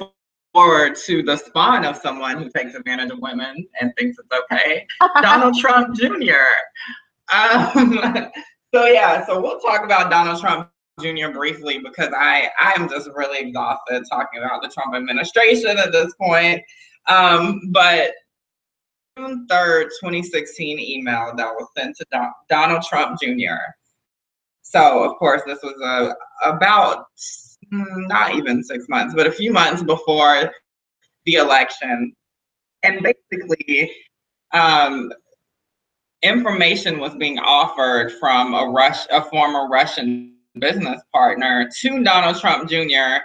forward 0.53 0.97
to 0.97 1.23
the 1.23 1.37
spawn 1.37 1.85
of 1.85 1.97
someone 1.97 2.43
who 2.43 2.51
takes 2.51 2.75
advantage 2.75 3.11
of 3.11 3.19
women 3.21 3.67
and 3.81 3.93
thinks 3.97 4.19
it's 4.19 4.43
okay, 4.53 4.87
Donald 5.23 5.57
Trump 5.59 5.97
Jr. 5.97 6.33
Um, 7.33 7.99
so 8.75 8.87
yeah, 8.87 9.25
so 9.27 9.41
we'll 9.41 9.61
talk 9.61 9.85
about 9.85 10.11
Donald 10.11 10.41
Trump 10.41 10.71
Jr. 11.01 11.31
briefly 11.33 11.79
because 11.79 12.13
I 12.17 12.51
I 12.61 12.73
am 12.77 12.89
just 12.89 13.09
really 13.15 13.41
exhausted 13.41 14.05
talking 14.11 14.43
about 14.43 14.63
the 14.63 14.69
Trump 14.69 14.95
administration 14.95 15.79
at 15.79 15.93
this 15.93 16.13
point. 16.21 16.63
Um, 17.09 17.61
but 17.71 18.13
June 19.19 19.47
3rd, 19.51 19.85
2016 20.01 20.79
email 20.79 21.33
that 21.37 21.49
was 21.49 21.69
sent 21.77 21.97
to 21.97 22.07
Don, 22.11 22.31
Donald 22.49 22.83
Trump 22.83 23.21
Jr. 23.21 23.57
So 24.63 25.03
of 25.03 25.17
course 25.19 25.43
this 25.47 25.59
was 25.63 25.79
a 25.83 26.15
about 26.49 27.07
mm, 27.73 28.09
not 28.09 28.35
even 28.35 28.63
six 28.63 28.89
months, 28.89 29.15
but 29.15 29.27
a 29.27 29.33
few 29.33 29.53
months 29.53 29.83
before 29.83 30.51
the 31.27 31.35
election. 31.35 32.15
And 32.83 33.03
basically, 33.03 33.93
um, 34.53 35.13
information 36.23 36.99
was 36.99 37.15
being 37.15 37.39
offered 37.39 38.13
from 38.19 38.55
a 38.55 38.71
Rush, 38.71 39.07
a 39.11 39.23
former 39.25 39.69
Russian 39.69 40.37
business 40.59 41.01
partner 41.13 41.69
to 41.81 42.03
Donald 42.03 42.41
Trump 42.41 42.69
Jr. 42.69 43.21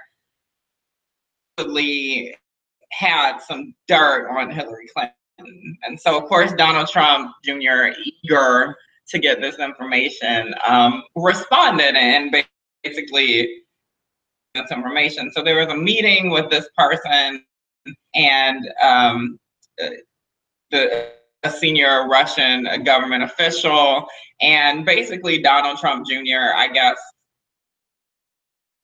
had 2.91 3.39
some 3.39 3.73
dirt 3.87 4.29
on 4.29 4.51
Hillary 4.51 4.87
Clinton. 4.93 5.16
And 5.39 5.99
so, 5.99 6.17
of 6.17 6.27
course, 6.27 6.51
Donald 6.53 6.89
Trump 6.89 7.31
Jr., 7.43 7.93
eager 8.23 8.75
to 9.09 9.19
get 9.19 9.39
this 9.39 9.59
information, 9.59 10.53
um, 10.67 11.03
responded 11.15 11.95
and 11.95 12.35
basically 12.83 13.63
this 14.55 14.71
information. 14.71 15.31
So 15.31 15.43
there 15.43 15.57
was 15.57 15.67
a 15.67 15.77
meeting 15.77 16.29
with 16.29 16.49
this 16.49 16.67
person 16.77 17.45
and 18.15 18.69
um, 18.83 19.39
the 20.71 21.11
a 21.43 21.51
senior 21.51 22.07
Russian 22.07 22.83
government 22.83 23.23
official, 23.23 24.07
and 24.41 24.85
basically 24.85 25.41
Donald 25.41 25.77
Trump 25.77 26.07
Jr. 26.07 26.53
I 26.55 26.69
guess 26.73 26.97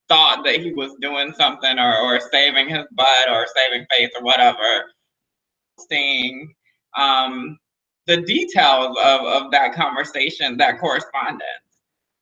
thought 0.09 0.43
that 0.45 0.59
he 0.59 0.73
was 0.73 0.91
doing 1.01 1.33
something 1.33 1.79
or, 1.79 1.97
or 1.97 2.19
saving 2.31 2.69
his 2.69 2.85
butt 2.91 3.29
or 3.29 3.47
saving 3.55 3.85
face 3.89 4.09
or 4.15 4.23
whatever. 4.23 4.92
Seeing 5.89 6.53
um, 6.97 7.57
the 8.07 8.17
details 8.21 8.95
of, 9.01 9.21
of 9.21 9.51
that 9.51 9.73
conversation, 9.73 10.57
that 10.57 10.79
correspondence. 10.79 11.43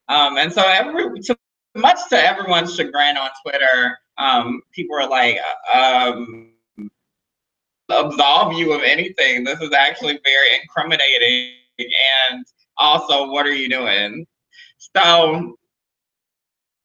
Um, 0.10 0.38
and 0.38 0.52
so 0.52 0.62
every 0.64 1.20
to, 1.22 1.38
much 1.76 2.00
to 2.10 2.18
everyone's 2.18 2.76
chagrin 2.76 3.18
on 3.18 3.30
Twitter, 3.44 3.98
um, 4.18 4.62
people 4.74 4.98
are 4.98 5.10
like, 5.10 5.38
um, 5.74 6.52
absolve 7.90 8.54
you 8.54 8.74
of 8.74 8.82
anything. 8.84 9.44
This 9.44 9.60
is 9.62 9.74
actually 9.74 10.20
very 10.24 10.56
incriminating. 10.62 11.56
And 11.80 12.46
also, 12.78 13.30
what 13.32 13.46
are 13.46 13.54
you 13.54 13.70
doing? 13.70 14.26
So 14.96 15.58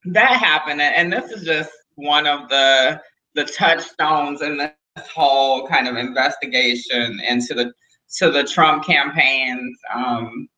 that 0.06 0.32
happened. 0.32 0.80
And 0.80 1.12
this 1.12 1.30
is 1.30 1.44
just 1.44 1.70
one 1.96 2.26
of 2.26 2.48
the 2.48 3.00
the 3.34 3.44
touchstones 3.44 4.40
in 4.40 4.56
this 4.56 4.70
whole 5.02 5.66
kind 5.66 5.88
of 5.88 5.96
investigation 5.96 7.20
into 7.28 7.54
the 7.54 7.72
to 8.18 8.30
the 8.30 8.44
Trump 8.44 8.84
campaign's 8.84 9.76
um, 9.92 10.48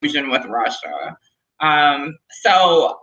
fusion 0.00 0.30
with 0.30 0.44
Russia. 0.46 1.16
Um, 1.60 2.16
so 2.42 2.98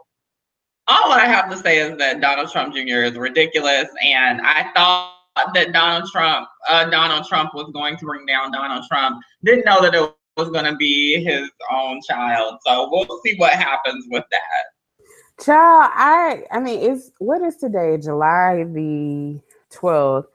all 0.87 1.11
I 1.11 1.25
have 1.25 1.49
to 1.49 1.57
say 1.57 1.79
is 1.79 1.97
that 1.97 2.21
Donald 2.21 2.51
Trump 2.51 2.73
Jr. 2.73 3.03
is 3.03 3.17
ridiculous, 3.17 3.87
and 4.03 4.41
I 4.41 4.71
thought 4.75 5.13
that 5.53 5.73
Donald 5.73 6.09
Trump, 6.11 6.47
uh, 6.69 6.89
Donald 6.89 7.25
Trump 7.25 7.53
was 7.53 7.69
going 7.73 7.97
to 7.97 8.05
bring 8.05 8.25
down 8.25 8.51
Donald 8.51 8.85
Trump. 8.89 9.21
Didn't 9.43 9.65
know 9.65 9.81
that 9.81 9.95
it 9.95 10.13
was 10.37 10.49
going 10.49 10.65
to 10.65 10.75
be 10.75 11.23
his 11.23 11.49
own 11.71 11.99
child. 12.07 12.59
So 12.65 12.89
we'll 12.91 13.19
see 13.25 13.35
what 13.37 13.53
happens 13.53 14.05
with 14.09 14.25
that. 14.31 15.43
Child, 15.43 15.91
I, 15.95 16.43
I 16.51 16.59
mean, 16.59 16.91
it's 16.91 17.11
what 17.17 17.41
is 17.41 17.57
today? 17.57 17.97
July 17.97 18.63
the 18.71 19.39
twelfth. 19.73 20.29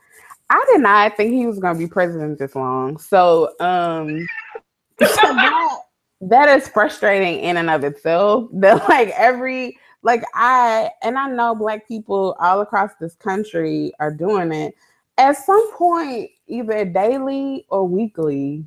I 0.51 0.65
did 0.73 0.81
not 0.81 1.17
think 1.17 1.33
he 1.33 1.47
was 1.47 1.59
going 1.59 1.75
to 1.75 1.79
be 1.79 1.87
president 1.87 2.39
this 2.39 2.55
long. 2.55 2.99
So, 2.99 3.55
um, 3.61 4.27
that, 4.99 5.79
that 6.23 6.49
is 6.59 6.69
frustrating 6.69 7.41
in 7.41 7.57
and 7.59 7.71
of 7.71 7.85
itself. 7.85 8.49
That 8.55 8.89
like 8.89 9.11
every 9.11 9.79
like 10.03 10.23
I 10.35 10.91
and 11.03 11.19
I 11.19 11.29
know 11.29 11.55
black 11.55 11.87
people 11.87 12.37
all 12.41 12.61
across 12.61 12.93
this 13.01 13.15
country 13.17 13.93
are 14.01 14.13
doing 14.13 14.53
it 14.53 14.75
at 15.19 15.37
some 15.37 15.73
point, 15.75 16.31
either 16.47 16.85
daily 16.85 17.67
or 17.69 17.87
weekly. 17.87 18.65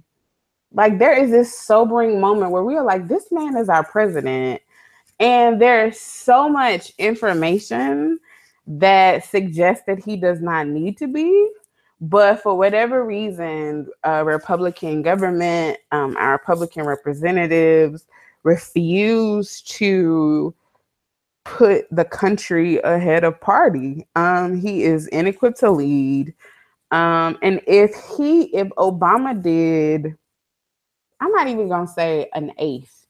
Like 0.73 0.99
there 0.99 1.13
is 1.13 1.31
this 1.31 1.57
sobering 1.57 2.19
moment 2.21 2.51
where 2.51 2.63
we 2.63 2.75
are 2.75 2.83
like, 2.83 3.07
this 3.07 3.31
man 3.31 3.57
is 3.57 3.69
our 3.69 3.83
president. 3.83 4.61
And 5.19 5.61
there's 5.61 5.99
so 5.99 6.49
much 6.49 6.91
information 6.97 8.19
that 8.79 9.25
suggests 9.25 9.83
that 9.87 10.03
he 10.03 10.15
does 10.15 10.41
not 10.41 10.67
need 10.67 10.97
to 10.97 11.07
be. 11.07 11.49
But 11.99 12.41
for 12.41 12.57
whatever 12.57 13.05
reason, 13.05 13.87
a 14.03 14.25
Republican 14.25 15.01
government, 15.01 15.77
um, 15.91 16.17
our 16.17 16.33
Republican 16.33 16.85
representatives 16.85 18.05
refuse 18.43 19.61
to 19.61 20.55
put 21.43 21.85
the 21.91 22.05
country 22.05 22.79
ahead 22.79 23.23
of 23.23 23.39
party. 23.39 24.07
Um, 24.15 24.59
he 24.59 24.83
is 24.83 25.07
inequipped 25.09 25.59
to 25.59 25.69
lead. 25.69 26.33
Um, 26.91 27.37
and 27.41 27.61
if 27.67 27.93
he, 28.17 28.43
if 28.55 28.69
Obama 28.77 29.39
did, 29.39 30.15
I'm 31.19 31.31
not 31.31 31.47
even 31.47 31.69
gonna 31.69 31.87
say 31.87 32.29
an 32.33 32.51
eighth. 32.57 33.05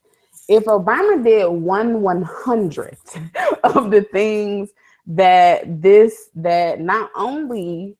If 0.49 0.65
Obama 0.65 1.23
did 1.23 1.47
one 1.47 2.01
one 2.01 2.23
hundredth 2.23 3.17
of 3.63 3.89
the 3.89 4.01
things 4.01 4.71
that 5.15 5.81
this 5.81 6.29
that 6.35 6.79
not 6.79 7.11
only 7.15 7.97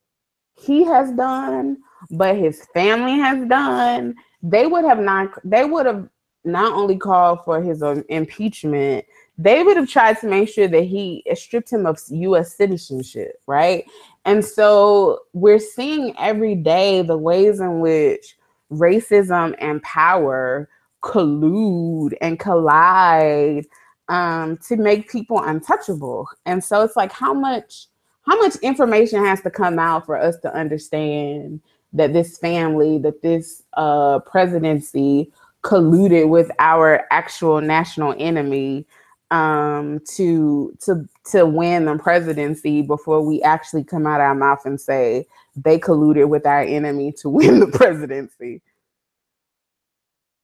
he 0.55 0.84
has 0.84 1.12
done, 1.12 1.78
but 2.12 2.38
his 2.38 2.66
family 2.74 3.18
has 3.20 3.47
done, 3.47 4.16
they 4.41 4.66
would 4.66 4.86
have 4.86 4.99
not 4.99 5.30
they 5.43 5.66
would 5.66 5.86
have 5.86 6.07
not 6.43 6.74
only 6.74 6.97
called 6.97 7.39
for 7.45 7.62
his 7.62 7.84
um, 7.84 8.03
impeachment, 8.09 9.05
they 9.38 9.62
would 9.62 9.78
have 9.78 9.89
tried 9.89 10.20
to 10.20 10.28
make 10.28 10.49
sure 10.49 10.68
that 10.68 10.84
he 10.84 11.24
stripped 11.36 11.72
him 11.72 11.86
of 11.86 11.99
US 12.09 12.55
citizenship, 12.55 13.41
right? 13.45 13.86
And 14.26 14.43
so 14.43 15.20
we're 15.34 15.59
seeing 15.59 16.16
every 16.18 16.55
day 16.55 17.01
the 17.01 17.18
ways 17.18 17.59
in 17.59 17.80
which 17.82 18.38
racism 18.72 19.53
and 19.59 19.84
power 19.84 20.70
collude 21.03 22.14
and 22.22 22.39
collide 22.39 23.66
um, 24.12 24.57
to 24.57 24.76
make 24.76 25.09
people 25.09 25.41
untouchable. 25.41 26.28
And 26.45 26.62
so 26.62 26.84
it's 26.84 26.97
like, 26.97 27.14
how 27.14 27.34
much, 27.34 27.88
how 28.24 28.38
much 28.39 28.57
information 28.57 29.24
has 29.24 29.41
to 29.41 29.49
come 29.49 29.80
out 29.80 30.05
for 30.05 30.18
us 30.18 30.36
to 30.39 30.53
understand 30.53 31.62
that 31.93 32.12
this 32.12 32.38
family, 32.38 32.97
that 32.99 33.22
this 33.22 33.64
uh, 33.74 34.20
presidency 34.20 35.32
colluded 35.64 36.28
with 36.28 36.51
our 36.59 37.05
actual 37.09 37.62
national 37.62 38.14
enemy 38.18 38.86
um, 39.32 40.01
to 40.16 40.76
to 40.82 41.07
to 41.32 41.45
win 41.45 41.86
the 41.86 41.97
presidency 41.97 42.82
before 42.82 43.22
we 43.22 43.41
actually 43.43 43.86
come 43.86 44.05
out 44.05 44.20
our 44.20 44.36
mouth 44.36 44.66
and 44.66 44.82
say 44.82 45.26
they 45.55 45.80
colluded 45.80 46.28
with 46.28 46.45
our 46.45 46.64
enemy 46.64 47.14
to 47.14 47.30
win 47.38 47.62
the 47.62 47.68
presidency. 47.68 48.62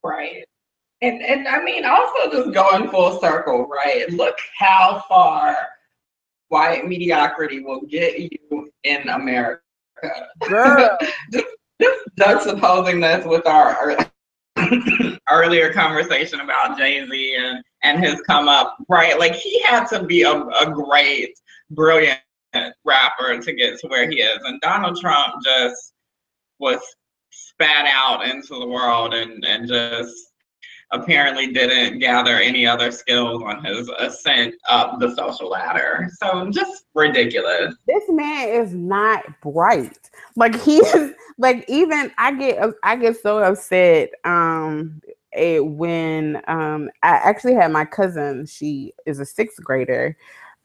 Right. 0.01 0.45
And 1.01 1.21
and 1.21 1.47
I 1.47 1.63
mean 1.63 1.85
also 1.85 2.31
just 2.31 2.53
going 2.53 2.89
full 2.89 3.19
circle, 3.19 3.67
right? 3.67 4.09
Look 4.11 4.37
how 4.57 5.03
far 5.07 5.55
white 6.49 6.87
mediocrity 6.87 7.59
will 7.59 7.81
get 7.81 8.19
you 8.19 8.71
in 8.83 9.07
America. 9.09 9.61
Girl. 10.47 10.97
just, 11.31 11.45
just 11.81 11.99
juxtaposing 12.19 13.01
this 13.01 13.25
with 13.25 13.45
our 13.45 13.97
earlier 15.29 15.71
conversation 15.73 16.39
about 16.39 16.77
Jay-Z 16.77 17.35
and, 17.37 17.63
and 17.83 18.03
his 18.03 18.21
come 18.21 18.47
up, 18.47 18.77
right? 18.89 19.19
Like 19.19 19.35
he 19.35 19.61
had 19.61 19.85
to 19.87 20.03
be 20.03 20.23
a, 20.23 20.31
a 20.31 20.71
great, 20.71 21.37
brilliant 21.71 22.19
rapper 22.83 23.39
to 23.39 23.53
get 23.53 23.79
to 23.79 23.87
where 23.87 24.09
he 24.09 24.21
is. 24.21 24.39
And 24.43 24.59
Donald 24.61 24.99
Trump 24.99 25.35
just 25.43 25.93
was 26.59 26.79
spat 27.29 27.87
out 27.87 28.27
into 28.27 28.59
the 28.59 28.67
world 28.67 29.13
and, 29.13 29.45
and 29.45 29.67
just 29.67 30.31
apparently 30.91 31.51
didn't 31.51 31.99
gather 31.99 32.37
any 32.37 32.65
other 32.65 32.91
skills 32.91 33.43
on 33.43 33.63
his 33.63 33.89
ascent 33.99 34.55
up 34.69 34.99
the 34.99 35.13
social 35.15 35.49
ladder. 35.49 36.09
So 36.17 36.49
just 36.49 36.85
ridiculous. 36.93 37.75
This 37.87 38.03
man 38.09 38.49
is 38.49 38.73
not 38.73 39.23
bright. 39.41 40.09
Like 40.35 40.59
he 40.61 40.77
is 40.95 41.13
like 41.37 41.65
even 41.67 42.11
I 42.17 42.33
get 42.33 42.59
I 42.83 42.95
get 42.95 43.21
so 43.21 43.39
upset 43.39 44.11
um 44.23 45.01
it, 45.33 45.65
when 45.65 46.41
um 46.47 46.89
I 47.03 47.09
actually 47.09 47.53
had 47.53 47.71
my 47.71 47.85
cousin, 47.85 48.45
she 48.45 48.93
is 49.05 49.19
a 49.19 49.25
sixth 49.25 49.61
grader, 49.63 50.17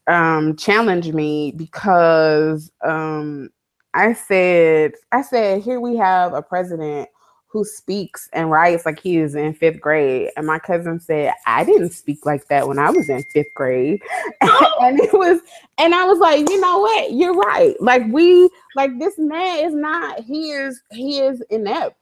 um 0.06 0.56
challenge 0.56 1.12
me 1.12 1.52
because 1.52 2.70
um 2.84 3.50
I 3.94 4.14
said 4.14 4.92
I 5.10 5.22
said 5.22 5.62
here 5.62 5.80
we 5.80 5.96
have 5.96 6.32
a 6.32 6.42
president 6.42 7.08
who 7.52 7.64
speaks 7.64 8.30
and 8.32 8.50
writes 8.50 8.86
like 8.86 8.98
he 8.98 9.18
is 9.18 9.34
in 9.34 9.52
fifth 9.52 9.78
grade. 9.78 10.30
And 10.38 10.46
my 10.46 10.58
cousin 10.58 10.98
said, 10.98 11.34
I 11.46 11.64
didn't 11.64 11.90
speak 11.90 12.24
like 12.24 12.48
that 12.48 12.66
when 12.66 12.78
I 12.78 12.88
was 12.90 13.10
in 13.10 13.22
fifth 13.24 13.52
grade. 13.54 14.00
and 14.40 14.98
it 14.98 15.12
was, 15.12 15.40
and 15.76 15.94
I 15.94 16.04
was 16.04 16.18
like, 16.18 16.48
you 16.48 16.58
know 16.58 16.78
what? 16.78 17.12
You're 17.12 17.34
right. 17.34 17.74
Like 17.78 18.04
we, 18.08 18.48
like 18.74 18.98
this 18.98 19.18
man 19.18 19.66
is 19.66 19.74
not, 19.74 20.20
he 20.20 20.50
is, 20.50 20.80
he 20.92 21.18
is 21.18 21.42
inept. 21.50 21.96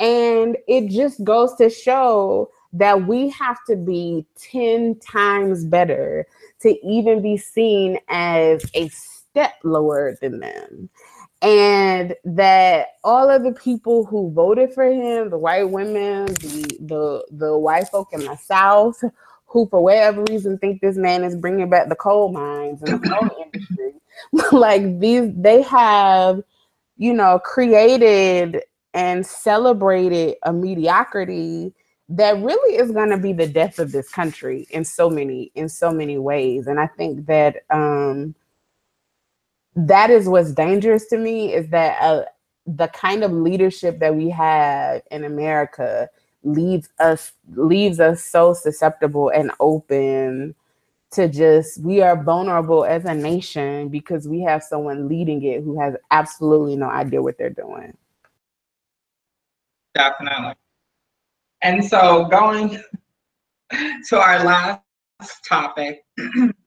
And 0.00 0.56
it 0.66 0.90
just 0.90 1.22
goes 1.22 1.54
to 1.56 1.70
show 1.70 2.50
that 2.72 3.06
we 3.06 3.28
have 3.28 3.58
to 3.68 3.76
be 3.76 4.26
10 4.50 4.98
times 4.98 5.64
better 5.64 6.26
to 6.62 6.76
even 6.84 7.22
be 7.22 7.36
seen 7.36 7.98
as 8.08 8.68
a 8.74 8.88
step 8.88 9.54
lower 9.62 10.16
than 10.20 10.40
them 10.40 10.90
and 11.42 12.14
that 12.24 12.86
all 13.02 13.28
of 13.28 13.42
the 13.42 13.52
people 13.52 14.04
who 14.04 14.30
voted 14.32 14.72
for 14.72 14.84
him, 14.84 15.28
the 15.28 15.38
white 15.38 15.68
women, 15.68 16.26
the 16.26 16.78
the 16.80 17.26
the 17.32 17.58
white 17.58 17.88
folk 17.88 18.08
in 18.12 18.20
the 18.20 18.36
South, 18.36 19.02
who 19.46 19.66
for 19.68 19.82
whatever 19.82 20.22
reason 20.30 20.56
think 20.58 20.80
this 20.80 20.96
man 20.96 21.24
is 21.24 21.36
bringing 21.36 21.68
back 21.68 21.88
the 21.88 21.96
coal 21.96 22.32
mines 22.32 22.82
and 22.82 23.02
the 23.02 23.08
coal 23.10 23.44
industry, 23.44 23.92
like 24.52 25.00
these, 25.00 25.30
they 25.36 25.62
have, 25.62 26.42
you 26.96 27.12
know, 27.12 27.40
created 27.40 28.62
and 28.94 29.26
celebrated 29.26 30.36
a 30.44 30.52
mediocrity 30.52 31.74
that 32.08 32.36
really 32.42 32.76
is 32.76 32.92
going 32.92 33.10
to 33.10 33.16
be 33.16 33.32
the 33.32 33.48
death 33.48 33.78
of 33.80 33.90
this 33.90 34.08
country 34.10 34.66
in 34.70 34.84
so 34.84 35.10
many 35.10 35.50
in 35.56 35.68
so 35.68 35.90
many 35.90 36.18
ways. 36.18 36.66
And 36.68 36.78
i 36.78 36.86
think 36.86 37.26
that 37.26 37.62
um 37.70 38.34
that 39.74 40.10
is 40.10 40.28
what's 40.28 40.52
dangerous 40.52 41.06
to 41.06 41.18
me 41.18 41.52
is 41.52 41.68
that 41.68 42.00
uh, 42.02 42.24
the 42.66 42.88
kind 42.88 43.24
of 43.24 43.32
leadership 43.32 43.98
that 43.98 44.14
we 44.14 44.28
have 44.30 45.02
in 45.10 45.24
America 45.24 46.08
leaves 46.44 46.88
us 46.98 47.32
leaves 47.54 48.00
us 48.00 48.24
so 48.24 48.52
susceptible 48.52 49.28
and 49.30 49.50
open 49.60 50.54
to 51.12 51.28
just 51.28 51.80
we 51.80 52.00
are 52.00 52.22
vulnerable 52.22 52.84
as 52.84 53.04
a 53.04 53.14
nation 53.14 53.88
because 53.88 54.26
we 54.26 54.40
have 54.40 54.62
someone 54.62 55.08
leading 55.08 55.42
it 55.44 55.62
who 55.62 55.80
has 55.80 55.94
absolutely 56.10 56.74
no 56.76 56.88
idea 56.88 57.22
what 57.22 57.38
they're 57.38 57.50
doing. 57.50 57.96
Definitely. 59.94 60.54
And 61.62 61.84
so 61.84 62.24
going 62.24 62.82
to 64.08 64.20
our 64.20 64.42
last 64.44 64.82
topic 65.46 66.04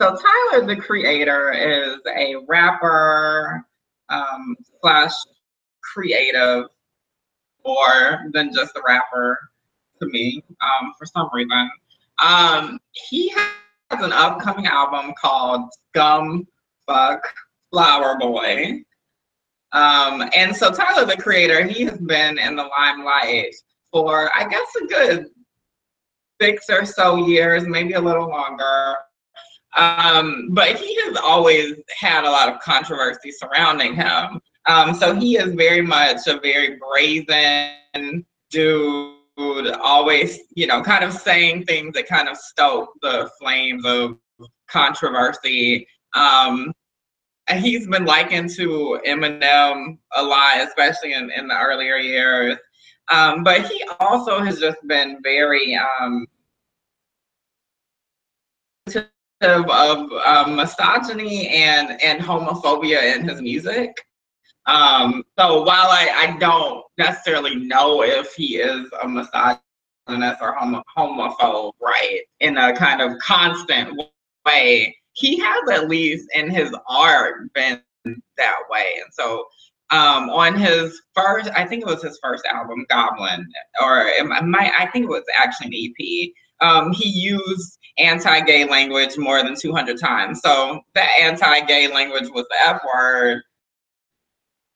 So 0.00 0.14
Tyler, 0.14 0.66
the 0.66 0.76
creator, 0.76 1.52
is 1.52 1.98
a 2.14 2.36
rapper 2.46 3.66
um, 4.10 4.56
slash 4.80 5.12
creative, 5.82 6.66
more 7.64 8.24
than 8.32 8.52
just 8.52 8.76
a 8.76 8.82
rapper 8.86 9.38
to 10.00 10.06
me 10.08 10.42
um, 10.60 10.92
for 10.98 11.06
some 11.06 11.28
reason. 11.32 11.70
Um, 12.22 12.78
he 12.92 13.28
has 13.30 13.50
an 13.90 14.12
upcoming 14.12 14.66
album 14.66 15.14
called 15.20 15.70
Scum 15.88 16.46
Fuck 16.86 17.22
Flower 17.70 18.18
Boy. 18.18 18.82
Um, 19.72 20.28
and 20.34 20.54
so 20.54 20.70
Tyler, 20.70 21.06
the 21.06 21.16
creator, 21.16 21.66
he 21.66 21.84
has 21.84 21.98
been 21.98 22.38
in 22.38 22.56
the 22.56 22.64
limelight 22.64 23.54
for 23.92 24.30
I 24.34 24.48
guess 24.48 24.68
a 24.82 24.86
good 24.86 25.26
six 26.40 26.66
or 26.68 26.84
so 26.84 27.26
years, 27.26 27.66
maybe 27.66 27.94
a 27.94 28.00
little 28.00 28.28
longer. 28.28 28.96
Um, 29.76 30.48
but 30.52 30.76
he 30.76 30.96
has 31.02 31.18
always 31.22 31.74
had 31.98 32.24
a 32.24 32.30
lot 32.30 32.48
of 32.48 32.60
controversy 32.60 33.30
surrounding 33.30 33.94
him. 33.94 34.40
Um, 34.66 34.94
so 34.94 35.14
he 35.14 35.36
is 35.36 35.54
very 35.54 35.82
much 35.82 36.26
a 36.26 36.40
very 36.40 36.78
brazen 36.78 38.24
dude, 38.50 39.16
always, 39.80 40.40
you 40.54 40.66
know, 40.66 40.82
kind 40.82 41.04
of 41.04 41.12
saying 41.12 41.66
things 41.66 41.94
that 41.94 42.08
kind 42.08 42.28
of 42.28 42.36
stoke 42.36 42.90
the 43.02 43.30
flames 43.38 43.84
of 43.84 44.18
controversy. 44.68 45.86
Um, 46.14 46.72
and 47.48 47.64
he's 47.64 47.86
been 47.86 48.06
likened 48.06 48.50
to 48.56 48.98
Eminem 49.06 49.98
a 50.16 50.22
lot, 50.22 50.66
especially 50.66 51.12
in, 51.12 51.30
in 51.30 51.46
the 51.46 51.56
earlier 51.56 51.96
years. 51.96 52.56
Um, 53.08 53.44
but 53.44 53.70
he 53.70 53.84
also 54.00 54.40
has 54.40 54.58
just 54.58 54.78
been 54.88 55.18
very 55.22 55.78
um, 56.00 56.26
of, 59.42 60.10
um, 60.24 60.56
misogyny 60.56 61.48
and 61.48 62.00
and 62.02 62.20
homophobia 62.20 63.14
in 63.14 63.28
his 63.28 63.40
music. 63.40 63.94
Um, 64.66 65.22
so 65.38 65.62
while 65.62 65.88
I, 65.88 66.10
I 66.14 66.36
don't 66.38 66.84
necessarily 66.98 67.54
know 67.54 68.02
if 68.02 68.34
he 68.34 68.56
is 68.56 68.90
a 69.00 69.08
misogynist 69.08 70.40
or 70.40 70.54
homo- 70.54 70.82
homophobe, 70.96 71.72
right, 71.80 72.20
in 72.40 72.56
a 72.56 72.74
kind 72.74 73.00
of 73.00 73.16
constant 73.18 73.96
way, 74.44 74.96
he 75.12 75.38
has 75.38 75.70
at 75.70 75.88
least 75.88 76.26
in 76.34 76.50
his 76.50 76.74
art 76.88 77.52
been 77.54 77.80
that 78.04 78.56
way. 78.68 78.96
And 79.02 79.12
so 79.12 79.44
um, 79.90 80.30
on 80.30 80.56
his 80.56 81.00
first, 81.14 81.48
I 81.54 81.64
think 81.64 81.82
it 81.82 81.86
was 81.86 82.02
his 82.02 82.18
first 82.20 82.44
album, 82.46 82.86
Goblin, 82.88 83.46
or 83.80 84.00
it 84.00 84.26
might, 84.26 84.72
I 84.76 84.86
think 84.86 85.04
it 85.04 85.08
was 85.08 85.24
actually 85.38 85.68
an 85.68 85.94
EP. 86.00 86.32
Um, 86.60 86.92
he 86.92 87.08
used 87.08 87.78
anti-gay 87.98 88.68
language 88.68 89.16
more 89.16 89.42
than 89.42 89.56
200 89.58 89.98
times. 89.98 90.40
So 90.40 90.80
that 90.94 91.08
anti-gay 91.18 91.92
language 91.92 92.28
was 92.30 92.46
the 92.50 92.56
F 92.66 92.82
word. 92.86 93.42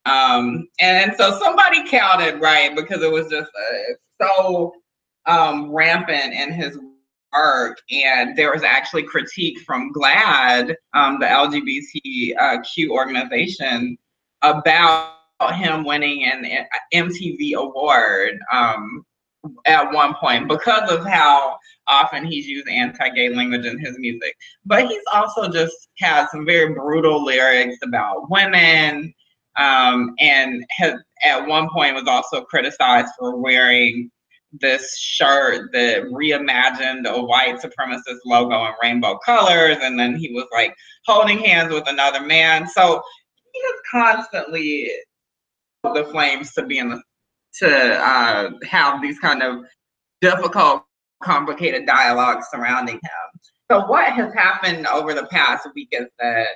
Um, 0.07 0.68
and 0.81 1.12
so 1.16 1.39
somebody 1.39 1.87
counted 1.89 2.41
right 2.41 2.74
because 2.74 3.03
it 3.03 3.12
was 3.12 3.28
just 3.28 3.51
uh, 3.51 3.95
so 4.22 4.72
um, 5.26 5.70
rampant 5.70 6.33
in 6.33 6.53
his 6.53 6.78
work. 7.33 7.78
And 7.91 8.37
there 8.37 8.53
was 8.53 8.62
actually 8.62 9.03
critique 9.03 9.61
from 9.61 9.93
GLAAD, 9.93 10.74
um, 10.95 11.18
the 11.20 11.26
LGBTQ 11.26 12.89
organization, 12.89 13.99
about 14.43 15.14
him 15.53 15.85
winning 15.85 16.24
an 16.24 16.66
MTV 16.93 17.55
award 17.55 18.39
um, 18.53 19.05
at 19.66 19.91
one 19.93 20.14
point 20.14 20.49
because 20.49 20.91
of 20.91 21.07
how 21.07 21.57
often 21.88 22.24
he's 22.24 22.47
used 22.47 22.68
anti-gay 22.68 23.34
language 23.34 23.64
in 23.64 23.78
his 23.78 23.99
music. 23.99 24.36
But 24.64 24.86
he's 24.86 25.03
also 25.12 25.49
just 25.49 25.88
had 25.99 26.26
some 26.28 26.45
very 26.45 26.74
brutal 26.74 27.24
lyrics 27.24 27.78
about 27.82 28.30
women, 28.30 29.14
um, 29.57 30.14
and 30.20 30.64
has 30.70 30.95
at 31.24 31.47
one 31.47 31.68
point 31.70 31.95
was 31.95 32.07
also 32.07 32.43
criticized 32.43 33.12
for 33.18 33.36
wearing 33.36 34.11
this 34.61 34.99
shirt 34.99 35.70
that 35.72 36.03
reimagined 36.05 37.07
a 37.09 37.22
white 37.22 37.61
supremacist 37.61 38.18
logo 38.26 38.64
in 38.66 38.72
rainbow 38.82 39.18
colors, 39.24 39.76
and 39.80 39.99
then 39.99 40.16
he 40.16 40.32
was 40.32 40.47
like 40.53 40.74
holding 41.07 41.38
hands 41.38 41.72
with 41.72 41.88
another 41.88 42.20
man. 42.20 42.66
So 42.68 43.03
he 43.53 43.59
is 43.59 43.80
constantly 43.91 44.91
the 45.82 46.05
flames 46.11 46.53
to 46.53 46.66
be 46.66 46.78
in 46.78 46.91
the 46.91 47.03
to 47.59 48.01
uh, 48.01 48.51
have 48.64 49.03
these 49.03 49.18
kind 49.18 49.42
of 49.42 49.64
difficult, 50.20 50.84
complicated 51.22 51.86
dialogues 51.86 52.46
surrounding 52.53 52.96
him. 52.96 53.40
So 53.70 53.86
what 53.86 54.12
has 54.12 54.32
happened 54.34 54.86
over 54.86 55.14
the 55.14 55.26
past 55.26 55.68
week 55.74 55.88
is 55.92 56.07
that 56.18 56.48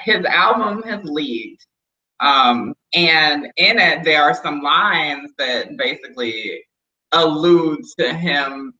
his 0.00 0.24
album 0.24 0.82
has 0.84 1.02
leaked. 1.04 1.66
Um, 2.20 2.74
and 2.94 3.46
in 3.56 3.78
it, 3.78 4.04
there 4.04 4.22
are 4.22 4.34
some 4.34 4.60
lines 4.62 5.32
that 5.38 5.76
basically 5.76 6.62
allude 7.12 7.80
to 7.98 8.14
him 8.14 8.74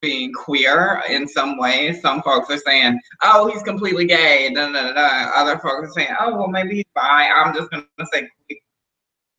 being 0.00 0.32
queer 0.32 1.02
in 1.08 1.28
some 1.28 1.56
way. 1.58 1.92
Some 2.00 2.22
folks 2.22 2.50
are 2.50 2.58
saying, 2.58 2.98
"Oh, 3.22 3.46
he's 3.46 3.62
completely 3.62 4.04
gay." 4.06 4.52
Da, 4.52 4.72
da, 4.72 4.92
da, 4.92 5.30
Other 5.34 5.58
folks 5.60 5.88
are 5.88 5.92
saying, 5.92 6.14
"Oh, 6.18 6.36
well, 6.36 6.48
maybe 6.48 6.76
he's 6.76 6.84
bi." 6.94 7.28
I'm 7.28 7.54
just 7.54 7.70
gonna 7.70 7.84
say 8.12 8.28
queer 8.46 8.58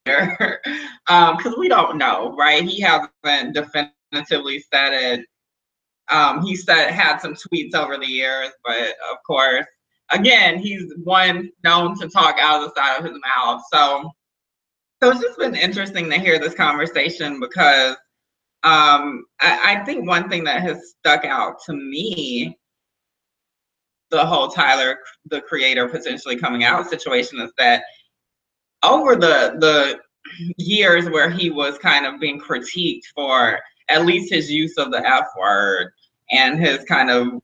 because 0.04 0.58
um, 1.08 1.54
we 1.58 1.68
don't 1.68 1.98
know, 1.98 2.34
right? 2.36 2.62
He 2.62 2.80
hasn't 2.80 3.54
definitively 3.54 4.64
said 4.72 4.92
it. 4.92 5.26
Um, 6.10 6.42
he 6.42 6.54
said 6.54 6.90
had 6.90 7.18
some 7.18 7.34
tweets 7.34 7.74
over 7.74 7.96
the 7.96 8.06
years, 8.06 8.50
but 8.64 8.94
of 9.10 9.16
course, 9.26 9.66
again, 10.10 10.58
he's 10.58 10.92
one 11.02 11.50
known 11.62 11.98
to 11.98 12.08
talk 12.08 12.36
out 12.38 12.62
of 12.62 12.68
the 12.68 12.80
side 12.80 12.98
of 12.98 13.04
his 13.04 13.18
mouth. 13.36 13.62
So, 13.72 14.10
so 15.02 15.10
it's 15.10 15.20
just 15.20 15.38
been 15.38 15.54
interesting 15.54 16.10
to 16.10 16.18
hear 16.18 16.38
this 16.38 16.54
conversation 16.54 17.40
because 17.40 17.96
um, 18.64 19.24
I, 19.40 19.76
I 19.80 19.84
think 19.84 20.06
one 20.06 20.28
thing 20.28 20.44
that 20.44 20.62
has 20.62 20.94
stuck 20.98 21.24
out 21.24 21.56
to 21.66 21.72
me 21.72 22.58
the 24.10 24.24
whole 24.24 24.48
Tyler, 24.48 24.98
the 25.26 25.40
creator, 25.40 25.88
potentially 25.88 26.36
coming 26.36 26.64
out 26.64 26.88
situation 26.88 27.40
is 27.40 27.50
that 27.58 27.82
over 28.84 29.16
the 29.16 29.56
the 29.58 30.00
years 30.56 31.08
where 31.10 31.30
he 31.30 31.50
was 31.50 31.78
kind 31.78 32.06
of 32.06 32.20
being 32.20 32.40
critiqued 32.40 33.04
for 33.14 33.58
at 33.88 34.06
least 34.06 34.32
his 34.32 34.50
use 34.50 34.76
of 34.78 34.90
the 34.90 35.06
F 35.06 35.26
word 35.38 35.92
and 36.30 36.58
his 36.58 36.84
kind 36.84 37.10
of 37.10 37.40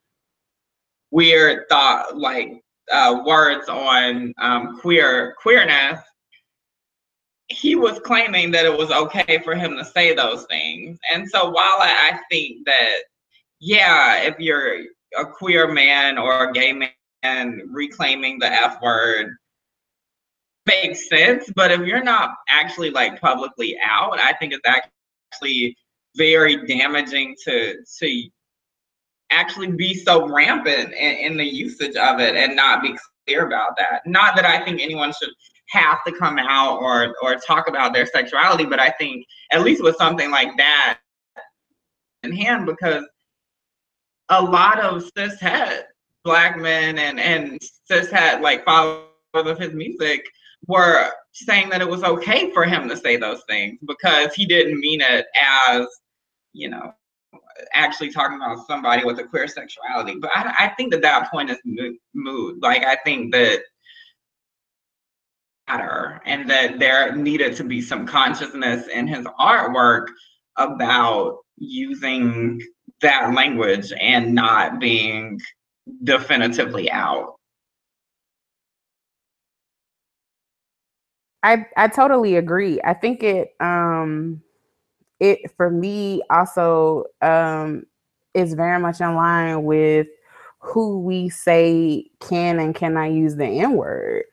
weird 1.11 1.68
thought 1.68 2.16
like 2.16 2.62
uh, 2.93 3.22
words 3.24 3.68
on 3.68 4.32
um, 4.38 4.78
queer 4.80 5.34
queerness 5.41 6.01
he 7.51 7.74
was 7.74 7.99
claiming 8.01 8.53
that 8.53 8.64
it 8.64 8.76
was 8.76 8.91
okay 8.93 9.41
for 9.43 9.57
him 9.57 9.76
to 9.76 9.84
say 9.84 10.14
those 10.14 10.47
things. 10.47 10.99
And 11.12 11.28
so 11.28 11.51
while 11.51 11.78
I, 11.80 12.12
I 12.12 12.20
think 12.30 12.64
that 12.66 12.99
yeah 13.59 14.22
if 14.22 14.38
you're 14.38 14.78
a 15.18 15.26
queer 15.26 15.70
man 15.70 16.16
or 16.16 16.49
a 16.49 16.53
gay 16.53 16.72
man 17.22 17.68
reclaiming 17.70 18.38
the 18.38 18.47
f 18.47 18.80
word 18.80 19.36
makes 20.70 21.08
sense 21.08 21.50
but 21.56 21.70
if 21.70 21.80
you're 21.80 22.02
not 22.02 22.30
actually 22.48 22.90
like 22.90 23.20
publicly 23.20 23.76
out 23.84 24.18
i 24.20 24.32
think 24.34 24.52
it's 24.52 24.66
actually 24.66 25.76
very 26.16 26.66
damaging 26.66 27.34
to 27.44 27.76
to 27.98 28.30
actually 29.30 29.68
be 29.68 29.94
so 29.94 30.28
rampant 30.28 30.92
in, 30.92 31.32
in 31.32 31.36
the 31.36 31.44
usage 31.44 31.96
of 31.96 32.20
it 32.20 32.34
and 32.34 32.56
not 32.56 32.82
be 32.82 32.96
clear 33.26 33.46
about 33.46 33.76
that. 33.76 34.02
Not 34.06 34.36
that 34.36 34.44
I 34.44 34.64
think 34.64 34.80
anyone 34.80 35.12
should 35.20 35.30
have 35.68 36.02
to 36.04 36.12
come 36.12 36.38
out 36.38 36.80
or 36.80 37.14
or 37.22 37.36
talk 37.36 37.68
about 37.68 37.92
their 37.92 38.06
sexuality, 38.06 38.64
but 38.64 38.80
I 38.80 38.90
think 38.90 39.24
at 39.52 39.62
least 39.62 39.82
with 39.82 39.96
something 39.96 40.30
like 40.30 40.56
that 40.56 40.98
in 42.22 42.32
hand, 42.32 42.66
because 42.66 43.04
a 44.28 44.42
lot 44.42 44.80
of 44.80 45.02
cis 45.16 45.40
cishet 45.40 45.82
black 46.24 46.58
men 46.58 46.98
and 46.98 47.20
and 47.20 47.58
cis 47.86 48.08
cishet 48.08 48.40
like 48.40 48.64
followers 48.64 49.06
of 49.34 49.58
his 49.58 49.72
music 49.72 50.24
were 50.66 51.11
saying 51.32 51.68
that 51.70 51.80
it 51.80 51.88
was 51.88 52.02
okay 52.02 52.52
for 52.52 52.64
him 52.64 52.88
to 52.88 52.96
say 52.96 53.16
those 53.16 53.42
things 53.48 53.78
because 53.86 54.34
he 54.34 54.46
didn't 54.46 54.78
mean 54.80 55.00
it 55.00 55.26
as 55.36 55.86
you 56.52 56.68
know 56.68 56.92
actually 57.72 58.11
talking 58.11 58.36
about 58.36 58.66
somebody 58.66 59.04
with 59.04 59.18
a 59.18 59.24
queer 59.24 59.46
sexuality. 59.46 60.18
But 60.18 60.30
I, 60.34 60.54
I 60.58 60.68
think 60.76 60.92
that 60.92 61.02
that 61.02 61.30
point 61.30 61.50
is 61.50 61.58
moot. 62.14 62.62
Like 62.62 62.84
I 62.84 62.96
think 63.04 63.32
that 63.32 63.61
matter 65.68 66.20
and 66.24 66.48
that 66.50 66.78
there 66.78 67.14
needed 67.14 67.56
to 67.56 67.64
be 67.64 67.80
some 67.80 68.06
consciousness 68.06 68.88
in 68.88 69.06
his 69.06 69.24
artwork 69.38 70.06
about 70.56 71.38
using 71.56 72.61
that 73.02 73.32
language 73.34 73.92
and 74.00 74.34
not 74.34 74.80
being 74.80 75.38
definitively 76.04 76.90
out. 76.90 77.34
I 81.43 81.66
I 81.76 81.88
totally 81.88 82.36
agree. 82.36 82.80
I 82.84 82.95
think 82.95 83.22
it 83.22 83.55
um 83.61 84.43
it 85.20 85.51
for 85.57 85.70
me 85.70 86.22
also 86.30 87.05
um, 87.22 87.84
is 88.34 88.55
very 88.55 88.80
much 88.80 89.01
in 89.01 89.14
line 89.14 89.64
with 89.64 90.09
who 90.61 91.01
we 91.01 91.28
say 91.28 92.07
can 92.20 92.59
and 92.61 92.74
cannot 92.74 93.12
use 93.12 93.36
the 93.36 93.47
N 93.47 93.74
word. 93.76 94.24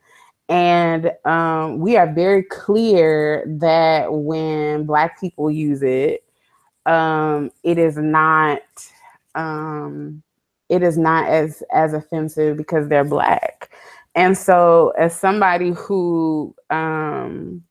And 0.48 1.12
um, 1.26 1.78
we 1.80 1.96
are 1.96 2.12
very 2.12 2.42
clear 2.44 3.44
that 3.60 4.12
when 4.12 4.84
Black 4.86 5.20
people 5.20 5.50
use 5.50 5.82
it, 5.82 6.24
um, 6.86 7.50
it 7.64 7.78
is 7.78 7.96
not 7.98 8.60
um, 9.34 10.22
it 10.70 10.82
is 10.82 10.98
not 10.98 11.28
as 11.28 11.62
as 11.72 11.94
offensive 11.94 12.56
because 12.56 12.88
they're 12.88 13.04
Black. 13.04 13.70
And 14.18 14.36
so, 14.36 14.90
as 14.98 15.18
somebody 15.18 15.70
who 15.70 16.54
um, 16.70 17.62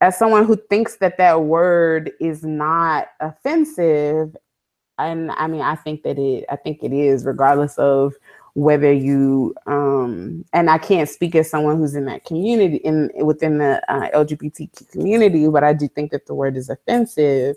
as 0.00 0.18
someone 0.18 0.46
who 0.46 0.56
thinks 0.68 0.96
that 0.96 1.18
that 1.18 1.42
word 1.42 2.12
is 2.20 2.42
not 2.44 3.08
offensive 3.20 4.36
and 4.98 5.30
i 5.32 5.46
mean 5.46 5.60
i 5.60 5.74
think 5.74 6.02
that 6.02 6.18
it 6.18 6.44
i 6.50 6.56
think 6.56 6.82
it 6.82 6.92
is 6.92 7.24
regardless 7.24 7.78
of 7.78 8.14
whether 8.54 8.92
you 8.92 9.54
um 9.66 10.44
and 10.52 10.70
i 10.70 10.78
can't 10.78 11.08
speak 11.08 11.34
as 11.34 11.48
someone 11.50 11.76
who's 11.78 11.94
in 11.94 12.04
that 12.06 12.24
community 12.24 12.76
in 12.78 13.10
within 13.24 13.58
the 13.58 13.82
uh, 13.92 14.10
lgbtq 14.10 14.90
community 14.90 15.48
but 15.48 15.64
i 15.64 15.72
do 15.72 15.88
think 15.88 16.10
that 16.10 16.26
the 16.26 16.34
word 16.34 16.56
is 16.56 16.68
offensive. 16.68 17.56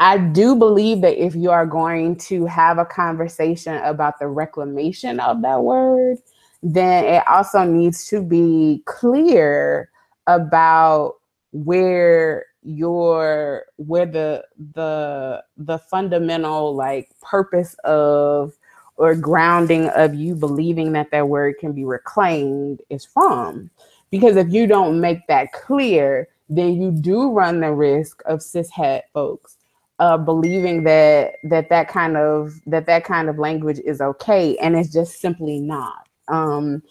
I 0.00 0.18
do 0.18 0.56
believe 0.56 1.02
that 1.02 1.24
if 1.24 1.36
you 1.36 1.52
are 1.52 1.66
going 1.66 2.16
to 2.28 2.46
have 2.46 2.78
a 2.78 2.84
conversation 2.84 3.76
about 3.76 4.18
the 4.18 4.26
reclamation 4.26 5.20
of 5.20 5.40
that 5.42 5.62
word 5.62 6.18
then 6.64 7.04
it 7.04 7.22
also 7.28 7.62
needs 7.64 8.06
to 8.08 8.22
be 8.22 8.82
clear 8.86 9.90
about 10.26 11.16
where 11.52 12.46
your 12.62 13.66
where 13.76 14.06
the 14.06 14.42
the 14.74 15.44
the 15.58 15.78
fundamental 15.78 16.74
like 16.74 17.10
purpose 17.20 17.76
of 17.84 18.54
or 18.96 19.14
grounding 19.14 19.88
of 19.90 20.14
you 20.14 20.34
believing 20.34 20.92
that 20.92 21.10
that 21.10 21.28
word 21.28 21.56
can 21.60 21.72
be 21.72 21.84
reclaimed 21.84 22.80
is 22.88 23.04
from. 23.04 23.70
Because 24.10 24.36
if 24.36 24.50
you 24.50 24.66
don't 24.66 25.00
make 25.00 25.26
that 25.26 25.52
clear 25.52 26.28
then 26.48 26.80
you 26.80 26.90
do 26.90 27.30
run 27.30 27.60
the 27.60 27.72
risk 27.72 28.22
of 28.26 28.40
cishet 28.40 29.02
folks 29.12 29.56
uh, 29.98 30.16
believing 30.16 30.84
that 30.84 31.34
that 31.44 31.68
that 31.68 31.88
kind 31.88 32.16
of 32.16 32.52
that 32.66 32.86
that 32.86 33.04
kind 33.04 33.28
of 33.28 33.38
language 33.38 33.78
is 33.84 34.00
okay 34.00 34.56
and 34.58 34.76
it's 34.76 34.92
just 34.92 35.20
simply 35.20 35.60
not 35.60 36.03
um 36.28 36.82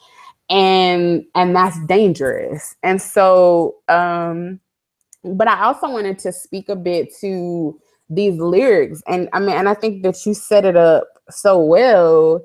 and 0.50 1.26
and 1.36 1.56
that's 1.56 1.80
dangerous. 1.86 2.76
And 2.84 3.02
so 3.02 3.76
um 3.88 4.60
but 5.24 5.48
i 5.48 5.64
also 5.64 5.90
wanted 5.90 6.20
to 6.20 6.34
speak 6.34 6.68
a 6.68 6.76
bit 6.76 7.10
to 7.22 7.80
these 8.10 8.40
lyrics. 8.40 9.02
And 9.08 9.30
i 9.34 9.40
mean 9.40 9.56
and 9.56 9.70
i 9.70 9.74
think 9.74 10.04
that 10.04 10.26
you 10.26 10.34
set 10.34 10.66
it 10.66 10.76
up 10.76 11.08
so 11.30 11.60
well 11.60 12.44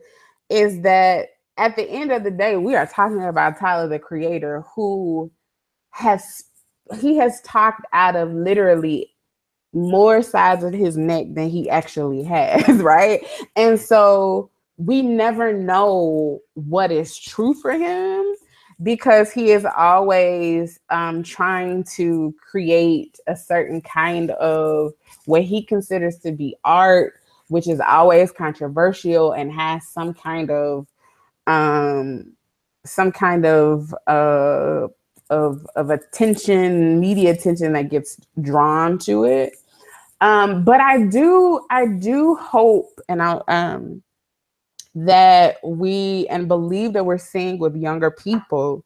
is 0.48 0.82
that 0.82 1.28
at 1.56 1.76
the 1.76 1.88
end 1.90 2.12
of 2.12 2.22
the 2.22 2.30
day 2.30 2.56
we 2.56 2.76
are 2.76 2.86
talking 2.86 3.22
about 3.22 3.58
tyler 3.58 3.88
the 3.88 3.98
creator 3.98 4.62
who 4.74 5.30
has 5.90 6.44
he 7.00 7.16
has 7.16 7.40
talked 7.42 7.84
out 7.92 8.16
of 8.16 8.32
literally 8.32 9.10
more 9.72 10.22
sides 10.22 10.64
of 10.64 10.72
his 10.72 10.96
neck 10.96 11.26
than 11.34 11.48
he 11.48 11.68
actually 11.68 12.22
has 12.24 12.66
right? 12.82 13.26
And 13.56 13.78
so 13.78 14.50
we 14.78 15.02
never 15.02 15.52
know 15.52 16.40
what 16.54 16.90
is 16.92 17.18
true 17.18 17.52
for 17.52 17.72
him 17.72 18.24
because 18.82 19.32
he 19.32 19.50
is 19.50 19.66
always 19.76 20.78
um, 20.90 21.24
trying 21.24 21.82
to 21.82 22.32
create 22.40 23.18
a 23.26 23.36
certain 23.36 23.80
kind 23.80 24.30
of 24.32 24.92
what 25.26 25.42
he 25.42 25.62
considers 25.62 26.18
to 26.18 26.30
be 26.30 26.56
art, 26.64 27.14
which 27.48 27.68
is 27.68 27.80
always 27.80 28.30
controversial 28.30 29.32
and 29.32 29.52
has 29.52 29.86
some 29.88 30.14
kind 30.14 30.50
of 30.50 30.86
um, 31.48 32.32
some 32.86 33.10
kind 33.10 33.44
of 33.44 33.92
uh, 34.06 34.86
of 35.28 35.66
of 35.74 35.90
attention, 35.90 37.00
media 37.00 37.32
attention 37.32 37.72
that 37.72 37.90
gets 37.90 38.16
drawn 38.40 38.96
to 38.98 39.24
it. 39.24 39.56
Um, 40.20 40.62
but 40.64 40.80
I 40.80 41.02
do 41.02 41.66
I 41.68 41.86
do 41.86 42.36
hope 42.36 43.00
and 43.08 43.20
I 43.20 43.40
um 43.48 44.02
that 45.06 45.56
we 45.62 46.26
and 46.28 46.48
believe 46.48 46.92
that 46.92 47.04
we're 47.04 47.18
seeing 47.18 47.58
with 47.58 47.76
younger 47.76 48.10
people 48.10 48.84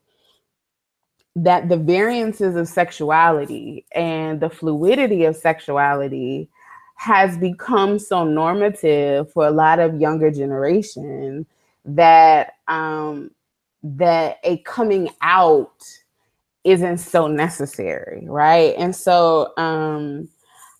that 1.35 1.69
the 1.69 1.77
variances 1.77 2.55
of 2.55 2.67
sexuality 2.67 3.85
and 3.93 4.39
the 4.39 4.49
fluidity 4.49 5.23
of 5.23 5.35
sexuality 5.35 6.47
has 6.95 7.37
become 7.37 7.97
so 7.97 8.23
normative 8.23 9.31
for 9.31 9.47
a 9.47 9.51
lot 9.51 9.79
of 9.79 9.99
younger 9.99 10.29
generation 10.29 11.45
that 11.85 12.53
um, 12.67 13.31
that 13.81 14.37
a 14.43 14.57
coming 14.59 15.09
out 15.21 15.83
isn't 16.63 16.99
so 16.99 17.27
necessary, 17.27 18.23
right? 18.27 18.73
And 18.77 18.95
so 18.95 19.53
um, 19.57 20.29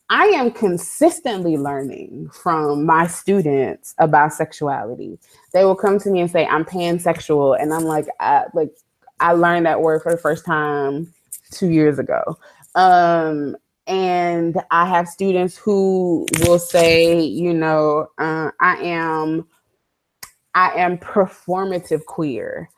I 0.10 0.26
am 0.26 0.52
consistently 0.52 1.58
learning 1.58 2.30
from 2.30 2.86
my 2.86 3.08
students 3.08 3.96
about 3.98 4.34
sexuality. 4.34 5.18
They 5.54 5.66
will 5.66 5.76
come 5.76 6.00
to 6.00 6.10
me 6.10 6.22
and 6.22 6.30
say, 6.30 6.46
"I'm 6.46 6.66
pansexual," 6.66 7.60
and 7.60 7.74
I'm 7.74 7.86
like, 7.86 8.08
I, 8.20 8.46
"Like, 8.54 8.76
I 9.20 9.34
learned 9.34 9.66
that 9.66 9.82
word 9.82 10.02
for 10.04 10.12
the 10.12 10.18
first 10.18 10.46
time 10.46 11.14
two 11.52 11.70
years 11.70 12.00
ago." 12.00 12.38
Um, 12.76 13.56
and 13.88 14.62
I 14.72 14.88
have 14.88 15.08
students 15.08 15.58
who 15.58 16.26
will 16.42 16.60
say, 16.60 17.20
you 17.20 17.54
know, 17.54 18.08
uh, 18.18 18.52
I 18.60 18.78
am, 18.78 19.48
I 20.56 20.72
am 20.76 20.98
performative 20.98 22.06
queer, 22.06 22.70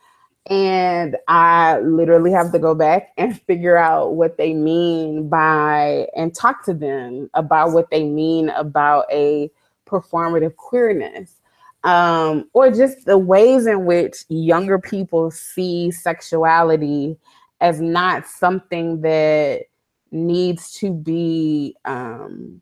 and 0.47 1.17
I 1.27 1.79
literally 1.79 2.31
have 2.31 2.51
to 2.51 2.59
go 2.59 2.75
back 2.75 3.11
and 3.17 3.39
figure 3.41 3.77
out 3.77 4.15
what 4.15 4.37
they 4.37 4.53
mean 4.53 5.29
by 5.29 6.07
and 6.15 6.33
talk 6.33 6.63
to 6.65 6.73
them 6.73 7.29
about 7.33 7.71
what 7.71 7.89
they 7.89 8.03
mean 8.03 8.49
about 8.49 9.05
a 9.11 9.49
performative 9.85 10.55
queerness. 10.55 11.35
Um, 11.83 12.49
or 12.53 12.71
just 12.71 13.05
the 13.05 13.17
ways 13.17 13.67
in 13.67 13.85
which 13.85 14.23
younger 14.27 14.79
people 14.79 15.29
see 15.29 15.91
sexuality 15.91 17.15
as 17.61 17.79
not 17.79 18.25
something 18.25 19.01
that 19.01 19.65
needs 20.11 20.71
to 20.79 20.91
be 20.91 21.75
um, 21.85 22.61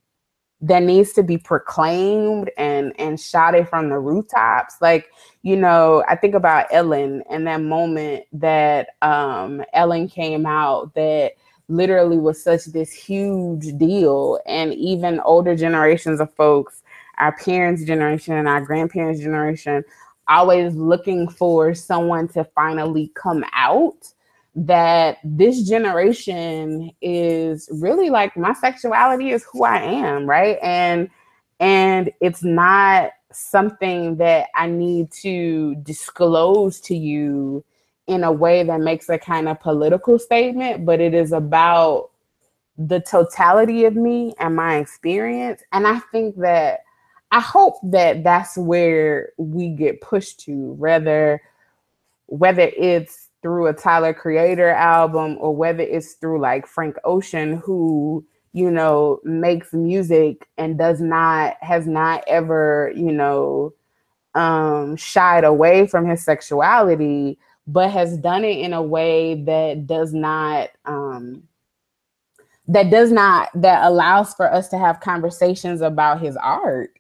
that 0.64 0.82
needs 0.82 1.14
to 1.14 1.24
be 1.24 1.38
proclaimed 1.38 2.50
and 2.58 2.94
and 3.00 3.20
shouted 3.20 3.70
from 3.70 3.90
the 3.90 4.00
rooftops. 4.00 4.76
Like 4.82 5.10
you 5.46 5.58
know 5.58 6.04
i 6.08 6.16
think 6.16 6.34
about 6.34 6.66
ellen 6.72 7.22
and 7.30 7.46
that 7.46 7.62
moment 7.62 8.24
that 8.32 8.96
um, 9.02 9.62
ellen 9.74 10.08
came 10.08 10.46
out 10.46 10.94
that 10.96 11.34
literally 11.68 12.18
was 12.18 12.44
such 12.44 12.66
this 12.66 12.92
huge 12.92 13.78
deal. 13.78 14.40
And 14.46 14.74
even 14.74 15.20
older 15.22 15.56
generations 15.56 16.20
of 16.20 16.34
folks 16.34 16.82
our 17.20 17.36
parents 17.38 17.84
generation 17.84 18.34
and 18.34 18.48
our 18.48 18.62
grandparents 18.62 19.22
generation 19.22 19.84
always 20.28 20.74
looking 20.76 21.28
for 21.30 21.76
someone 21.76 22.28
to 22.30 22.44
finally 22.56 23.12
come 23.14 23.46
out 23.54 24.13
that 24.56 25.18
this 25.24 25.68
generation 25.68 26.92
is 27.02 27.70
really 27.72 28.10
like 28.10 28.38
my 28.38 28.54
sexuality 28.54 29.32
is 29.32 29.44
who 29.52 29.64
I 29.64 29.78
am, 29.80 30.28
right? 30.28 30.58
And 30.62 31.10
and 31.60 32.12
it's 32.22 32.44
not 32.44 33.12
something 33.32 34.18
that 34.18 34.50
I 34.56 34.68
need 34.68 35.12
to 35.24 35.76
disclose 35.76 36.80
to 36.82 36.96
you 36.96 37.64
in 38.08 38.24
a 38.24 38.32
way 38.32 38.64
that 38.64 38.82
makes 38.82 39.10
a 39.10 39.18
kind 39.18 39.48
of 39.48 39.60
political 39.60 40.20
statement, 40.20 40.86
but 40.86 41.00
it 41.00 41.14
is 41.14 41.32
about 41.32 42.12
the 42.78 43.00
totality 43.00 43.86
of 43.86 43.96
me 43.96 44.34
and 44.40 44.56
my 44.56 44.78
experience. 44.78 45.64
And 45.72 45.88
I 45.88 46.00
think 46.12 46.38
that 46.38 46.82
I 47.32 47.40
hope 47.40 47.76
that 47.86 48.24
that's 48.24 48.58
where 48.58 49.32
we 49.38 49.70
get 49.70 50.02
pushed 50.02 50.42
to, 50.42 50.74
whether 50.74 51.42
whether 52.28 52.72
it's 52.78 53.23
through 53.44 53.68
a 53.68 53.74
Tyler 53.74 54.14
Creator 54.14 54.70
album 54.70 55.38
or 55.40 55.56
whether 55.56 55.84
it's 55.84 56.14
through 56.14 56.40
like 56.40 56.66
Frank 56.66 56.96
Ocean, 57.04 57.58
who, 57.58 58.26
you 58.54 58.72
know, 58.72 59.20
makes 59.24 59.74
music 59.74 60.48
and 60.58 60.78
does 60.78 61.00
not, 61.00 61.58
has 61.62 61.86
not 61.86 62.24
ever, 62.26 62.92
you 62.96 63.12
know, 63.12 63.74
um, 64.34 64.96
shied 64.96 65.44
away 65.44 65.86
from 65.86 66.08
his 66.08 66.24
sexuality, 66.24 67.38
but 67.68 67.92
has 67.92 68.18
done 68.18 68.44
it 68.44 68.58
in 68.58 68.74
a 68.74 68.82
way 68.82 69.44
that 69.44 69.86
does 69.86 70.14
not, 70.14 70.70
um, 70.86 71.44
that 72.68 72.90
does 72.90 73.12
not 73.12 73.50
that 73.56 73.84
allows 73.84 74.34
for 74.34 74.52
us 74.52 74.70
to 74.70 74.78
have 74.78 75.02
conversations 75.02 75.82
about 75.82 76.22
his 76.22 76.38
art 76.38 76.98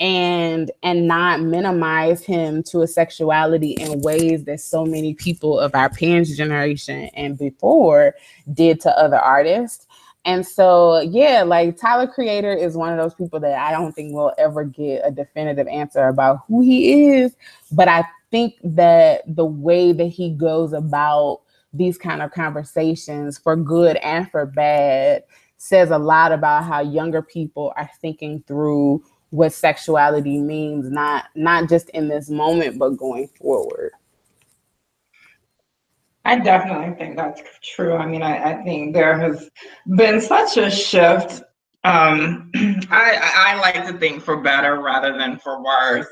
and 0.00 0.70
and 0.82 1.06
not 1.06 1.42
minimize 1.42 2.24
him 2.24 2.62
to 2.62 2.80
a 2.80 2.86
sexuality 2.86 3.72
in 3.72 4.00
ways 4.00 4.44
that 4.44 4.60
so 4.60 4.84
many 4.84 5.14
people 5.14 5.60
of 5.60 5.74
our 5.74 5.90
parents 5.90 6.34
generation 6.34 7.10
and 7.14 7.38
before 7.38 8.14
did 8.52 8.80
to 8.80 8.98
other 8.98 9.18
artists. 9.18 9.86
And 10.24 10.46
so 10.46 11.00
yeah 11.00 11.42
like 11.42 11.78
tyler 11.78 12.06
creator 12.06 12.52
is 12.52 12.76
one 12.76 12.92
of 12.92 12.98
those 12.98 13.14
people 13.14 13.40
that 13.40 13.54
i 13.54 13.72
don't 13.72 13.92
think 13.92 14.12
will 14.12 14.34
ever 14.36 14.64
get 14.64 15.00
a 15.02 15.10
definitive 15.10 15.66
answer 15.66 16.08
about 16.08 16.40
who 16.46 16.60
he 16.60 17.12
is 17.14 17.34
but 17.72 17.88
i 17.88 18.04
think 18.30 18.54
that 18.62 19.22
the 19.26 19.46
way 19.46 19.92
that 19.92 20.08
he 20.08 20.30
goes 20.30 20.74
about 20.74 21.40
these 21.72 21.96
kind 21.96 22.20
of 22.20 22.32
conversations 22.32 23.38
for 23.38 23.56
good 23.56 23.96
and 23.98 24.30
for 24.30 24.44
bad 24.44 25.22
says 25.56 25.90
a 25.90 25.98
lot 25.98 26.32
about 26.32 26.64
how 26.64 26.80
younger 26.80 27.22
people 27.22 27.72
are 27.76 27.90
thinking 28.00 28.42
through 28.46 29.02
what 29.30 29.52
sexuality 29.52 30.38
means 30.38 30.90
not 30.90 31.26
not 31.34 31.68
just 31.68 31.88
in 31.90 32.08
this 32.08 32.28
moment 32.28 32.78
but 32.78 32.90
going 32.90 33.28
forward 33.40 33.92
i 36.24 36.38
definitely 36.38 36.94
think 36.96 37.16
that's 37.16 37.42
true 37.62 37.94
i 37.94 38.06
mean 38.06 38.22
i, 38.22 38.52
I 38.52 38.64
think 38.64 38.92
there 38.94 39.18
has 39.18 39.48
been 39.96 40.20
such 40.20 40.56
a 40.56 40.70
shift 40.70 41.42
um, 41.84 42.50
I, 42.90 43.54
I 43.54 43.60
like 43.60 43.86
to 43.86 43.98
think 43.98 44.22
for 44.22 44.42
better 44.42 44.80
rather 44.80 45.16
than 45.16 45.38
for 45.38 45.62
worse 45.62 46.08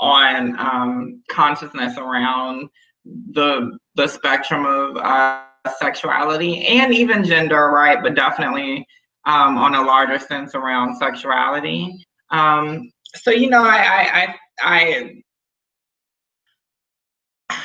on 0.00 0.58
um, 0.58 1.22
consciousness 1.30 1.96
around 1.96 2.68
the 3.04 3.78
the 3.94 4.08
spectrum 4.08 4.64
of 4.64 4.96
uh, 4.96 5.44
sexuality 5.78 6.66
and 6.66 6.92
even 6.92 7.24
gender, 7.24 7.70
right? 7.70 8.02
But 8.02 8.14
definitely 8.14 8.86
um, 9.24 9.58
on 9.58 9.74
a 9.74 9.82
larger 9.82 10.18
sense 10.18 10.54
around 10.54 10.96
sexuality. 10.96 12.04
Um, 12.32 12.90
so 13.14 13.30
you 13.30 13.48
know, 13.50 13.62
I, 13.62 13.76
I, 14.24 14.34
I, 14.62 15.22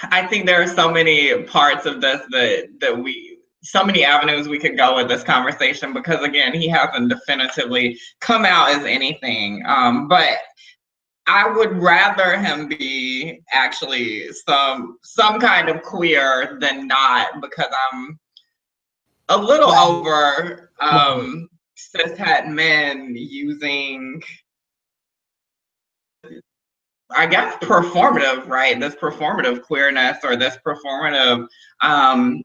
I 0.03 0.28
think 0.28 0.45
there 0.45 0.61
are 0.61 0.68
so 0.68 0.91
many 0.91 1.43
parts 1.43 1.86
of 1.86 2.01
this 2.01 2.22
that 2.32 2.68
that 2.82 2.97
we, 2.97 3.39
so 3.63 3.84
many 3.84 4.03
avenues 4.03 4.47
we 4.47 4.59
could 4.59 4.78
go 4.78 4.95
with 4.95 5.07
this 5.07 5.24
conversation 5.24 5.93
because 5.93 6.24
again, 6.24 6.53
he 6.53 6.68
hasn't 6.68 7.09
definitively 7.09 7.99
come 8.20 8.45
out 8.45 8.70
as 8.70 8.84
anything. 8.84 9.63
Um, 9.65 10.07
but 10.07 10.38
I 11.28 11.49
would 11.49 11.78
rather 11.78 12.38
him 12.38 12.68
be 12.68 13.41
actually 13.51 14.32
some 14.45 14.97
some 15.03 15.39
kind 15.39 15.70
of 15.70 15.82
queer 15.82 16.57
than 16.59 16.88
not 16.88 17.41
because 17.41 17.72
I'm 17.91 18.20
a 19.30 19.38
little 19.38 19.72
over 19.72 20.72
um, 20.80 21.49
cishet 21.78 22.47
men 22.47 23.13
using 23.15 24.22
I 27.16 27.26
guess 27.26 27.55
performative, 27.58 28.47
right? 28.47 28.80
This 28.80 28.95
performative 28.95 29.62
queerness 29.64 30.18
or 30.24 30.36
this 30.36 30.58
performative 30.66 31.47
um, 31.82 32.43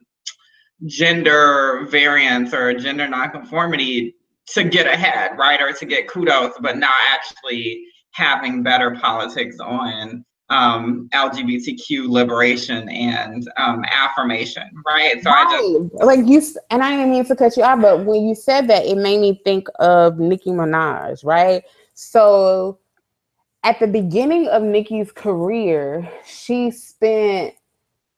gender 0.87 1.87
variance 1.91 2.55
or 2.55 2.73
gender 2.75 3.09
nonconformity 3.09 4.15
to 4.49 4.65
get 4.65 4.87
ahead, 4.87 5.33
right? 5.39 5.61
Or 5.61 5.73
to 5.73 5.87
get 5.87 6.09
kudos, 6.09 6.53
but 6.61 6.79
not 6.79 6.95
actually 7.11 7.85
having 8.13 8.63
better 8.63 8.97
politics 9.01 9.59
on 9.61 10.25
um, 10.53 11.09
LGBTQ 11.15 12.09
liberation 12.09 12.89
and 12.91 13.49
um, 13.57 13.85
affirmation, 13.91 14.69
right? 14.87 15.23
So 15.23 15.31
right. 15.31 15.47
I 15.47 15.91
just 15.91 16.05
like 16.05 16.27
you, 16.27 16.43
and 16.71 16.83
I 16.83 16.91
didn't 16.91 17.11
mean 17.11 17.25
to 17.25 17.37
cut 17.37 17.57
you 17.57 17.63
off, 17.63 17.81
but 17.81 18.05
when 18.05 18.27
you 18.27 18.35
said 18.35 18.69
that, 18.69 18.85
it 18.85 18.97
made 18.97 19.21
me 19.21 19.41
think 19.45 19.69
of 19.79 20.19
Nicki 20.19 20.51
Minaj, 20.51 21.25
right? 21.25 21.65
So 21.95 22.79
at 23.65 23.79
the 23.79 23.87
beginning 23.87 24.49
of 24.49 24.63
Nicki's 24.63 25.13
career, 25.13 26.09
she 26.27 26.71
spent 26.71 27.55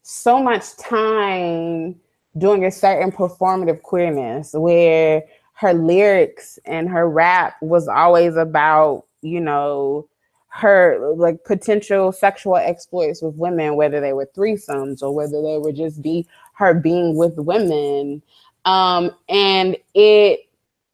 so 0.03 0.42
much 0.42 0.76
time 0.76 1.97
doing 2.38 2.64
a 2.64 2.70
certain 2.70 3.12
performative 3.12 3.82
queerness 3.82 4.53
where 4.55 5.22
her 5.55 5.72
lyrics 5.72 6.59
and 6.64 6.88
her 6.88 7.09
rap 7.09 7.57
was 7.61 7.88
always 7.88 8.36
about, 8.36 9.05
you 9.22 9.40
know, 9.40 10.09
her 10.49 11.12
like 11.16 11.45
potential 11.45 12.12
sexual 12.12 12.57
exploits 12.57 13.22
with 13.22 13.34
women, 13.34 13.76
whether 13.76 14.01
they 14.01 14.12
were 14.12 14.30
threesomes 14.36 15.03
or 15.03 15.14
whether 15.14 15.42
they 15.42 15.59
would 15.59 15.76
just 15.76 16.01
be 16.01 16.26
her 16.55 16.74
being 16.74 17.16
with 17.16 17.36
women. 17.36 18.22
Um, 18.64 19.11
and 19.28 19.76
it 19.95 20.43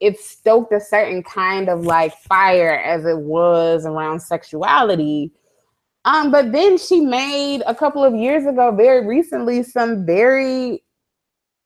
it 0.00 0.18
stoked 0.18 0.72
a 0.72 0.80
certain 0.80 1.22
kind 1.22 1.68
of 1.68 1.84
like 1.84 2.16
fire 2.16 2.78
as 2.78 3.04
it 3.04 3.18
was 3.18 3.84
around 3.84 4.20
sexuality. 4.20 5.30
Um, 6.06 6.30
but 6.30 6.52
then 6.52 6.78
she 6.78 7.00
made 7.02 7.62
a 7.66 7.74
couple 7.74 8.02
of 8.02 8.14
years 8.14 8.46
ago, 8.46 8.74
very 8.74 9.06
recently, 9.06 9.62
some 9.62 10.06
very 10.06 10.82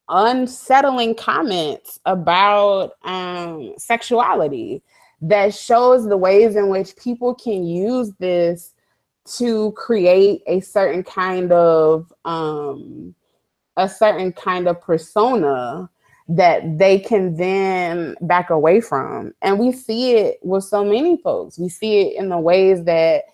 unsettling 0.09 1.15
comments 1.15 2.01
about 2.05 2.93
um, 3.05 3.75
sexuality 3.79 4.83
that 5.23 5.55
shows 5.55 6.07
the 6.07 6.17
ways 6.17 6.57
in 6.57 6.69
which 6.69 6.97
people 6.97 7.35
can 7.35 7.65
use 7.65 8.13
this 8.19 8.73
to 9.25 9.73
create 9.73 10.43
a 10.47 10.61
certain 10.61 11.03
kind 11.03 11.51
of 11.53 12.13
um, 12.25 13.15
a 13.77 13.89
certain 13.89 14.33
kind 14.33 14.69
of 14.69 14.81
persona 14.81 15.89
that 16.29 16.79
they 16.79 16.99
can 16.99 17.37
then 17.37 18.17
back 18.23 18.51
away 18.51 18.81
from. 18.81 19.35
And 19.43 19.59
we 19.59 19.73
see 19.73 20.13
it 20.13 20.39
with 20.43 20.65
so 20.65 20.85
many 20.85 21.19
folks. 21.19 21.59
We 21.59 21.69
see 21.69 22.01
it 22.01 22.19
in 22.19 22.29
the 22.31 22.39
ways 22.39 22.85
that 22.85 23.25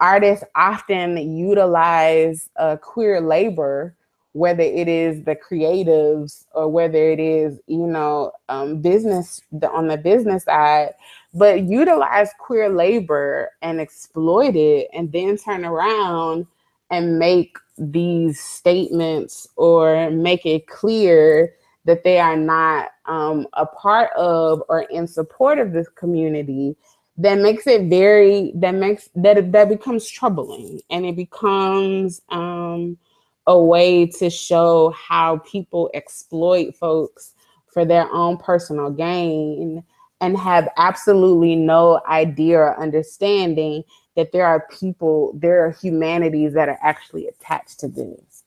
artists 0.00 0.44
often 0.54 1.16
utilize 1.36 2.48
uh, 2.56 2.76
queer 2.76 3.20
labor 3.20 3.94
whether 4.32 4.62
it 4.62 4.86
is 4.88 5.24
the 5.24 5.34
creatives 5.34 6.44
or 6.52 6.68
whether 6.68 7.10
it 7.10 7.18
is 7.18 7.58
you 7.66 7.86
know 7.86 8.30
um, 8.48 8.80
business 8.80 9.40
the, 9.52 9.68
on 9.70 9.88
the 9.88 9.96
business 9.96 10.44
side 10.44 10.90
but 11.34 11.62
utilize 11.62 12.30
queer 12.38 12.68
labor 12.68 13.50
and 13.62 13.80
exploit 13.80 14.54
it 14.54 14.88
and 14.92 15.10
then 15.12 15.36
turn 15.36 15.64
around 15.64 16.46
and 16.90 17.18
make 17.18 17.58
these 17.78 18.40
statements 18.40 19.48
or 19.56 20.10
make 20.10 20.46
it 20.46 20.66
clear 20.68 21.52
that 21.88 22.04
they 22.04 22.18
are 22.18 22.36
not 22.36 22.90
um, 23.06 23.46
a 23.54 23.64
part 23.64 24.12
of 24.12 24.62
or 24.68 24.82
in 24.82 25.06
support 25.06 25.58
of 25.58 25.72
this 25.72 25.88
community 25.88 26.76
that 27.16 27.38
makes 27.38 27.66
it 27.66 27.88
very 27.88 28.52
that 28.54 28.74
makes 28.74 29.08
that 29.14 29.50
that 29.52 29.70
becomes 29.70 30.06
troubling 30.06 30.82
and 30.90 31.06
it 31.06 31.16
becomes 31.16 32.20
um, 32.28 32.98
a 33.46 33.58
way 33.58 34.04
to 34.04 34.28
show 34.28 34.90
how 34.90 35.38
people 35.38 35.90
exploit 35.94 36.76
folks 36.76 37.32
for 37.72 37.86
their 37.86 38.12
own 38.12 38.36
personal 38.36 38.90
gain 38.90 39.82
and 40.20 40.36
have 40.36 40.68
absolutely 40.76 41.56
no 41.56 42.02
idea 42.06 42.58
or 42.58 42.78
understanding 42.78 43.82
that 44.14 44.30
there 44.32 44.44
are 44.44 44.66
people, 44.78 45.32
there 45.34 45.64
are 45.64 45.70
humanities 45.70 46.52
that 46.52 46.68
are 46.68 46.78
actually 46.82 47.28
attached 47.28 47.80
to 47.80 47.88
this. 47.88 48.42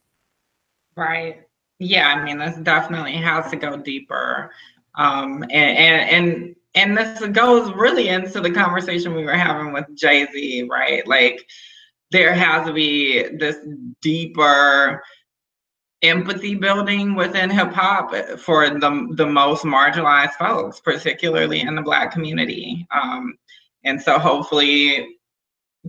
Right. 0.95 1.47
Yeah, 1.83 2.09
I 2.09 2.23
mean, 2.23 2.37
this 2.37 2.57
definitely 2.57 3.13
has 3.13 3.49
to 3.49 3.55
go 3.55 3.75
deeper. 3.75 4.51
Um, 4.93 5.41
and, 5.43 5.51
and, 5.51 6.55
and 6.75 6.95
this 6.95 7.25
goes 7.29 7.73
really 7.73 8.09
into 8.09 8.39
the 8.39 8.51
conversation 8.51 9.15
we 9.15 9.23
were 9.23 9.33
having 9.35 9.73
with 9.73 9.85
Jay 9.95 10.27
Z, 10.31 10.67
right? 10.69 11.05
Like, 11.07 11.43
there 12.11 12.35
has 12.35 12.67
to 12.67 12.73
be 12.73 13.35
this 13.37 13.57
deeper 14.03 15.01
empathy 16.03 16.53
building 16.53 17.15
within 17.15 17.49
hip 17.49 17.71
hop 17.71 18.13
for 18.37 18.69
the 18.69 19.07
the 19.15 19.25
most 19.25 19.63
marginalized 19.63 20.33
folks, 20.33 20.79
particularly 20.79 21.61
in 21.61 21.73
the 21.73 21.81
Black 21.81 22.11
community. 22.11 22.85
Um, 22.91 23.35
and 23.85 23.99
so 23.99 24.19
hopefully, 24.19 25.17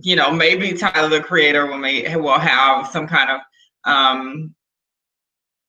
you 0.01 0.15
know, 0.15 0.31
maybe 0.31 0.73
Tyler 0.73 1.09
the 1.09 1.21
Creator 1.21 1.67
will 1.67 1.77
may 1.77 2.15
will 2.15 2.39
have 2.39 2.87
some 2.87 3.07
kind 3.07 3.29
of 3.29 3.41
um, 3.85 4.55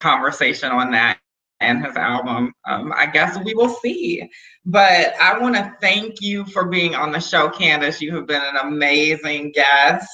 conversation 0.01 0.71
on 0.71 0.91
that 0.93 1.19
and 1.61 1.85
his 1.85 1.97
album. 1.97 2.53
Um, 2.67 2.93
I 2.97 3.07
guess 3.07 3.39
we 3.45 3.55
will 3.55 3.69
see. 3.69 4.29
But 4.67 5.15
I 5.21 5.39
want 5.39 5.55
to 5.57 5.75
thank 5.81 6.21
you 6.21 6.45
for 6.47 6.67
being 6.67 6.95
on 6.95 7.13
the 7.13 7.21
show, 7.21 7.49
Candice. 7.49 8.01
You 8.01 8.15
have 8.17 8.27
been 8.27 8.43
an 8.43 8.57
amazing 8.57 9.53
guest. 9.53 10.09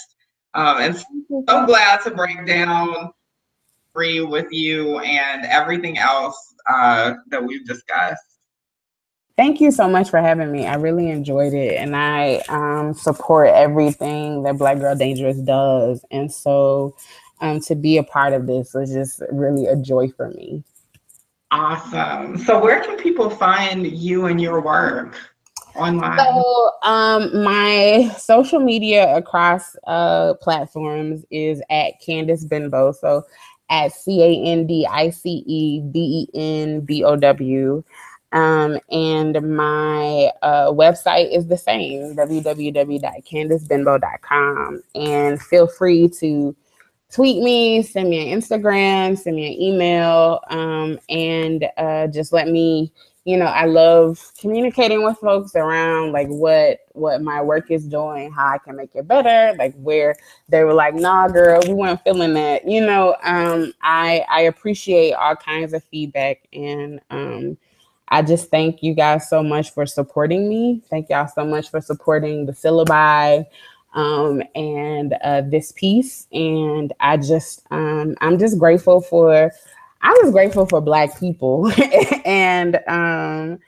Um, 0.55 0.79
and 0.79 0.97
so 0.97 1.67
glad 1.67 2.03
to 2.03 2.11
break 2.11 2.47
down 2.47 3.11
free 3.93 4.21
with 4.21 4.47
you 4.51 4.99
and 5.01 5.45
everything 5.47 5.99
else 5.99 6.55
uh, 6.69 7.15
that 7.29 7.45
we've 7.45 7.67
discussed. 7.67 8.23
Thank 9.37 9.61
you 9.61 9.71
so 9.71 9.89
much 9.89 10.11
for 10.11 10.19
having 10.19 10.53
me. 10.53 10.67
I 10.67 10.75
really 10.75 11.09
enjoyed 11.09 11.55
it, 11.55 11.79
and 11.79 11.97
I 11.97 12.43
um, 12.51 12.93
support 12.93 13.49
everything 13.49 14.43
that 14.43 14.59
Black 14.59 14.79
Girl 14.79 14.95
Dangerous 14.95 15.39
does. 15.39 16.05
And 16.11 16.31
so, 16.31 16.95
um, 17.41 17.61
to 17.61 17.75
be 17.75 17.99
a 17.99 18.03
part 18.03 18.33
of 18.33 18.47
this 18.47 18.75
was 18.75 18.93
just 18.93 19.23
really 19.31 19.67
a 19.67 19.77
joy 19.77 20.09
for 20.09 20.31
me. 20.31 20.65
Awesome. 21.51 22.39
So, 22.39 22.61
where 22.61 22.83
can 22.83 22.97
people 22.97 23.29
find 23.29 23.87
you 23.87 24.27
and 24.27 24.41
your 24.41 24.61
work? 24.61 25.17
online? 25.77 26.19
So, 26.19 26.71
um, 26.83 27.45
my 27.45 28.13
social 28.19 28.59
media 28.61 29.17
across 29.17 29.77
uh, 29.87 30.35
platforms 30.35 31.25
is 31.31 31.63
at 31.71 31.95
Candice 32.07 32.47
Benbow. 32.49 32.93
So, 32.93 33.25
at 33.69 33.93
C 33.93 34.23
A 34.23 34.43
N 34.51 34.67
D 34.67 34.87
I 34.87 35.11
C 35.11 35.43
E 35.47 35.81
B 35.81 36.29
E 36.35 36.39
N 36.39 36.81
B 36.81 37.05
O 37.05 37.17
W. 37.17 37.83
Um, 38.33 38.79
and 38.91 39.57
my 39.57 40.31
uh, 40.43 40.71
website 40.71 41.37
is 41.37 41.49
the 41.49 41.57
same 41.57 42.15
www.candicebenbow.com. 42.15 44.83
And 44.95 45.43
feel 45.43 45.67
free 45.67 46.09
to 46.21 46.55
tweet 47.11 47.43
me, 47.43 47.83
send 47.83 48.09
me 48.09 48.33
an 48.33 48.41
Instagram, 48.41 49.19
send 49.19 49.37
me 49.37 49.55
an 49.55 49.61
email, 49.61 50.41
um, 50.49 50.99
and 51.09 51.69
uh, 51.77 52.07
just 52.07 52.33
let 52.33 52.49
me 52.49 52.93
you 53.25 53.37
know 53.37 53.47
i 53.47 53.67
love 53.67 54.33
communicating 54.39 55.05
with 55.05 55.17
folks 55.19 55.55
around 55.55 56.11
like 56.13 56.29
what 56.29 56.79
what 56.93 57.21
my 57.23 57.41
work 57.43 57.71
is 57.71 57.85
doing 57.85 58.33
how 58.33 58.47
i 58.47 58.59
can 58.59 58.75
make 58.75 58.91
it 58.95 59.07
better 59.07 59.55
like 59.59 59.75
where 59.75 60.17
they 60.49 60.65
were 60.65 60.73
like 60.73 60.95
nah 60.95 61.29
girl 61.29 61.61
we 61.67 61.75
weren't 61.75 62.03
feeling 62.03 62.33
that. 62.35 62.67
You 62.67 62.85
know 62.85 63.17
um 63.23 63.73
i 63.83 64.25
i 64.31 64.43
appreciate 64.43 65.13
all 65.13 65.37
kinds 65.37 65.75
of 65.75 65.85
feedback 65.85 66.49
and 66.55 67.01
um 67.11 67.59
i 68.09 68.23
just 68.23 68.51
thank 68.51 68.83
you 68.83 68.95
guys 68.95 69.29
so 69.29 69.43
much 69.43 69.73
for 69.75 69.85
supporting 69.85 70.49
me. 70.49 70.83
Thank 70.89 71.11
y'all 71.11 71.29
so 71.29 71.45
much 71.45 71.71
for 71.71 71.81
supporting 71.81 72.47
the 72.47 72.53
syllabi 72.53 73.45
um, 73.93 74.43
and 74.55 75.15
uh, 75.25 75.43
this 75.43 75.73
piece 75.73 76.27
and 76.33 76.93
i 77.01 77.17
just 77.17 77.67
um, 77.71 78.15
i'm 78.21 78.39
just 78.39 78.59
grateful 78.59 79.01
for 79.01 79.51
I 80.03 80.19
was 80.23 80.33
grateful 80.33 80.67
for 80.67 80.81
Black 80.81 81.19
people, 81.19 81.71
and 82.25 82.81
um, 82.89 83.59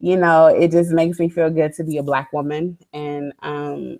you 0.00 0.16
know, 0.16 0.46
it 0.46 0.72
just 0.72 0.90
makes 0.90 1.18
me 1.18 1.28
feel 1.28 1.50
good 1.50 1.72
to 1.74 1.84
be 1.84 1.98
a 1.98 2.02
Black 2.02 2.32
woman. 2.32 2.76
And 2.92 3.32
um, 3.40 3.98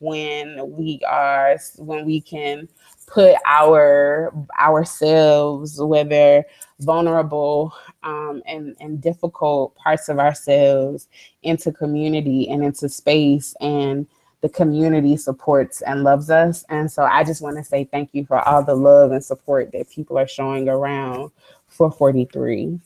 when 0.00 0.76
we 0.76 1.00
are, 1.06 1.58
when 1.76 2.06
we 2.06 2.20
can 2.22 2.68
put 3.06 3.36
our 3.46 4.32
ourselves, 4.58 5.80
whether 5.80 6.44
vulnerable 6.80 7.72
um, 8.02 8.42
and 8.46 8.74
and 8.80 9.00
difficult 9.00 9.74
parts 9.76 10.08
of 10.08 10.18
ourselves, 10.18 11.06
into 11.42 11.70
community 11.70 12.48
and 12.48 12.64
into 12.64 12.88
space 12.88 13.54
and 13.60 14.06
the 14.46 14.52
community 14.52 15.16
supports 15.16 15.82
and 15.82 16.04
loves 16.04 16.30
us. 16.30 16.64
And 16.68 16.90
so 16.90 17.02
I 17.02 17.24
just 17.24 17.42
want 17.42 17.56
to 17.56 17.64
say 17.64 17.82
thank 17.82 18.10
you 18.12 18.24
for 18.24 18.46
all 18.48 18.62
the 18.62 18.76
love 18.76 19.10
and 19.10 19.24
support 19.24 19.72
that 19.72 19.90
people 19.90 20.16
are 20.16 20.28
showing 20.28 20.68
around 20.68 21.32
for 21.66 21.90
43. 21.90 22.78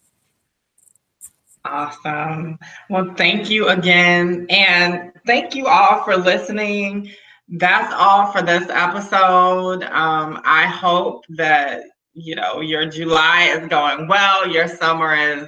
Awesome. 1.66 2.58
Well, 2.88 3.12
thank 3.14 3.50
you 3.50 3.68
again. 3.68 4.46
And 4.48 5.12
thank 5.26 5.54
you 5.54 5.66
all 5.66 6.02
for 6.02 6.16
listening. 6.16 7.10
That's 7.50 7.92
all 7.92 8.32
for 8.32 8.40
this 8.40 8.66
episode. 8.70 9.82
Um, 9.82 10.40
I 10.46 10.64
hope 10.64 11.26
that, 11.28 11.82
you 12.14 12.36
know, 12.36 12.62
your 12.62 12.86
July 12.86 13.54
is 13.54 13.68
going 13.68 14.08
well, 14.08 14.48
your 14.48 14.66
summer 14.66 15.14
is 15.14 15.46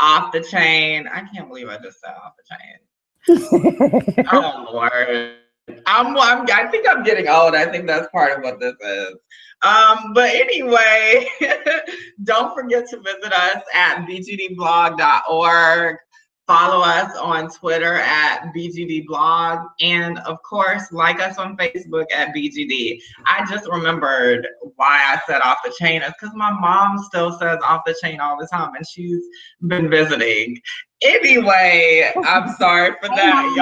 off 0.00 0.32
the 0.32 0.40
chain. 0.40 1.06
I 1.06 1.20
can't 1.32 1.46
believe 1.46 1.68
I 1.68 1.78
just 1.78 2.00
said 2.00 2.14
off 2.20 2.32
the 2.36 3.36
chain. 3.36 4.26
oh, 4.32 4.66
Lord. 4.72 5.36
I'm, 5.68 6.16
I'm, 6.16 6.46
I 6.52 6.66
think 6.70 6.86
I'm 6.88 7.02
getting 7.02 7.28
old. 7.28 7.54
I 7.54 7.66
think 7.66 7.86
that's 7.86 8.08
part 8.08 8.36
of 8.36 8.42
what 8.42 8.60
this 8.60 8.74
is. 8.80 9.14
Um, 9.62 10.12
but 10.12 10.30
anyway, 10.30 11.28
don't 12.24 12.54
forget 12.54 12.88
to 12.90 12.96
visit 12.98 13.32
us 13.32 13.62
at 13.74 14.06
bgdblog.org. 14.06 15.96
Follow 16.48 16.80
us 16.84 17.16
on 17.16 17.48
Twitter 17.48 17.94
at 17.94 18.52
BGDblog. 18.54 19.64
And 19.80 20.18
of 20.18 20.42
course, 20.42 20.90
like 20.90 21.20
us 21.20 21.38
on 21.38 21.56
Facebook 21.56 22.06
at 22.12 22.34
BGD. 22.34 22.98
I 23.26 23.46
just 23.48 23.68
remembered 23.68 24.48
why 24.74 25.14
I 25.14 25.20
said 25.26 25.40
off 25.42 25.58
the 25.64 25.72
chain 25.78 26.02
is 26.02 26.12
because 26.20 26.34
my 26.34 26.50
mom 26.50 26.98
still 26.98 27.38
says 27.38 27.58
off 27.64 27.82
the 27.86 27.96
chain 28.02 28.18
all 28.18 28.36
the 28.36 28.48
time 28.48 28.74
and 28.74 28.84
she's 28.86 29.22
been 29.68 29.88
visiting. 29.88 30.60
Anyway, 31.00 32.12
I'm 32.24 32.52
sorry 32.58 32.96
for 33.00 33.08
that, 33.08 33.54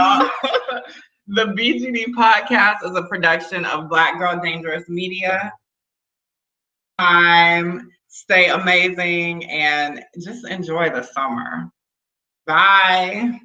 y'all. 0.43 0.81
The 1.33 1.47
BGD 1.47 2.07
podcast 2.07 2.85
is 2.85 2.97
a 2.97 3.05
production 3.05 3.65
of 3.65 3.89
Black 3.89 4.19
Girl 4.19 4.41
Dangerous 4.43 4.89
Media. 4.89 5.53
Time 6.99 7.89
stay 8.09 8.49
amazing 8.49 9.49
and 9.49 10.03
just 10.19 10.45
enjoy 10.49 10.91
the 10.91 11.05
summer. 11.05 11.71
Bye. 12.47 13.39